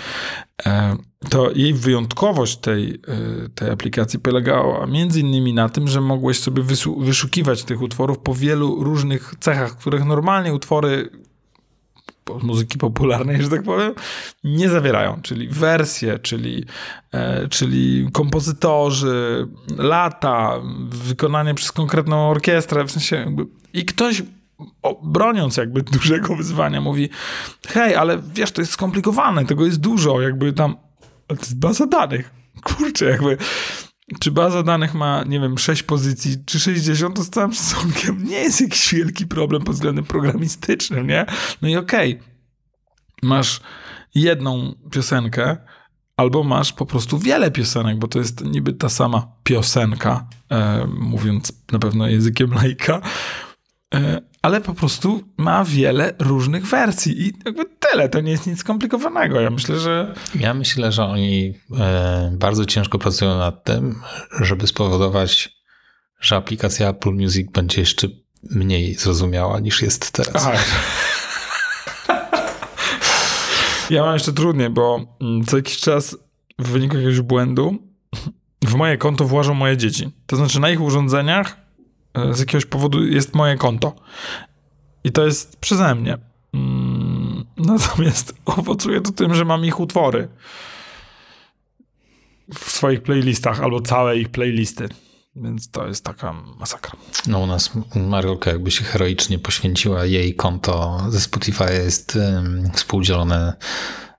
e, 0.66 0.96
to 1.30 1.50
jej 1.50 1.74
wyjątkowość 1.74 2.56
tej, 2.56 2.90
e, 2.94 3.48
tej 3.54 3.70
aplikacji 3.70 4.18
polegała 4.18 4.86
między 4.86 5.20
innymi 5.20 5.54
na 5.54 5.68
tym, 5.68 5.88
że 5.88 6.00
mogłeś 6.00 6.38
sobie 6.38 6.62
wyszukiwać 6.98 7.64
tych 7.64 7.82
utworów 7.82 8.18
po 8.18 8.34
wielu 8.34 8.84
różnych 8.84 9.34
cechach, 9.40 9.76
których 9.76 10.04
normalnie 10.04 10.54
utwory 10.54 11.10
muzyki 12.42 12.78
popularnej, 12.78 13.42
że 13.42 13.48
tak 13.48 13.62
powiem, 13.62 13.94
nie 14.44 14.68
zawierają, 14.68 15.20
czyli 15.22 15.48
wersje, 15.48 16.18
czyli, 16.18 16.64
e, 17.12 17.48
czyli 17.48 18.08
kompozytorzy, 18.12 19.48
lata, 19.78 20.60
wykonanie 20.88 21.54
przez 21.54 21.72
konkretną 21.72 22.30
orkiestrę, 22.30 22.84
w 22.84 22.90
sensie 22.90 23.16
jakby, 23.16 23.46
i 23.72 23.84
ktoś 23.84 24.22
broniąc 25.02 25.56
jakby 25.56 25.82
dużego 25.82 26.36
wyzwania 26.36 26.80
mówi, 26.80 27.08
hej, 27.66 27.94
ale 27.94 28.22
wiesz, 28.34 28.52
to 28.52 28.62
jest 28.62 28.72
skomplikowane, 28.72 29.44
tego 29.44 29.66
jest 29.66 29.80
dużo, 29.80 30.20
jakby 30.20 30.52
tam, 30.52 30.76
to 31.26 31.34
jest 31.34 31.58
baza 31.58 31.86
danych, 31.86 32.30
kurczę, 32.64 33.04
jakby 33.04 33.36
czy 34.20 34.30
baza 34.30 34.62
danych 34.62 34.94
ma, 34.94 35.24
nie 35.24 35.40
wiem, 35.40 35.58
6 35.58 35.82
pozycji, 35.82 36.36
czy 36.46 36.60
60, 36.60 37.16
to 37.16 37.22
z 37.22 37.30
całym 37.30 37.52
szacunkiem 37.52 38.24
nie 38.24 38.36
jest 38.36 38.60
jakiś 38.60 38.94
wielki 38.94 39.26
problem 39.26 39.62
pod 39.62 39.74
względem 39.74 40.04
programistycznym, 40.04 41.06
nie? 41.06 41.26
No 41.62 41.68
i 41.68 41.76
okej, 41.76 42.14
okay, 42.14 42.28
masz 43.22 43.60
jedną 44.14 44.74
piosenkę, 44.90 45.56
albo 46.16 46.44
masz 46.44 46.72
po 46.72 46.86
prostu 46.86 47.18
wiele 47.18 47.50
piosenek, 47.50 47.98
bo 47.98 48.08
to 48.08 48.18
jest 48.18 48.44
niby 48.44 48.72
ta 48.72 48.88
sama 48.88 49.32
piosenka, 49.44 50.28
e, 50.50 50.86
mówiąc 50.86 51.52
na 51.72 51.78
pewno 51.78 52.08
językiem 52.08 52.54
laika, 52.54 53.00
e, 53.94 54.20
ale 54.44 54.60
po 54.60 54.74
prostu 54.74 55.22
ma 55.36 55.64
wiele 55.64 56.14
różnych 56.18 56.66
wersji 56.66 57.22
i 57.22 57.32
jakby 57.44 57.64
tyle, 57.78 58.08
to 58.08 58.20
nie 58.20 58.30
jest 58.30 58.46
nic 58.46 58.58
skomplikowanego. 58.58 59.40
Ja 59.40 59.50
myślę, 59.50 59.78
że... 59.78 60.14
Ja 60.34 60.54
myślę, 60.54 60.92
że 60.92 61.04
oni 61.04 61.54
e, 61.78 62.30
bardzo 62.38 62.64
ciężko 62.64 62.98
pracują 62.98 63.38
nad 63.38 63.64
tym, 63.64 64.02
żeby 64.40 64.66
spowodować, 64.66 65.56
że 66.20 66.36
aplikacja 66.36 66.88
Apple 66.88 67.12
Music 67.12 67.50
będzie 67.50 67.80
jeszcze 67.80 68.08
mniej 68.50 68.94
zrozumiała 68.94 69.60
niż 69.60 69.82
jest 69.82 70.10
teraz. 70.10 70.46
Aha. 70.46 70.52
Ja 73.90 74.02
mam 74.02 74.14
jeszcze 74.14 74.32
trudniej, 74.32 74.70
bo 74.70 75.16
mm, 75.20 75.44
co 75.44 75.56
jakiś 75.56 75.76
czas 75.76 76.16
w 76.58 76.68
wyniku 76.68 76.96
jakiegoś 76.96 77.20
błędu 77.20 77.78
w 78.62 78.74
moje 78.74 78.98
konto 78.98 79.24
włażą 79.24 79.54
moje 79.54 79.76
dzieci. 79.76 80.10
To 80.26 80.36
znaczy 80.36 80.60
na 80.60 80.70
ich 80.70 80.80
urządzeniach 80.80 81.63
z 82.32 82.40
jakiegoś 82.40 82.66
powodu 82.66 83.06
jest 83.06 83.34
moje 83.34 83.56
konto. 83.56 83.92
I 85.04 85.12
to 85.12 85.26
jest 85.26 85.56
przeze 85.56 85.94
mnie. 85.94 86.18
Mm, 86.54 87.44
natomiast 87.56 88.34
owocuje 88.44 89.00
to 89.00 89.12
tym, 89.12 89.34
że 89.34 89.44
mam 89.44 89.64
ich 89.64 89.80
utwory 89.80 90.28
w 92.54 92.70
swoich 92.70 93.02
playlistach 93.02 93.60
albo 93.60 93.80
całe 93.80 94.18
ich 94.18 94.28
playlisty. 94.28 94.88
Więc 95.36 95.70
to 95.70 95.86
jest 95.86 96.04
taka 96.04 96.32
masakra. 96.32 96.92
No 97.26 97.38
u 97.38 97.46
nas 97.46 97.70
Mariolka 97.94 98.50
jakby 98.50 98.70
się 98.70 98.84
heroicznie 98.84 99.38
poświęciła. 99.38 100.04
Jej 100.04 100.34
konto 100.34 101.00
ze 101.08 101.20
Spotify 101.20 101.72
jest 101.72 102.16
um, 102.16 102.70
współdzielone 102.74 103.54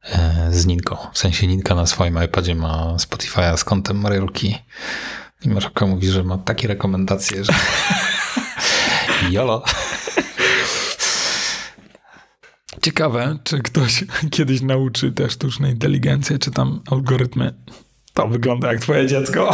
e, 0.03 0.47
z 0.51 0.65
Ninką. 0.65 0.97
W 1.13 1.17
sensie 1.17 1.47
Ninka 1.47 1.75
na 1.75 1.85
swoim 1.85 2.23
iPadzie 2.23 2.55
ma 2.55 2.95
Spotify'a 2.95 3.57
z 3.57 3.63
kontem 3.63 3.97
Mariolki. 3.97 4.57
I 5.45 5.49
Mariolka 5.49 5.85
mówi, 5.85 6.07
że 6.07 6.23
ma 6.23 6.37
takie 6.37 6.67
rekomendacje, 6.67 7.43
że 7.43 7.53
jolo. 9.31 9.63
Ciekawe, 12.81 13.37
czy 13.43 13.59
ktoś 13.59 14.03
kiedyś 14.31 14.61
nauczy 14.61 15.11
też 15.11 15.31
sztucznej 15.31 15.71
inteligencji, 15.71 16.39
czy 16.39 16.51
tam 16.51 16.81
algorytmy. 16.91 17.53
To 18.13 18.27
wygląda 18.27 18.71
jak 18.71 18.81
twoje 18.81 19.07
dziecko. 19.07 19.49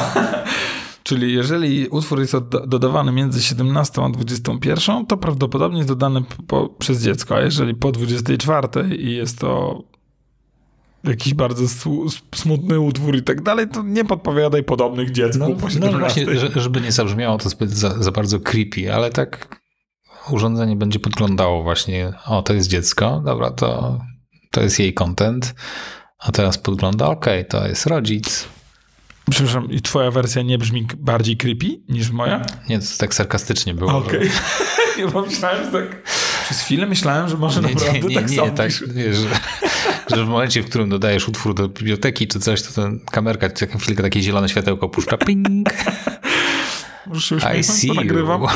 Czyli 1.03 1.33
jeżeli 1.33 1.87
utwór 1.87 2.19
jest 2.19 2.35
dodawany 2.67 3.11
między 3.11 3.41
17 3.41 4.01
a 4.01 4.09
21, 4.09 5.05
to 5.05 5.17
prawdopodobnie 5.17 5.77
jest 5.77 5.89
dodany 5.89 6.23
po, 6.47 6.69
przez 6.69 7.03
dziecko, 7.03 7.35
a 7.35 7.41
jeżeli 7.41 7.75
po 7.75 7.91
24 7.91 8.95
i 8.95 9.15
jest 9.15 9.39
to 9.39 9.83
jakiś 11.03 11.33
bardzo 11.33 11.63
smutny 12.35 12.79
utwór 12.79 13.15
i 13.15 13.23
tak 13.23 13.41
dalej, 13.41 13.67
to 13.67 13.83
nie 13.83 14.05
podpowiadaj 14.05 14.63
podobnych 14.63 15.11
dziecku. 15.11 15.39
No, 15.39 15.49
no 15.79 15.99
właśnie, 15.99 16.25
żeby 16.55 16.81
nie 16.81 16.91
zabrzmiało 16.91 17.37
to 17.37 17.49
zbyt 17.49 17.71
za, 17.71 18.03
za 18.03 18.11
bardzo 18.11 18.39
creepy, 18.39 18.93
ale 18.93 19.09
tak 19.09 19.61
urządzenie 20.29 20.75
będzie 20.75 20.99
podglądało 20.99 21.63
właśnie, 21.63 22.13
o 22.25 22.41
to 22.41 22.53
jest 22.53 22.69
dziecko, 22.69 23.21
dobra, 23.25 23.51
to, 23.51 23.99
to 24.51 24.61
jest 24.61 24.79
jej 24.79 24.93
content, 24.93 25.55
a 26.19 26.31
teraz 26.31 26.57
podgląda, 26.57 27.05
okej, 27.05 27.39
okay, 27.39 27.61
to 27.61 27.67
jest 27.67 27.85
rodzic, 27.85 28.47
Przepraszam, 29.29 29.71
i 29.71 29.81
twoja 29.81 30.11
wersja 30.11 30.41
nie 30.41 30.57
brzmi 30.57 30.87
bardziej 30.97 31.37
creepy 31.37 31.67
niż 31.89 32.09
moja? 32.09 32.45
Nie, 32.69 32.79
to 32.79 32.85
tak 32.97 33.13
sarkastycznie 33.13 33.73
było. 33.73 33.97
Okej. 33.97 34.19
Okay. 34.19 34.29
nie 34.97 35.21
myślałem, 35.21 35.65
że 35.65 35.71
tak... 35.71 36.03
Przez 36.45 36.61
chwilę 36.61 36.87
myślałem, 36.87 37.29
że 37.29 37.37
może 37.37 37.61
nie, 37.61 37.67
naprawdę 37.67 37.99
nie, 37.99 38.07
nie, 38.07 38.15
tak 38.15 38.29
nie, 38.29 38.37
nie, 38.37 38.51
tak, 38.51 38.71
wiesz, 38.87 39.17
że, 39.17 39.27
że 40.15 40.25
w 40.25 40.27
momencie, 40.27 40.63
w 40.63 40.65
którym 40.69 40.89
dodajesz 40.89 41.27
utwór 41.27 41.55
do 41.55 41.67
biblioteki 41.67 42.27
czy 42.27 42.39
coś, 42.39 42.61
to 42.61 42.81
ten 42.81 42.99
kamerka 42.99 43.49
tak 43.49 43.81
chwilkę 43.81 44.03
takie 44.03 44.21
zielone 44.21 44.49
światełko 44.49 44.89
puszcza. 44.89 45.17
Ping! 45.17 45.69
I 47.59 47.63
see 47.63 47.91
nagrywam. 47.91 48.41
You. 48.41 48.47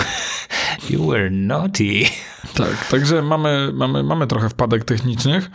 you 0.90 1.08
were 1.08 1.30
naughty. 1.30 2.06
Tak, 2.54 2.88
także 2.88 3.22
mamy, 3.22 3.72
mamy, 3.74 4.04
mamy 4.04 4.28
trochę 4.28 4.50
wpadek 4.50 4.84
technicznych. 4.84 5.50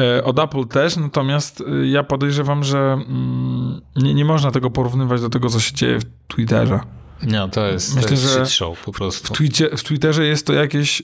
E, 0.00 0.24
od 0.24 0.38
Apple 0.38 0.66
też, 0.66 0.96
natomiast 0.96 1.60
e, 1.60 1.86
ja 1.86 2.02
podejrzewam, 2.02 2.64
że 2.64 2.78
mm, 2.78 3.80
nie, 3.96 4.14
nie 4.14 4.24
można 4.24 4.50
tego 4.50 4.70
porównywać 4.70 5.20
do 5.20 5.30
tego, 5.30 5.48
co 5.48 5.60
się 5.60 5.74
dzieje 5.74 5.98
w 5.98 6.04
Twitterze. 6.28 6.80
No, 7.22 7.48
to 7.48 7.66
jest, 7.66 7.94
Myślę, 7.94 8.08
to 8.08 8.14
jest 8.14 8.32
że 8.32 8.46
show 8.46 8.84
po 8.84 8.92
prostu. 8.92 9.28
W, 9.28 9.36
Twicie, 9.36 9.76
w 9.76 9.82
Twitterze 9.82 10.24
jest 10.26 10.46
to 10.46 10.52
jakieś... 10.52 11.02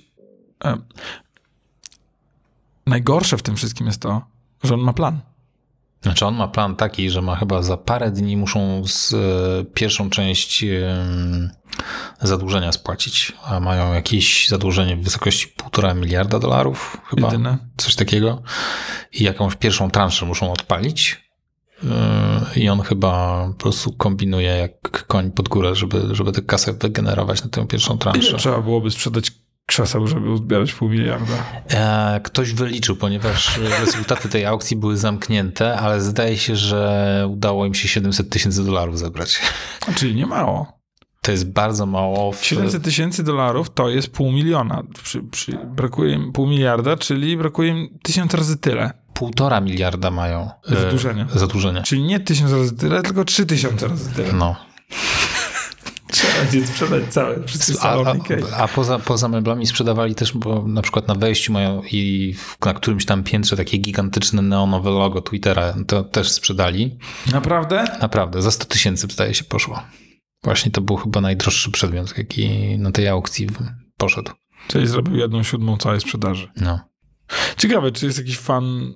Najgorsze 2.91 3.37
w 3.37 3.43
tym 3.43 3.57
wszystkim 3.57 3.87
jest 3.87 4.03
to, 4.03 4.23
że 4.63 4.75
on 4.75 4.81
ma 4.81 4.93
plan. 4.93 5.21
Znaczy 6.03 6.27
on 6.27 6.35
ma 6.35 6.49
plan 6.49 6.77
taki, 6.77 7.11
że 7.11 7.23
ma 7.23 7.37
chyba 7.37 7.63
za 7.63 7.77
parę 7.77 8.11
dni 8.11 8.37
muszą 8.37 8.83
z 8.87 9.15
e, 9.15 9.65
pierwszą 9.65 10.11
część 10.11 10.65
e, 10.65 10.97
zadłużenia 12.21 12.73
spłacić, 12.73 13.33
a 13.45 13.61
mają 13.61 13.95
jakieś 13.95 14.49
zadłużenie 14.49 14.97
w 14.97 15.03
wysokości 15.03 15.49
półtora 15.49 15.95
miliarda 15.95 16.39
dolarów 16.39 16.97
chyba, 17.11 17.27
Jedyne. 17.27 17.59
coś 17.77 17.95
takiego 17.95 18.43
i 19.13 19.25
jakąś 19.25 19.57
pierwszą 19.57 19.91
transzę 19.91 20.27
muszą 20.27 20.53
odpalić 20.53 21.25
e, 21.85 22.61
i 22.61 22.69
on 22.69 22.81
chyba 22.81 23.45
po 23.49 23.55
prostu 23.55 23.93
kombinuje 23.93 24.49
jak 24.49 25.07
koń 25.07 25.31
pod 25.31 25.49
górę, 25.49 25.75
żeby, 25.75 26.15
żeby 26.15 26.33
tę 26.33 26.43
kasę 26.43 26.73
wygenerować 26.73 27.45
na 27.45 27.51
tę 27.51 27.67
pierwszą 27.67 27.99
transzę. 27.99 28.37
Trzeba 28.37 28.61
byłoby 28.61 28.91
sprzedać 28.91 29.33
krzeseł, 29.71 30.07
żeby 30.07 30.31
uzbierać 30.31 30.73
pół 30.73 30.89
miliarda. 30.89 31.35
E, 31.71 32.21
ktoś 32.25 32.53
wyliczył, 32.53 32.97
ponieważ 32.97 33.59
rezultaty 33.81 34.29
tej 34.29 34.47
aukcji 34.47 34.77
były 34.77 34.97
zamknięte, 34.97 35.79
ale 35.79 36.01
zdaje 36.01 36.39
się, 36.39 36.57
że 36.57 37.27
udało 37.31 37.67
im 37.67 37.75
się 37.75 37.89
700 37.89 38.31
tysięcy 38.31 38.65
dolarów 38.65 38.99
zebrać. 38.99 39.41
Czyli 39.97 40.15
nie 40.15 40.27
mało. 40.27 40.81
To 41.23 41.33
jest 41.33 41.51
bardzo 41.51 41.87
mało. 41.87 42.33
W... 42.33 42.45
700 42.45 42.83
tysięcy 42.83 43.23
dolarów 43.23 43.71
to 43.71 43.89
jest 43.89 44.11
pół 44.11 44.33
miliona. 44.33 44.83
Przy, 45.03 45.23
przy, 45.23 45.59
brakuje 45.67 46.15
im 46.15 46.33
pół 46.33 46.47
miliarda, 46.47 46.97
czyli 46.97 47.37
brakuje 47.37 47.71
im 47.71 47.99
tysiąc 48.03 48.35
razy 48.35 48.59
tyle. 48.59 48.91
Półtora 49.15 49.61
miliarda 49.61 50.11
mają. 50.11 50.51
Zadłużenia. 50.65 51.27
Zadłużenia. 51.35 51.83
Czyli 51.83 52.03
nie 52.03 52.21
tysiąc 52.21 52.53
razy 52.53 52.77
tyle, 52.77 53.03
tylko 53.03 53.25
trzy 53.25 53.47
tysiące 53.47 53.89
razy 53.89 54.15
tyle. 54.15 54.33
No. 54.33 54.57
Trzeba 56.21 56.45
będzie 56.45 56.67
sprzedać 56.67 57.03
całe, 57.11 57.47
wszyscy 57.47 57.75
a, 57.81 58.05
a, 58.05 58.15
a, 58.57 58.69
poza, 58.69 58.99
poza 58.99 59.29
meblami 59.29 59.67
sprzedawali 59.67 60.15
też, 60.15 60.33
bo 60.33 60.63
na 60.67 60.83
przykład 60.83 61.09
na 61.09 61.15
wejściu 61.15 61.53
mają 61.53 61.83
i 61.93 62.35
na 62.65 62.75
którymś 62.75 63.05
tam 63.05 63.25
piętrze 63.25 63.57
takie 63.57 63.79
gigantyczne 63.79 64.43
neonowe 64.43 64.91
logo 64.91 65.21
Twittera, 65.21 65.75
to 65.87 66.05
też 66.05 66.33
sprzedali. 66.33 66.99
Naprawdę? 67.33 67.85
Naprawdę, 68.01 68.43
za 68.43 68.51
100 68.51 68.65
tysięcy 68.65 69.07
zdaje 69.11 69.35
się 69.35 69.45
poszło. 69.45 69.83
Właśnie 70.45 70.71
to 70.73 70.81
był 70.81 70.97
chyba 70.97 71.21
najdroższy 71.21 71.71
przedmiot, 71.71 72.19
jaki 72.19 72.49
na 72.79 72.93
tej 72.93 73.09
aukcji 73.09 73.47
poszedł. 73.97 74.33
Czyli 74.69 74.87
zrobił 74.87 75.17
jedną 75.17 75.43
siódmą 75.43 75.77
całej 75.77 76.01
sprzedaży. 76.01 76.49
No. 76.57 76.81
Ciekawe, 77.57 77.93
czy 77.93 78.07
jest 78.07 78.19
jakiś 78.19 78.39
fan 78.39 78.95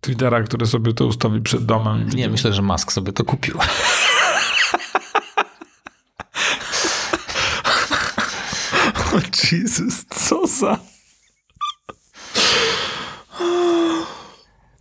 Twittera, 0.00 0.42
który 0.42 0.66
sobie 0.66 0.92
to 0.92 1.06
ustawi 1.06 1.40
przed 1.40 1.64
domem? 1.64 2.08
Nie, 2.08 2.28
myślę, 2.28 2.52
że 2.52 2.62
Musk 2.62 2.92
sobie 2.92 3.12
to 3.12 3.24
kupił. 3.24 3.58
O 9.14 9.18
Jezus, 9.52 10.04
co 10.04 10.46
za... 10.46 10.78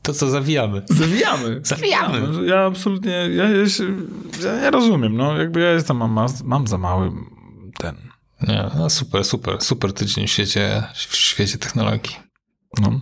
To 0.02 0.14
co, 0.14 0.30
zawijamy. 0.30 0.82
Zawijamy. 0.90 1.60
Zawijamy. 1.64 2.48
Ja 2.48 2.66
absolutnie, 2.66 3.12
ja, 3.12 3.50
ja, 3.50 3.70
się, 3.70 3.84
ja, 4.44 4.54
ja 4.54 4.72
rozumiem, 4.72 5.18
no 5.18 5.38
jakby 5.38 5.60
ja 5.60 5.72
jestem, 5.72 5.98
mam, 5.98 6.28
mam 6.44 6.68
za 6.68 6.78
mały 6.78 7.12
ten, 7.78 7.96
Nie, 8.48 8.70
no 8.76 8.90
super, 8.90 9.24
super, 9.24 9.62
super 9.62 9.94
tydzień 9.94 10.28
w 10.28 10.32
świecie, 10.32 10.84
w 10.94 11.16
świecie 11.16 11.58
technologii. 11.58 12.16
no. 12.82 13.00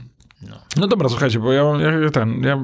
No 0.78 0.88
dobra, 0.88 1.10
słuchajcie, 1.10 1.40
bo 1.40 1.52
ja, 1.52 1.64
ja 2.04 2.10
ten, 2.10 2.44
ja 2.44 2.58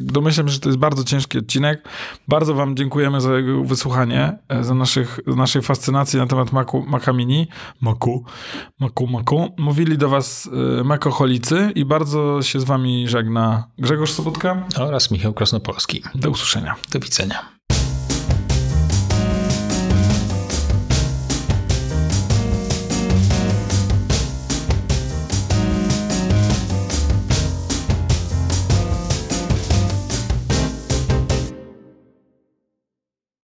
domyślam 0.00 0.48
się, 0.48 0.52
że 0.52 0.60
to 0.60 0.68
jest 0.68 0.78
bardzo 0.78 1.04
ciężki 1.04 1.38
odcinek. 1.38 1.88
Bardzo 2.28 2.54
wam 2.54 2.76
dziękujemy 2.76 3.20
za 3.20 3.36
jego 3.36 3.64
wysłuchanie, 3.64 4.38
e, 4.48 4.64
za 4.64 4.74
naszych, 4.74 5.20
za 5.26 5.34
naszej 5.34 5.62
fascynacji 5.62 6.18
na 6.18 6.26
temat 6.26 6.52
Macu, 6.52 6.84
Maca 6.86 7.12
Mini. 7.12 7.48
Macu, 7.80 8.24
Macu, 8.80 9.06
Macu. 9.06 9.48
Mówili 9.58 9.98
do 9.98 10.08
was 10.08 10.50
e, 10.80 10.84
makoholicy 10.84 11.72
i 11.74 11.84
bardzo 11.84 12.42
się 12.42 12.60
z 12.60 12.64
wami 12.64 13.08
żegna 13.08 13.64
Grzegorz 13.78 14.12
Sobotka. 14.12 14.66
Oraz 14.78 15.10
Michał 15.10 15.32
Krasnopolski. 15.32 16.02
Do 16.14 16.30
usłyszenia. 16.30 16.74
Do 16.92 17.00
widzenia. 17.00 17.61